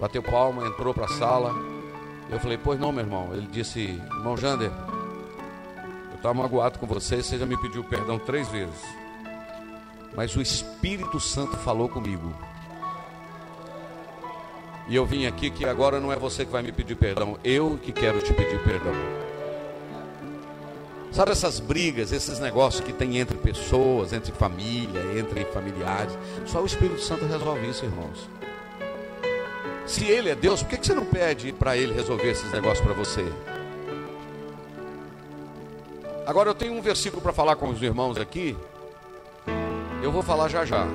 Bateu 0.00 0.22
palma, 0.22 0.66
entrou 0.66 0.92
para 0.92 1.06
a 1.06 1.08
sala. 1.08 1.54
Eu 2.28 2.40
falei, 2.40 2.58
pois 2.58 2.78
não, 2.78 2.92
meu 2.92 3.04
irmão. 3.04 3.32
Ele 3.32 3.46
disse, 3.46 3.80
irmão 3.80 4.36
Jander, 4.36 4.70
eu 6.10 6.16
estava 6.16 6.34
magoado 6.34 6.78
com 6.78 6.86
você, 6.86 7.22
você 7.22 7.38
já 7.38 7.46
me 7.46 7.56
pediu 7.56 7.84
perdão 7.84 8.18
três 8.18 8.48
vezes. 8.48 8.82
Mas 10.16 10.34
o 10.34 10.42
Espírito 10.42 11.20
Santo 11.20 11.56
falou 11.58 11.88
comigo. 11.88 12.34
E 14.88 14.94
eu 14.94 15.06
vim 15.06 15.26
aqui 15.26 15.50
que 15.50 15.64
agora 15.64 16.00
não 16.00 16.12
é 16.12 16.16
você 16.16 16.44
que 16.44 16.52
vai 16.52 16.62
me 16.62 16.72
pedir 16.72 16.96
perdão, 16.96 17.38
eu 17.42 17.78
que 17.82 17.92
quero 17.92 18.20
te 18.20 18.32
pedir 18.32 18.62
perdão. 18.62 19.25
Sabe 21.16 21.32
essas 21.32 21.58
brigas, 21.58 22.12
esses 22.12 22.38
negócios 22.38 22.84
que 22.84 22.92
tem 22.92 23.16
entre 23.16 23.38
pessoas, 23.38 24.12
entre 24.12 24.32
família, 24.32 25.00
entre 25.18 25.46
familiares? 25.46 26.12
Só 26.44 26.60
o 26.60 26.66
Espírito 26.66 27.00
Santo 27.00 27.24
resolve 27.24 27.66
isso, 27.70 27.86
irmãos. 27.86 28.28
Se 29.86 30.04
Ele 30.04 30.28
é 30.28 30.34
Deus, 30.34 30.62
por 30.62 30.68
que 30.68 30.86
você 30.86 30.94
não 30.94 31.06
pede 31.06 31.54
para 31.54 31.74
Ele 31.74 31.94
resolver 31.94 32.30
esses 32.30 32.52
negócios 32.52 32.82
para 32.82 32.92
você? 32.92 33.24
Agora 36.26 36.50
eu 36.50 36.54
tenho 36.54 36.74
um 36.74 36.82
versículo 36.82 37.22
para 37.22 37.32
falar 37.32 37.56
com 37.56 37.70
os 37.70 37.80
irmãos 37.80 38.18
aqui. 38.18 38.54
Eu 40.02 40.12
vou 40.12 40.22
falar 40.22 40.48
já 40.48 40.66
já. 40.66 40.86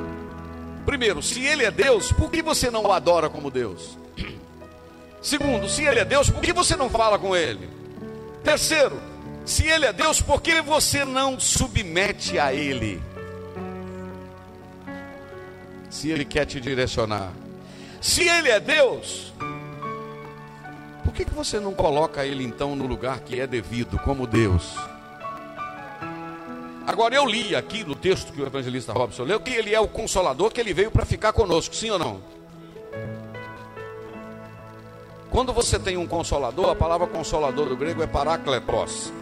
Primeiro, 0.86 1.24
se 1.24 1.44
Ele 1.44 1.66
é 1.66 1.72
Deus, 1.72 2.12
por 2.12 2.30
que 2.30 2.44
você 2.44 2.70
não 2.70 2.84
o 2.84 2.92
adora 2.92 3.28
como 3.28 3.50
Deus? 3.50 3.98
Segundo, 5.20 5.68
se 5.68 5.84
Ele 5.84 6.00
é 6.00 6.06
Deus, 6.06 6.30
por 6.30 6.42
que 6.42 6.54
você 6.54 6.76
não 6.76 6.92
fala 6.92 7.18
com 7.18 7.36
Ele? 7.36 7.68
Terceiro, 8.44 9.10
se 9.46 9.68
Ele 9.68 9.86
é 9.86 9.94
Deus, 9.94 10.22
por 10.22 10.42
que 10.42 10.62
você 10.62 11.04
não 11.04 11.40
submete 11.40 12.38
a 12.40 12.54
Ele? 12.54 13.02
Se 15.90 16.10
Ele 16.10 16.26
quer 16.26 16.46
te 16.46 16.60
direcionar. 16.60 17.32
Se 18.00 18.28
Ele 18.28 18.50
é 18.50 18.60
Deus, 18.60 19.34
por 21.04 21.14
que, 21.14 21.26
você 21.26 21.60
não 21.60 21.74
coloca 21.74 22.26
Ele 22.26 22.44
então 22.44 22.76
no 22.76 22.86
lugar 22.86 23.20
que 23.20 23.40
é 23.40 23.46
devido, 23.46 24.00
como 24.00 24.26
Deus? 24.26 24.76
Agora 26.86 27.16
eu 27.16 27.26
li 27.26 27.56
aqui 27.56 27.84
no 27.84 27.96
texto 27.96 28.34
que 28.34 28.42
o 28.42 28.46
evangelista 28.46 28.92
Robson 28.92 29.24
leu 29.24 29.40
que 29.40 29.52
ele 29.52 29.74
é 29.74 29.80
o 29.80 29.88
consolador, 29.88 30.52
que 30.52 30.60
ele 30.60 30.74
veio 30.74 30.92
para 30.92 31.06
ficar 31.06 31.32
conosco, 31.32 31.76
sim 31.76 31.90
ou 31.90 32.00
não? 32.00 32.22
Quando 35.32 35.54
você 35.54 35.80
tem 35.80 35.96
um 35.96 36.06
consolador, 36.06 36.70
a 36.70 36.76
palavra 36.76 37.08
consolador 37.08 37.70
do 37.70 37.78
grego 37.78 38.04
é 38.04 38.08
parakletos. 38.08 39.14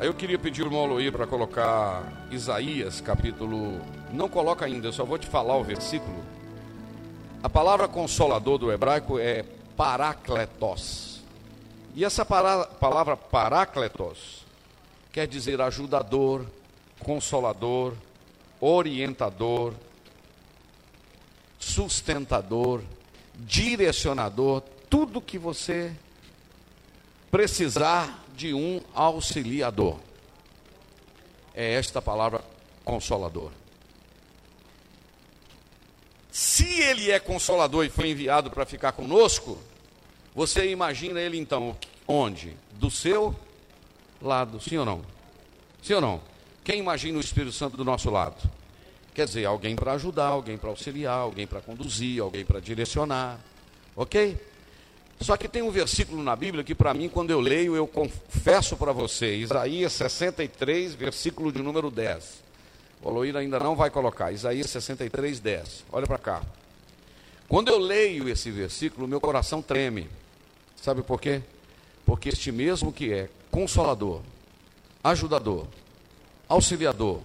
Aí 0.00 0.08
eu 0.08 0.12
queria 0.12 0.36
pedir 0.36 0.62
o 0.62 0.66
irmão 0.66 0.82
Aloí 0.82 1.08
para 1.12 1.24
colocar 1.24 2.26
Isaías, 2.28 3.00
capítulo. 3.00 3.80
Não 4.12 4.28
coloca 4.28 4.64
ainda, 4.64 4.88
eu 4.88 4.92
só 4.92 5.04
vou 5.04 5.18
te 5.18 5.28
falar 5.28 5.56
o 5.56 5.62
versículo. 5.62 6.20
A 7.44 7.48
palavra 7.48 7.86
consolador 7.86 8.58
do 8.58 8.72
hebraico 8.72 9.20
é 9.20 9.44
parakletos. 9.76 11.20
E 11.94 12.04
essa 12.04 12.26
palavra 12.26 13.16
parakletos 13.16 14.44
quer 15.12 15.28
dizer 15.28 15.60
ajudador, 15.60 16.44
consolador, 17.04 17.92
orientador, 18.60 19.74
sustentador 21.56 22.82
direcionador, 23.38 24.62
tudo 24.90 25.20
que 25.20 25.38
você 25.38 25.92
precisar 27.30 28.24
de 28.34 28.54
um 28.54 28.80
auxiliador. 28.94 29.98
É 31.54 31.74
esta 31.74 32.00
palavra 32.00 32.42
consolador. 32.84 33.50
Se 36.30 36.80
ele 36.80 37.10
é 37.10 37.18
consolador 37.18 37.84
e 37.84 37.90
foi 37.90 38.10
enviado 38.10 38.50
para 38.50 38.64
ficar 38.64 38.92
conosco, 38.92 39.58
você 40.34 40.70
imagina 40.70 41.20
ele 41.20 41.36
então 41.36 41.76
onde? 42.06 42.56
Do 42.72 42.90
seu 42.90 43.34
lado, 44.22 44.60
sim 44.60 44.76
ou 44.76 44.84
não? 44.84 45.02
Sim 45.82 45.94
ou 45.94 46.00
não? 46.00 46.20
Quem 46.62 46.78
imagina 46.78 47.18
o 47.18 47.20
Espírito 47.20 47.52
Santo 47.52 47.76
do 47.76 47.84
nosso 47.84 48.10
lado? 48.10 48.36
Quer 49.18 49.24
dizer, 49.24 49.46
alguém 49.46 49.74
para 49.74 49.94
ajudar, 49.94 50.28
alguém 50.28 50.56
para 50.56 50.70
auxiliar, 50.70 51.18
alguém 51.18 51.44
para 51.44 51.60
conduzir, 51.60 52.22
alguém 52.22 52.44
para 52.44 52.60
direcionar. 52.60 53.40
Ok? 53.96 54.40
Só 55.20 55.36
que 55.36 55.48
tem 55.48 55.60
um 55.60 55.72
versículo 55.72 56.22
na 56.22 56.36
Bíblia 56.36 56.62
que, 56.62 56.72
para 56.72 56.94
mim, 56.94 57.08
quando 57.08 57.32
eu 57.32 57.40
leio, 57.40 57.74
eu 57.74 57.84
confesso 57.84 58.76
para 58.76 58.92
você, 58.92 59.34
Isaías 59.34 59.92
63, 59.94 60.94
versículo 60.94 61.50
de 61.50 61.60
número 61.60 61.90
10. 61.90 62.44
O 63.02 63.08
Aloíra 63.08 63.40
ainda 63.40 63.58
não 63.58 63.74
vai 63.74 63.90
colocar, 63.90 64.30
Isaías 64.30 64.70
63, 64.70 65.40
10. 65.40 65.84
Olha 65.90 66.06
para 66.06 66.18
cá. 66.18 66.42
Quando 67.48 67.70
eu 67.70 67.78
leio 67.78 68.28
esse 68.28 68.52
versículo, 68.52 69.08
meu 69.08 69.20
coração 69.20 69.60
treme. 69.60 70.08
Sabe 70.76 71.02
por 71.02 71.20
quê? 71.20 71.42
Porque 72.06 72.28
este 72.28 72.52
mesmo 72.52 72.92
que 72.92 73.12
é 73.12 73.28
consolador, 73.50 74.20
ajudador, 75.02 75.66
auxiliador, 76.48 77.20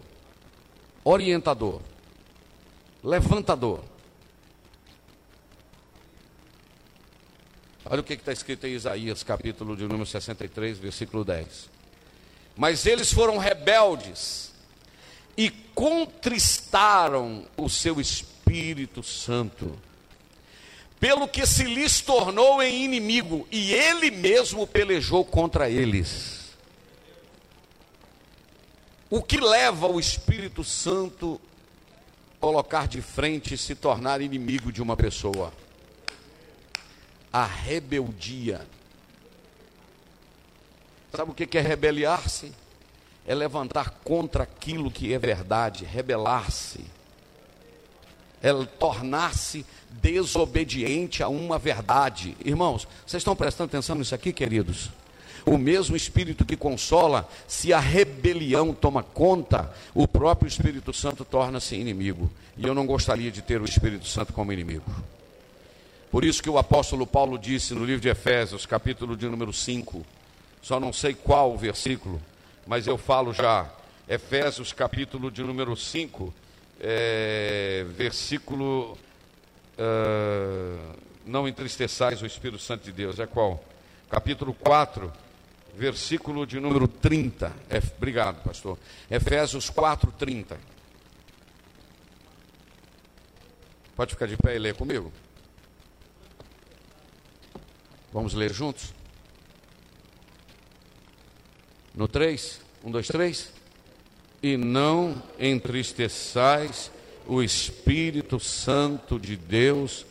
orientador, 1.04 1.82
levantador. 3.04 3.84
Olha 7.86 8.00
o 8.00 8.04
que 8.04 8.14
está 8.14 8.32
escrito 8.32 8.66
em 8.66 8.74
Isaías, 8.74 9.24
capítulo 9.24 9.76
de 9.76 9.84
número 9.84 10.06
63, 10.06 10.78
versículo 10.78 11.26
10. 11.26 11.70
Mas 12.56 12.86
eles 12.86 13.12
foram 13.12 13.38
rebeldes 13.38 14.54
e 15.36 15.50
contristaram 15.50 17.46
o 17.58 17.70
seu 17.70 18.00
Espírito 18.00 19.04
Santo, 19.04 19.78
pelo 21.00 21.28
que 21.28 21.46
se 21.46 21.64
lhes 21.64 22.00
tornou 22.00 22.64
em 22.64 22.86
inimigo, 22.86 23.46
e 23.52 23.74
ele 23.74 24.10
mesmo 24.12 24.66
pelejou 24.66 25.26
contra 25.26 25.70
eles. 25.70 26.43
O 29.16 29.22
que 29.22 29.40
leva 29.40 29.86
o 29.86 30.00
Espírito 30.00 30.64
Santo 30.64 31.40
a 32.36 32.40
colocar 32.40 32.88
de 32.88 33.00
frente 33.00 33.54
e 33.54 33.58
se 33.60 33.76
tornar 33.76 34.22
inimigo 34.22 34.72
de 34.72 34.82
uma 34.82 34.98
pessoa? 34.98 35.54
A 37.32 37.46
rebeldia. 37.46 38.68
Sabe 41.16 41.30
o 41.30 41.36
que 41.36 41.56
é 41.56 41.62
rebeliar-se? 41.62 42.52
É 43.28 43.36
levantar 43.36 43.92
contra 44.04 44.42
aquilo 44.42 44.90
que 44.90 45.14
é 45.14 45.20
verdade, 45.20 45.86
rebelar-se. 45.86 46.84
É 48.42 48.52
tornar-se 48.80 49.64
desobediente 49.92 51.22
a 51.22 51.28
uma 51.28 51.60
verdade. 51.60 52.36
Irmãos, 52.44 52.88
vocês 53.06 53.22
estão 53.22 53.36
prestando 53.36 53.70
atenção 53.70 53.96
nisso 53.96 54.16
aqui, 54.16 54.34
queridos? 54.34 54.90
O 55.46 55.58
mesmo 55.58 55.96
Espírito 55.96 56.46
que 56.46 56.56
consola, 56.56 57.28
se 57.48 57.74
a 57.74 57.80
rebelião 57.80 58.74
toma 58.74 59.04
conta, 59.04 59.74
o 59.94 60.08
próprio 60.08 60.48
Espírito 60.48 60.94
Santo 60.94 61.26
torna-se 61.26 61.76
inimigo. 61.76 62.32
E 62.58 62.66
eu 62.66 62.74
não 62.74 62.86
gostaria 62.86 63.32
de 63.32 63.42
ter 63.42 63.62
o 63.62 63.66
Espírito 63.66 64.08
Santo 64.08 64.32
como 64.32 64.54
inimigo. 64.54 64.86
Por 66.12 66.24
isso 66.24 66.44
que 66.44 66.50
o 66.50 66.58
apóstolo 66.58 67.08
Paulo 67.08 67.38
disse 67.38 67.74
no 67.74 67.84
livro 67.84 68.02
de 68.02 68.10
Efésios, 68.10 68.66
capítulo 68.66 69.18
de 69.18 69.28
número 69.28 69.52
5, 69.52 70.06
só 70.62 70.80
não 70.80 70.94
sei 70.94 71.14
qual 71.14 71.52
o 71.52 71.58
versículo, 71.58 72.22
mas 72.66 72.88
eu 72.88 72.98
falo 72.98 73.34
já. 73.34 73.70
Efésios, 74.08 74.72
capítulo 74.72 75.32
de 75.32 75.42
número 75.42 75.76
5, 75.76 76.34
é, 76.80 77.86
versículo. 77.98 78.98
Uh, 79.76 81.04
não 81.26 81.48
entristeçais 81.48 82.22
o 82.22 82.26
Espírito 82.26 82.62
Santo 82.62 82.84
de 82.84 82.92
Deus, 82.92 83.20
é 83.20 83.26
qual? 83.26 83.64
Capítulo 84.10 84.54
4, 84.54 85.12
versículo 85.76 86.46
de 86.46 86.60
número 86.60 86.88
30. 86.88 87.52
É, 87.70 87.82
obrigado, 87.98 88.44
pastor. 88.44 88.78
Efésios 89.10 89.70
4, 89.70 90.12
30. 90.18 90.58
Pode 93.96 94.12
ficar 94.12 94.28
de 94.28 94.38
pé 94.38 94.56
e 94.56 94.60
ler 94.60 94.76
comigo? 94.76 95.12
Vamos 98.12 98.34
ler 98.34 98.54
juntos? 98.54 98.94
No 101.96 102.08
3? 102.08 102.62
1, 102.84 102.92
2, 102.92 103.08
3. 103.08 103.52
E 104.42 104.58
não 104.58 105.22
entristeçais 105.40 106.92
o 107.26 107.42
Espírito 107.42 108.40
Santo 108.40 109.20
de 109.20 109.36
Deus, 109.38 110.06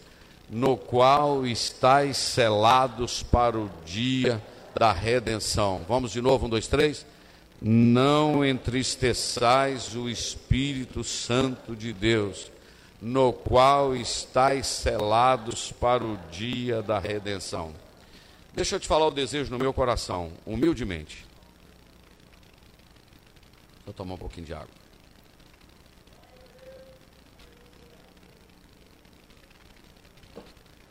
no 0.49 0.77
qual 0.77 1.47
estáis 1.47 2.17
selados 2.17 3.23
para 3.23 3.59
o 3.59 3.71
dia 3.85 4.43
da 4.79 4.93
redenção. 4.93 5.85
Vamos 5.89 6.13
de 6.13 6.21
novo, 6.21 6.47
um, 6.47 6.49
dois, 6.49 6.67
três. 6.67 7.07
Não 7.61 8.45
entristeçais 8.45 9.95
o 9.95 10.09
Espírito 10.09 11.05
Santo 11.05 11.77
de 11.77 11.93
Deus, 11.93 12.51
no 13.01 13.33
qual 13.33 13.95
estáis 13.95 14.67
selados 14.67 15.71
para 15.73 16.05
o 16.05 16.17
dia 16.31 16.83
da 16.83 16.99
redenção. 16.99 17.73
Deixa 18.55 18.77
eu 18.77 18.81
te 18.81 18.89
falar 18.89 19.07
o 19.07 19.11
desejo 19.11 19.51
no 19.51 19.59
meu 19.59 19.73
coração, 19.73 20.33
humildemente. 20.45 21.25
Vou 23.85 23.95
tomar 23.95 24.15
um 24.15 24.19
pouquinho 24.19 24.47
de 24.47 24.55
água. 24.55 24.83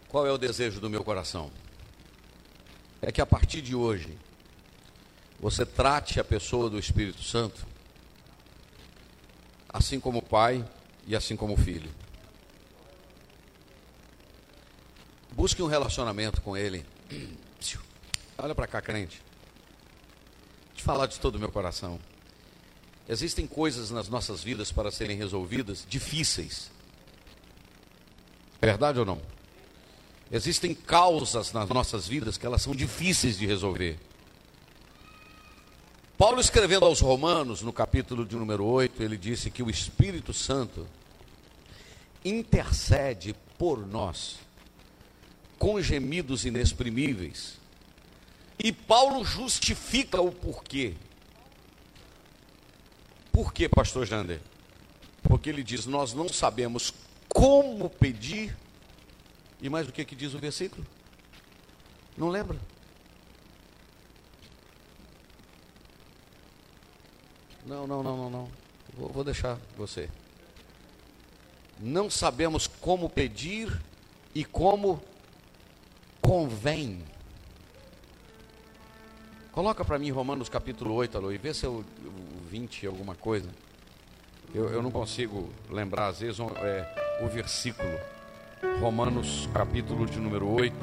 Qual 0.08 0.28
é 0.28 0.32
o 0.32 0.38
desejo 0.38 0.82
do 0.82 0.90
meu 0.90 1.04
coração? 1.04 1.50
É 3.02 3.12
que 3.12 3.22
a 3.22 3.26
partir 3.26 3.62
de 3.62 3.76
hoje 3.76 4.18
você 5.40 5.66
trate 5.66 6.20
a 6.20 6.24
pessoa 6.24 6.70
do 6.70 6.78
Espírito 6.78 7.24
Santo 7.24 7.66
assim 9.74 10.00
como 10.00 10.20
o 10.20 10.22
pai 10.22 10.66
e 11.08 11.16
assim 11.16 11.36
como 11.36 11.54
o 11.54 11.58
filho. 11.58 11.90
Busque 15.32 15.64
um 15.64 15.68
relacionamento 15.68 16.42
com 16.42 16.58
ele. 16.58 16.86
Olha 18.38 18.54
para 18.54 18.68
cá, 18.68 18.82
crente. 18.82 19.22
Te 20.76 20.84
falar 20.84 21.08
de 21.08 21.20
todo 21.20 21.36
o 21.36 21.40
meu 21.40 21.52
coração. 21.52 22.00
Existem 23.08 23.48
coisas 23.48 23.92
nas 23.92 24.10
nossas 24.10 24.44
vidas 24.44 24.72
para 24.72 24.92
serem 24.92 25.18
resolvidas 25.18 25.86
difíceis. 25.88 26.70
Verdade 28.60 29.00
ou 29.00 29.06
não? 29.06 29.22
Existem 30.32 30.74
causas 30.74 31.52
nas 31.52 31.68
nossas 31.68 32.08
vidas 32.08 32.38
que 32.38 32.46
elas 32.46 32.62
são 32.62 32.74
difíceis 32.74 33.38
de 33.38 33.46
resolver. 33.46 34.00
Paulo 36.18 36.40
escrevendo 36.40 36.86
aos 36.86 37.02
Romanos, 37.02 37.62
no 37.62 37.74
capítulo 37.74 38.26
de 38.26 38.36
número 38.36 38.64
8, 38.64 39.04
ele 39.04 39.18
disse 39.18 39.52
que 39.52 39.62
o 39.62 39.70
Espírito 39.70 40.32
Santo 40.34 40.88
intercede 42.24 43.36
por 43.58 43.86
nós 43.86 44.38
com 45.58 45.82
gemidos 45.82 46.46
inexprimíveis. 46.46 47.60
E 48.58 48.72
Paulo 48.72 49.26
justifica 49.26 50.22
o 50.22 50.32
porquê. 50.32 50.94
Por 53.32 53.52
quê, 53.52 53.68
pastor 53.68 54.06
Jander? 54.06 54.40
Porque 55.24 55.50
ele 55.50 55.64
diz: 55.64 55.86
Nós 55.86 56.14
não 56.14 56.30
sabemos 56.30 56.94
como 57.30 57.90
pedir 57.90 58.56
e 59.62 59.70
mais 59.70 59.88
o 59.88 59.92
que, 59.92 60.04
que 60.04 60.16
diz 60.16 60.34
o 60.34 60.40
versículo? 60.40 60.86
Não 62.18 62.30
lembra? 62.30 62.60
Não, 67.66 67.86
não, 67.86 68.02
não, 68.02 68.18
não, 68.18 68.30
não. 68.30 68.52
Vou, 68.98 69.10
vou 69.10 69.24
deixar 69.24 69.58
você. 69.78 70.10
Não 71.80 72.10
sabemos 72.10 72.68
como 72.68 73.10
pedir 73.10 73.72
e 74.34 74.44
como 74.44 75.02
convém. 76.22 77.04
Coloca 79.52 79.84
para 79.84 80.00
mim 80.00 80.12
Romanos 80.12 80.48
capítulo 80.48 80.94
8, 80.96 81.18
Alô, 81.18 81.32
e 81.32 81.38
vê 81.38 81.54
se 81.54 81.66
eu, 81.66 81.84
20 82.50 82.88
alguma 82.88 83.16
coisa. 83.16 83.50
Eu, 84.54 84.70
eu 84.70 84.82
não 84.82 84.92
consigo 84.92 85.50
lembrar, 85.70 86.08
às 86.08 86.20
vezes, 86.20 86.40
é, 86.40 87.22
o 87.24 87.28
versículo. 87.28 87.98
Romanos 88.80 89.50
capítulo 89.52 90.06
de 90.06 90.20
número 90.20 90.48
8, 90.48 90.76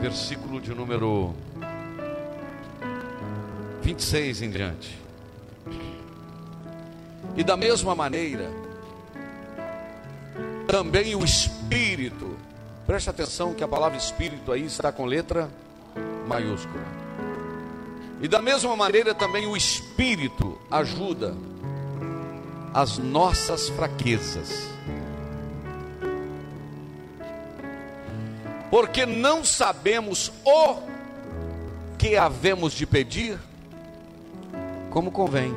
versículo 0.00 0.58
de 0.58 0.74
número 0.74 1.34
26 3.82 4.40
em 4.40 4.50
diante. 4.50 4.98
E 7.36 7.44
da 7.44 7.58
mesma 7.58 7.94
maneira, 7.94 8.50
também 10.66 11.14
o 11.14 11.22
Espírito, 11.22 12.38
preste 12.86 13.10
atenção 13.10 13.52
que 13.52 13.62
a 13.62 13.68
palavra 13.68 13.98
Espírito 13.98 14.50
aí 14.50 14.64
está 14.64 14.90
com 14.90 15.04
letra 15.04 15.50
maiúscula. 16.26 16.84
E 18.22 18.28
da 18.28 18.40
mesma 18.40 18.74
maneira 18.74 19.14
também 19.14 19.46
o 19.46 19.54
Espírito 19.54 20.58
ajuda 20.70 21.36
as 22.72 22.96
nossas 22.96 23.68
fraquezas 23.68 24.71
porque 28.72 29.04
não 29.04 29.44
sabemos 29.44 30.32
o 30.46 30.76
que 31.98 32.16
havemos 32.16 32.72
de 32.72 32.86
pedir 32.86 33.38
como 34.88 35.12
convém. 35.12 35.54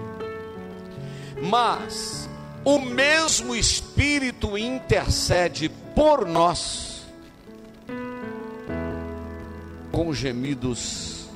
Mas 1.41 2.30
o 2.66 2.78
mesmo 2.78 3.55
Espírito 3.55 4.57
intercede 4.57 5.70
por 5.95 6.28
nós 6.28 7.05
com 9.93 10.13
gemidos 10.13 11.30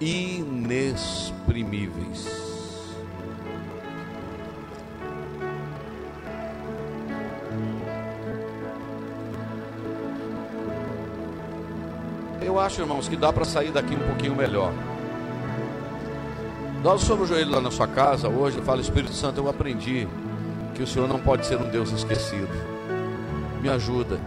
inexprimíveis. 0.00 2.47
Acho, 12.60 12.80
irmãos, 12.80 13.08
que 13.08 13.16
dá 13.16 13.32
para 13.32 13.44
sair 13.44 13.70
daqui 13.70 13.94
um 13.94 14.06
pouquinho 14.06 14.34
melhor. 14.34 14.72
Nós 16.82 17.00
sobre 17.02 17.24
o 17.24 17.26
joelho 17.26 17.50
lá 17.50 17.60
na 17.60 17.70
sua 17.70 17.88
casa 17.88 18.28
hoje 18.28 18.60
fala, 18.62 18.80
Espírito 18.80 19.12
Santo, 19.12 19.40
eu 19.40 19.48
aprendi 19.48 20.06
que 20.74 20.82
o 20.82 20.86
Senhor 20.86 21.08
não 21.08 21.18
pode 21.18 21.44
ser 21.44 21.56
um 21.56 21.68
Deus 21.68 21.90
esquecido. 21.90 22.48
Me 23.60 23.68
ajuda. 23.68 24.20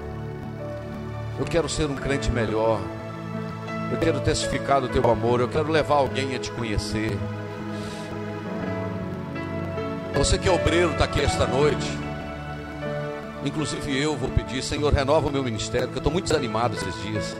Eu 1.39 1.45
quero 1.45 1.69
ser 1.69 1.85
um 1.85 1.95
crente 1.95 2.29
melhor. 2.29 2.79
Eu 3.91 3.97
quero 3.97 4.19
testificar 4.19 4.81
do 4.81 4.89
teu 4.89 5.09
amor. 5.09 5.39
Eu 5.39 5.47
quero 5.47 5.71
levar 5.71 5.95
alguém 5.95 6.35
a 6.35 6.39
te 6.39 6.51
conhecer. 6.51 7.17
Você 10.13 10.37
que 10.37 10.49
é 10.49 10.51
obreiro 10.51 10.91
está 10.91 11.05
aqui 11.05 11.21
esta 11.21 11.47
noite. 11.47 11.87
Inclusive 13.45 13.97
eu 13.97 14.15
vou 14.15 14.29
pedir, 14.29 14.61
Senhor, 14.61 14.93
renova 14.93 15.29
o 15.29 15.31
meu 15.31 15.43
ministério, 15.43 15.87
porque 15.87 15.97
eu 15.97 16.01
estou 16.01 16.13
muito 16.13 16.25
desanimado 16.25 16.75
esses 16.75 17.01
dias. 17.01 17.35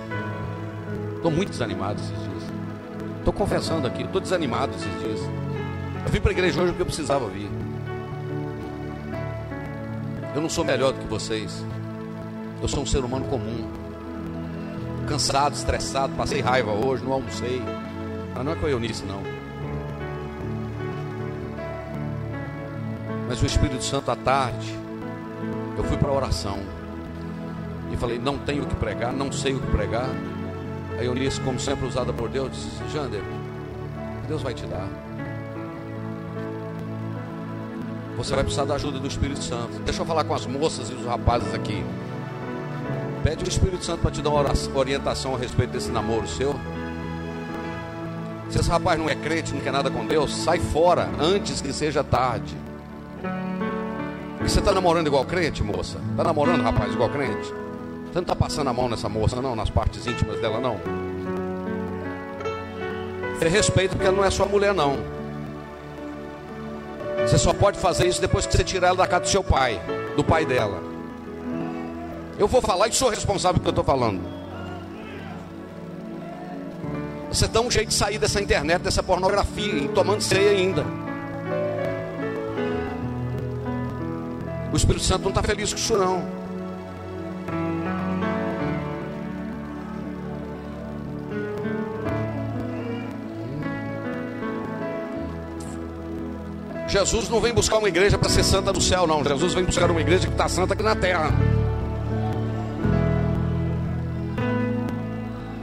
Estou 1.21 1.29
muito 1.31 1.51
desanimado 1.51 2.01
esses 2.01 2.17
dias. 2.17 2.43
Estou 3.19 3.31
confessando 3.31 3.85
aqui, 3.85 4.01
estou 4.01 4.19
desanimado 4.19 4.73
esses 4.75 4.99
dias. 4.99 5.19
Eu 6.03 6.11
vim 6.11 6.19
para 6.19 6.31
a 6.31 6.33
igreja 6.33 6.59
hoje 6.59 6.71
porque 6.71 6.81
eu 6.81 6.85
precisava 6.87 7.29
vir. 7.29 7.47
Eu 10.33 10.41
não 10.41 10.49
sou 10.49 10.65
melhor 10.65 10.93
do 10.93 10.99
que 10.99 11.05
vocês. 11.05 11.63
Eu 12.59 12.67
sou 12.67 12.81
um 12.81 12.87
ser 12.87 13.05
humano 13.05 13.25
comum. 13.25 13.69
Cansado, 15.07 15.53
estressado, 15.53 16.11
passei 16.13 16.41
raiva 16.41 16.71
hoje, 16.71 17.03
não 17.03 17.13
almocei. 17.13 17.61
Mas 18.33 18.43
não 18.43 18.53
é 18.53 18.55
com 18.55 18.65
a 18.65 18.69
Eunice, 18.71 19.05
não. 19.05 19.21
Mas 23.29 23.39
o 23.43 23.45
Espírito 23.45 23.83
Santo 23.83 24.09
à 24.09 24.15
tarde, 24.15 24.75
eu 25.77 25.83
fui 25.83 25.97
para 25.97 26.09
a 26.09 26.13
oração. 26.13 26.57
E 27.93 27.97
falei, 27.97 28.17
não 28.17 28.39
tenho 28.39 28.63
o 28.63 28.65
que 28.65 28.73
pregar, 28.73 29.13
não 29.13 29.31
sei 29.31 29.53
o 29.53 29.59
que 29.59 29.67
pregar. 29.67 30.09
A 31.01 31.03
Eunice, 31.03 31.41
como 31.41 31.59
sempre 31.59 31.87
usada 31.87 32.13
por 32.13 32.29
Deus, 32.29 32.51
disse: 32.51 32.93
Jander, 32.93 33.23
Deus 34.27 34.43
vai 34.43 34.53
te 34.53 34.67
dar. 34.67 34.87
Você 38.15 38.35
vai 38.35 38.43
precisar 38.43 38.65
da 38.65 38.75
ajuda 38.75 38.99
do 38.99 39.07
Espírito 39.07 39.43
Santo. 39.43 39.79
Deixa 39.83 39.99
eu 40.01 40.05
falar 40.05 40.23
com 40.23 40.35
as 40.35 40.45
moças 40.45 40.91
e 40.91 40.93
os 40.93 41.03
rapazes 41.03 41.55
aqui. 41.55 41.83
Pede 43.23 43.43
o 43.43 43.49
Espírito 43.49 43.83
Santo 43.83 44.01
para 44.01 44.11
te 44.11 44.21
dar 44.21 44.29
uma 44.29 44.45
orientação 44.75 45.33
a 45.33 45.39
respeito 45.39 45.71
desse 45.71 45.89
namoro 45.89 46.27
seu. 46.27 46.53
Se 48.51 48.59
esse 48.59 48.69
rapaz 48.69 48.99
não 48.99 49.09
é 49.09 49.15
crente, 49.15 49.55
não 49.55 49.61
quer 49.61 49.73
nada 49.73 49.89
com 49.89 50.05
Deus, 50.05 50.35
sai 50.35 50.59
fora 50.59 51.09
antes 51.19 51.61
que 51.61 51.73
seja 51.73 52.03
tarde. 52.03 52.55
E 54.39 54.47
você 54.47 54.59
está 54.59 54.71
namorando 54.71 55.07
igual 55.07 55.25
crente, 55.25 55.63
moça? 55.63 55.97
Está 56.11 56.23
namorando, 56.23 56.61
rapaz, 56.61 56.93
igual 56.93 57.09
crente? 57.09 57.51
Você 58.11 58.15
não 58.15 58.23
está 58.23 58.35
passando 58.35 58.69
a 58.69 58.73
mão 58.73 58.89
nessa 58.89 59.07
moça, 59.07 59.41
não, 59.41 59.55
nas 59.55 59.69
partes 59.69 60.05
íntimas 60.05 60.37
dela, 60.41 60.59
não. 60.59 60.77
Você 63.39 63.47
respeita 63.47 63.95
porque 63.95 64.05
ela 64.05 64.17
não 64.17 64.25
é 64.25 64.29
sua 64.29 64.45
mulher, 64.45 64.73
não. 64.73 64.97
Você 67.21 67.37
só 67.37 67.53
pode 67.53 67.79
fazer 67.79 68.07
isso 68.07 68.19
depois 68.19 68.45
que 68.45 68.51
você 68.51 68.65
tirar 68.65 68.89
ela 68.89 68.97
da 68.97 69.07
casa 69.07 69.21
do 69.21 69.29
seu 69.29 69.41
pai, 69.41 69.81
do 70.17 70.25
pai 70.25 70.45
dela. 70.45 70.83
Eu 72.37 72.49
vou 72.49 72.61
falar 72.61 72.89
e 72.89 72.93
sou 72.93 73.09
responsável 73.09 73.61
pelo 73.61 73.63
que 73.73 73.79
eu 73.79 73.81
estou 73.81 73.85
falando. 73.85 74.21
Você 77.29 77.47
dá 77.47 77.61
um 77.61 77.71
jeito 77.71 77.87
de 77.87 77.93
sair 77.93 78.17
dessa 78.17 78.41
internet, 78.41 78.81
dessa 78.81 79.01
pornografia, 79.01 79.87
tomando 79.95 80.21
ceia 80.21 80.51
ainda. 80.51 80.85
O 84.73 84.75
Espírito 84.75 85.05
Santo 85.05 85.21
não 85.21 85.29
está 85.29 85.41
feliz 85.41 85.71
com 85.71 85.79
isso, 85.79 85.97
não. 85.97 86.40
Jesus 96.91 97.29
não 97.29 97.39
vem 97.39 97.53
buscar 97.53 97.77
uma 97.77 97.87
igreja 97.87 98.17
para 98.17 98.27
ser 98.27 98.43
santa 98.43 98.73
no 98.73 98.81
céu, 98.81 99.07
não. 99.07 99.23
Jesus 99.23 99.53
vem 99.53 99.63
buscar 99.63 99.89
uma 99.89 100.01
igreja 100.01 100.27
que 100.27 100.33
está 100.33 100.49
santa 100.49 100.73
aqui 100.73 100.83
na 100.83 100.93
terra. 100.93 101.31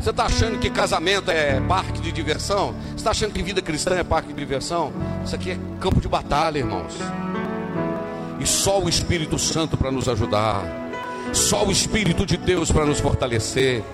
Você 0.00 0.08
está 0.08 0.24
achando 0.24 0.58
que 0.58 0.70
casamento 0.70 1.30
é 1.30 1.60
parque 1.60 2.00
de 2.00 2.12
diversão? 2.12 2.74
Você 2.86 2.96
está 2.96 3.10
achando 3.10 3.34
que 3.34 3.42
vida 3.42 3.60
cristã 3.60 3.94
é 3.96 4.02
parque 4.02 4.28
de 4.28 4.38
diversão? 4.38 4.90
Isso 5.22 5.34
aqui 5.34 5.50
é 5.50 5.58
campo 5.78 6.00
de 6.00 6.08
batalha, 6.08 6.60
irmãos. 6.60 6.94
E 8.40 8.46
só 8.46 8.80
o 8.80 8.88
Espírito 8.88 9.38
Santo 9.38 9.76
para 9.76 9.90
nos 9.90 10.08
ajudar. 10.08 10.62
Só 11.34 11.66
o 11.66 11.70
Espírito 11.70 12.24
de 12.24 12.38
Deus 12.38 12.72
para 12.72 12.86
nos 12.86 13.00
fortalecer. 13.00 13.84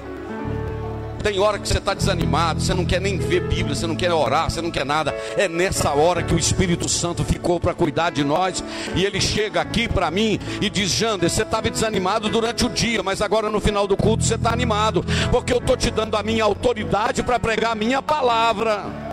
Tem 1.25 1.41
hora 1.41 1.59
que 1.59 1.67
você 1.67 1.79
está 1.79 1.95
desanimado, 1.95 2.61
você 2.61 2.75
não 2.75 2.85
quer 2.85 3.01
nem 3.01 3.17
ver 3.17 3.49
Bíblia, 3.49 3.75
você 3.75 3.87
não 3.87 3.97
quer 3.97 4.13
orar, 4.13 4.51
você 4.51 4.61
não 4.61 4.71
quer 4.71 4.85
nada. 4.85 5.11
É 5.39 5.49
nessa 5.49 5.91
hora 5.91 6.23
que 6.23 6.35
o 6.35 6.39
Espírito 6.39 6.87
Santo 6.87 7.25
ficou 7.25 7.59
para 7.59 7.73
cuidar 7.73 8.11
de 8.11 8.23
nós. 8.23 8.63
E 8.95 9.07
ele 9.07 9.19
chega 9.23 9.59
aqui 9.59 9.89
para 9.89 10.11
mim 10.11 10.39
e 10.61 10.69
diz: 10.69 10.91
Jander, 10.91 11.31
você 11.31 11.41
estava 11.41 11.71
desanimado 11.71 12.29
durante 12.29 12.67
o 12.67 12.69
dia, 12.69 13.03
mas 13.03 13.23
agora 13.23 13.49
no 13.49 13.59
final 13.59 13.87
do 13.87 13.97
culto 13.97 14.23
você 14.23 14.35
está 14.35 14.53
animado, 14.53 15.03
porque 15.31 15.51
eu 15.51 15.59
estou 15.61 15.79
te 15.79 15.91
dando 15.91 16.15
a 16.15 16.23
minha 16.23 16.45
autoridade 16.45 17.23
para 17.23 17.41
pregar 17.41 17.73
a 17.73 17.75
minha 17.75 18.03
palavra. 18.03 19.04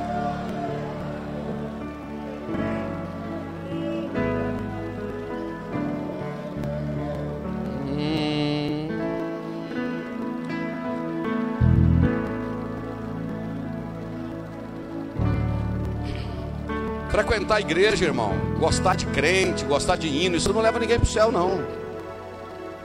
Frequentar 17.31 17.55
a 17.55 17.61
igreja, 17.61 18.03
irmão, 18.03 18.33
gostar 18.59 18.93
de 18.93 19.05
crente, 19.05 19.63
gostar 19.63 19.95
de 19.95 20.05
hino, 20.05 20.35
isso 20.35 20.51
não 20.51 20.59
leva 20.59 20.77
ninguém 20.77 20.99
para 20.99 21.05
o 21.05 21.09
céu, 21.09 21.31
não. 21.31 21.63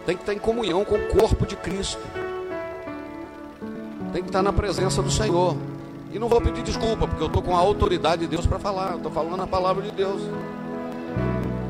Tem 0.07 0.17
que 0.17 0.23
estar 0.23 0.35
em 0.35 0.39
comunhão 0.39 0.85
com 0.85 0.95
o 0.95 1.09
corpo 1.09 1.45
de 1.45 1.57
Cristo. 1.57 2.01
Tem 4.13 4.23
que 4.23 4.29
estar 4.29 4.45
na 4.45 4.53
presença 4.53 5.03
do 5.03 5.11
Senhor. 5.11 5.57
E 6.13 6.19
não 6.21 6.29
vou 6.29 6.41
pedir 6.41 6.63
desculpa, 6.63 7.09
porque 7.09 7.21
eu 7.21 7.27
estou 7.27 7.43
com 7.43 7.57
a 7.57 7.59
autoridade 7.59 8.23
de 8.23 8.29
Deus 8.29 8.47
para 8.47 8.61
falar. 8.61 8.95
Estou 8.95 9.11
falando 9.11 9.43
a 9.43 9.49
palavra 9.49 9.83
de 9.83 9.91
Deus. 9.91 10.23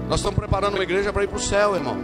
Nós 0.07 0.21
estamos 0.21 0.39
preparando 0.39 0.75
uma 0.75 0.83
igreja 0.83 1.11
para 1.15 1.25
ir 1.25 1.29
para 1.29 1.39
o 1.39 1.41
céu, 1.41 1.75
irmão. 1.77 1.97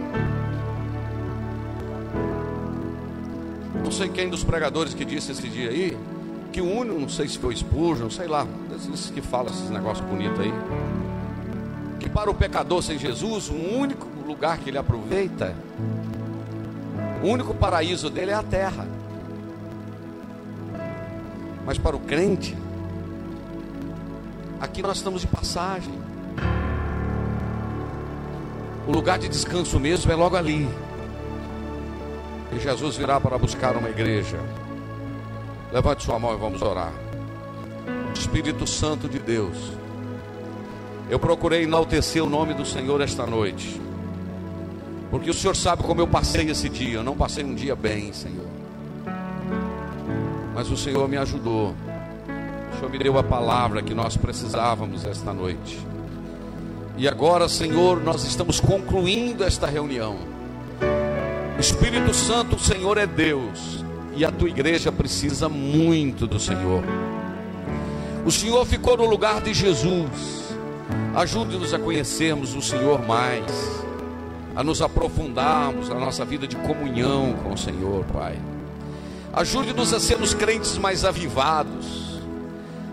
Não 3.83 3.91
sei 3.91 4.09
quem 4.09 4.27
dos 4.27 4.43
pregadores 4.43 4.95
que 4.95 5.05
disse 5.05 5.33
esse 5.33 5.47
dia 5.47 5.69
aí, 5.69 5.95
que 6.53 6.61
o 6.61 6.71
único, 6.71 6.99
não 6.99 7.09
sei 7.09 7.27
se 7.27 7.39
foi 7.39 7.55
Spurgeon, 7.55 8.11
sei 8.11 8.27
lá, 8.27 8.45
esses 8.75 9.09
que 9.09 9.21
falam 9.21 9.51
esses 9.51 9.71
negócios 9.71 10.07
bonitos 10.07 10.39
aí, 10.39 10.53
que 11.99 12.07
para 12.07 12.29
o 12.29 12.35
pecador 12.35 12.83
sem 12.83 12.97
Jesus, 12.99 13.49
o 13.49 13.55
único 13.55 14.07
lugar 14.27 14.59
que 14.59 14.69
ele 14.69 14.77
aproveita, 14.77 15.55
o 17.23 17.27
único 17.27 17.55
paraíso 17.55 18.07
dele 18.07 18.29
é 18.29 18.35
a 18.35 18.43
terra. 18.43 18.87
Mas 21.65 21.79
para 21.79 21.95
o 21.95 21.99
crente, 21.99 22.55
aqui 24.61 24.83
nós 24.83 24.97
estamos 24.97 25.21
de 25.21 25.27
passagem. 25.27 25.93
O 28.85 28.91
lugar 28.91 29.17
de 29.17 29.27
descanso 29.27 29.79
mesmo 29.79 30.11
é 30.11 30.15
logo 30.15 30.35
ali. 30.35 30.69
E 32.51 32.59
Jesus 32.59 32.97
virá 32.97 33.19
para 33.19 33.37
buscar 33.39 33.75
uma 33.75 33.89
igreja. 33.89 34.37
Levante 35.73 36.03
sua 36.03 36.19
mão 36.19 36.35
e 36.35 36.37
vamos 36.37 36.61
orar. 36.61 36.93
Espírito 38.13 38.67
Santo 38.67 39.09
de 39.09 39.17
Deus, 39.17 39.57
eu 41.09 41.17
procurei 41.17 41.63
enaltecer 41.63 42.23
o 42.23 42.29
nome 42.29 42.53
do 42.53 42.63
Senhor 42.63 43.01
esta 43.01 43.25
noite, 43.25 43.81
porque 45.09 45.31
o 45.31 45.33
Senhor 45.33 45.55
sabe 45.55 45.81
como 45.81 45.99
eu 45.99 46.07
passei 46.07 46.47
esse 46.47 46.69
dia. 46.69 46.97
Eu 46.97 47.03
não 47.03 47.17
passei 47.17 47.43
um 47.43 47.55
dia 47.55 47.75
bem, 47.75 48.13
Senhor, 48.13 48.45
mas 50.53 50.69
o 50.69 50.77
Senhor 50.77 51.09
me 51.09 51.17
ajudou. 51.17 51.73
O 52.71 52.75
Senhor 52.75 52.91
me 52.91 52.99
deu 52.99 53.17
a 53.17 53.23
palavra 53.23 53.81
que 53.81 53.95
nós 53.95 54.15
precisávamos 54.15 55.03
esta 55.05 55.33
noite. 55.33 55.79
E 56.97 57.07
agora, 57.07 57.49
Senhor, 57.49 57.99
nós 57.99 58.23
estamos 58.25 58.59
concluindo 58.59 59.43
esta 59.43 59.65
reunião. 59.65 60.17
Espírito 61.59 62.13
Santo, 62.13 62.57
o 62.57 62.59
Senhor 62.59 62.99
é 62.99 63.07
Deus. 63.07 63.82
E 64.15 64.23
a 64.23 64.31
tua 64.31 64.49
igreja 64.49 64.91
precisa 64.91 65.49
muito 65.49 66.27
do 66.27 66.39
Senhor. 66.39 66.83
O 68.25 68.31
Senhor 68.31 68.65
ficou 68.65 68.95
no 68.95 69.05
lugar 69.05 69.41
de 69.41 69.53
Jesus. 69.53 70.43
Ajude-nos 71.15 71.73
a 71.73 71.79
conhecermos 71.79 72.55
o 72.55 72.61
Senhor 72.61 73.05
mais, 73.05 73.43
a 74.55 74.63
nos 74.63 74.81
aprofundarmos 74.81 75.89
na 75.89 75.95
nossa 75.95 76.23
vida 76.23 76.47
de 76.47 76.55
comunhão 76.55 77.33
com 77.43 77.53
o 77.53 77.57
Senhor, 77.57 78.03
Pai. 78.05 78.37
Ajude-nos 79.33 79.93
a 79.93 79.99
sermos 79.99 80.33
crentes 80.33 80.77
mais 80.77 81.03
avivados. 81.03 82.21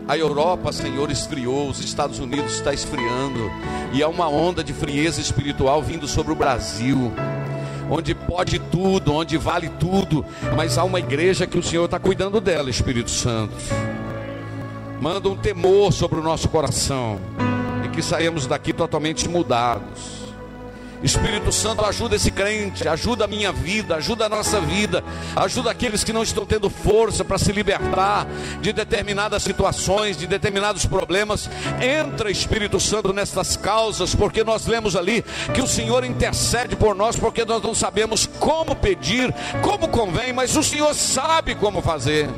A 0.08 0.16
Europa, 0.16 0.72
Senhor, 0.72 1.10
esfriou, 1.10 1.68
os 1.68 1.78
Estados 1.78 2.18
Unidos 2.18 2.54
está 2.54 2.72
esfriando, 2.72 3.50
e 3.92 4.02
há 4.02 4.08
uma 4.08 4.28
onda 4.28 4.64
de 4.64 4.72
frieza 4.72 5.20
espiritual 5.20 5.82
vindo 5.82 6.08
sobre 6.08 6.32
o 6.32 6.36
Brasil. 6.36 7.12
Onde 7.90 8.14
pode 8.14 8.58
tudo, 8.58 9.12
onde 9.12 9.36
vale 9.36 9.68
tudo, 9.68 10.24
mas 10.56 10.78
há 10.78 10.84
uma 10.84 11.00
igreja 11.00 11.46
que 11.46 11.58
o 11.58 11.62
Senhor 11.62 11.86
está 11.86 11.98
cuidando 11.98 12.40
dela, 12.40 12.70
Espírito 12.70 13.10
Santo. 13.10 13.54
Manda 15.00 15.28
um 15.28 15.36
temor 15.36 15.92
sobre 15.92 16.20
o 16.20 16.22
nosso 16.22 16.48
coração 16.48 17.18
e 17.84 17.88
que 17.88 18.00
saímos 18.00 18.46
daqui 18.46 18.72
totalmente 18.72 19.28
mudados 19.28 20.19
Espírito 21.02 21.50
Santo, 21.50 21.84
ajuda 21.84 22.16
esse 22.16 22.30
crente, 22.30 22.86
ajuda 22.86 23.24
a 23.24 23.28
minha 23.28 23.50
vida, 23.50 23.96
ajuda 23.96 24.26
a 24.26 24.28
nossa 24.28 24.60
vida, 24.60 25.02
ajuda 25.34 25.70
aqueles 25.70 26.04
que 26.04 26.12
não 26.12 26.22
estão 26.22 26.44
tendo 26.44 26.68
força 26.68 27.24
para 27.24 27.38
se 27.38 27.52
libertar 27.52 28.26
de 28.60 28.72
determinadas 28.72 29.42
situações, 29.42 30.16
de 30.16 30.26
determinados 30.26 30.84
problemas. 30.84 31.48
Entra, 31.80 32.30
Espírito 32.30 32.78
Santo, 32.78 33.12
nessas 33.14 33.56
causas, 33.56 34.14
porque 34.14 34.44
nós 34.44 34.66
lemos 34.66 34.94
ali 34.94 35.24
que 35.54 35.62
o 35.62 35.66
Senhor 35.66 36.04
intercede 36.04 36.76
por 36.76 36.94
nós, 36.94 37.16
porque 37.16 37.44
nós 37.46 37.62
não 37.62 37.74
sabemos 37.74 38.26
como 38.38 38.76
pedir, 38.76 39.34
como 39.62 39.88
convém, 39.88 40.32
mas 40.34 40.54
o 40.54 40.62
Senhor 40.62 40.94
sabe 40.94 41.54
como 41.54 41.80
fazer. 41.80 42.28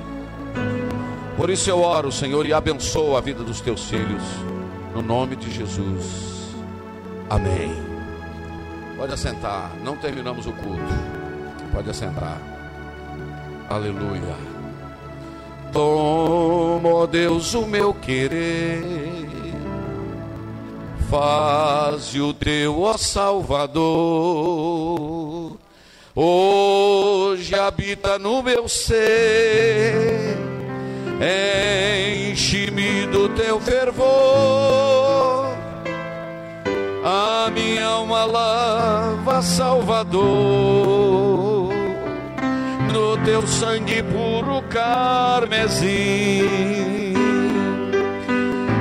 Por 1.36 1.50
isso 1.50 1.68
eu 1.68 1.80
oro, 1.80 2.12
Senhor, 2.12 2.46
e 2.46 2.52
abençoo 2.52 3.16
a 3.16 3.20
vida 3.20 3.42
dos 3.42 3.60
teus 3.60 3.84
filhos, 3.84 4.22
no 4.94 5.02
nome 5.02 5.34
de 5.34 5.50
Jesus. 5.50 6.04
Amém. 7.28 7.91
Pode 9.02 9.14
assentar, 9.14 9.72
não 9.82 9.96
terminamos 9.96 10.46
o 10.46 10.52
culto. 10.52 10.94
Pode 11.72 11.90
assentar. 11.90 12.40
Aleluia. 13.68 14.36
Toma, 15.72 17.04
Deus, 17.08 17.52
o 17.52 17.66
meu 17.66 17.92
querer. 17.94 19.28
Faz 21.10 22.14
o 22.14 22.32
teu, 22.32 22.80
ó 22.80 22.96
Salvador. 22.96 23.82
Hoje 26.14 27.56
habita 27.56 28.20
no 28.20 28.40
meu 28.40 28.68
ser. 28.68 30.38
Enche-me 32.30 33.06
do 33.06 33.28
teu 33.30 33.60
fervor 33.60 35.51
a 37.04 37.50
minha 37.50 37.84
alma 37.84 38.24
lava, 38.24 39.42
Salvador, 39.42 40.22
no 42.92 43.16
teu 43.24 43.46
sangue 43.46 44.02
puro 44.02 44.62
carmesim. 44.68 45.88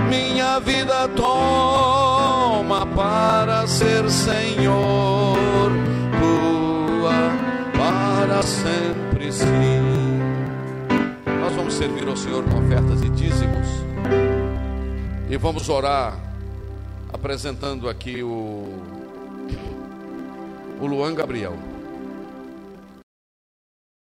Minha 0.09 0.59
vida 0.59 1.07
toma 1.09 2.85
para 2.85 3.65
ser 3.65 4.09
Senhor, 4.09 5.71
tua 6.19 7.31
para 7.73 8.43
sempre 8.43 9.31
sim. 9.31 10.19
Nós 11.39 11.53
vamos 11.55 11.73
servir 11.73 12.07
ao 12.07 12.15
Senhor 12.15 12.43
com 12.43 12.59
ofertas 12.59 13.01
e 13.01 13.09
dízimos 13.09 13.67
e 15.29 15.37
vamos 15.37 15.69
orar 15.69 16.30
apresentando 17.13 17.89
aqui 17.89 18.23
o, 18.23 18.67
o 20.79 20.85
Luan 20.85 21.13
Gabriel. 21.13 21.70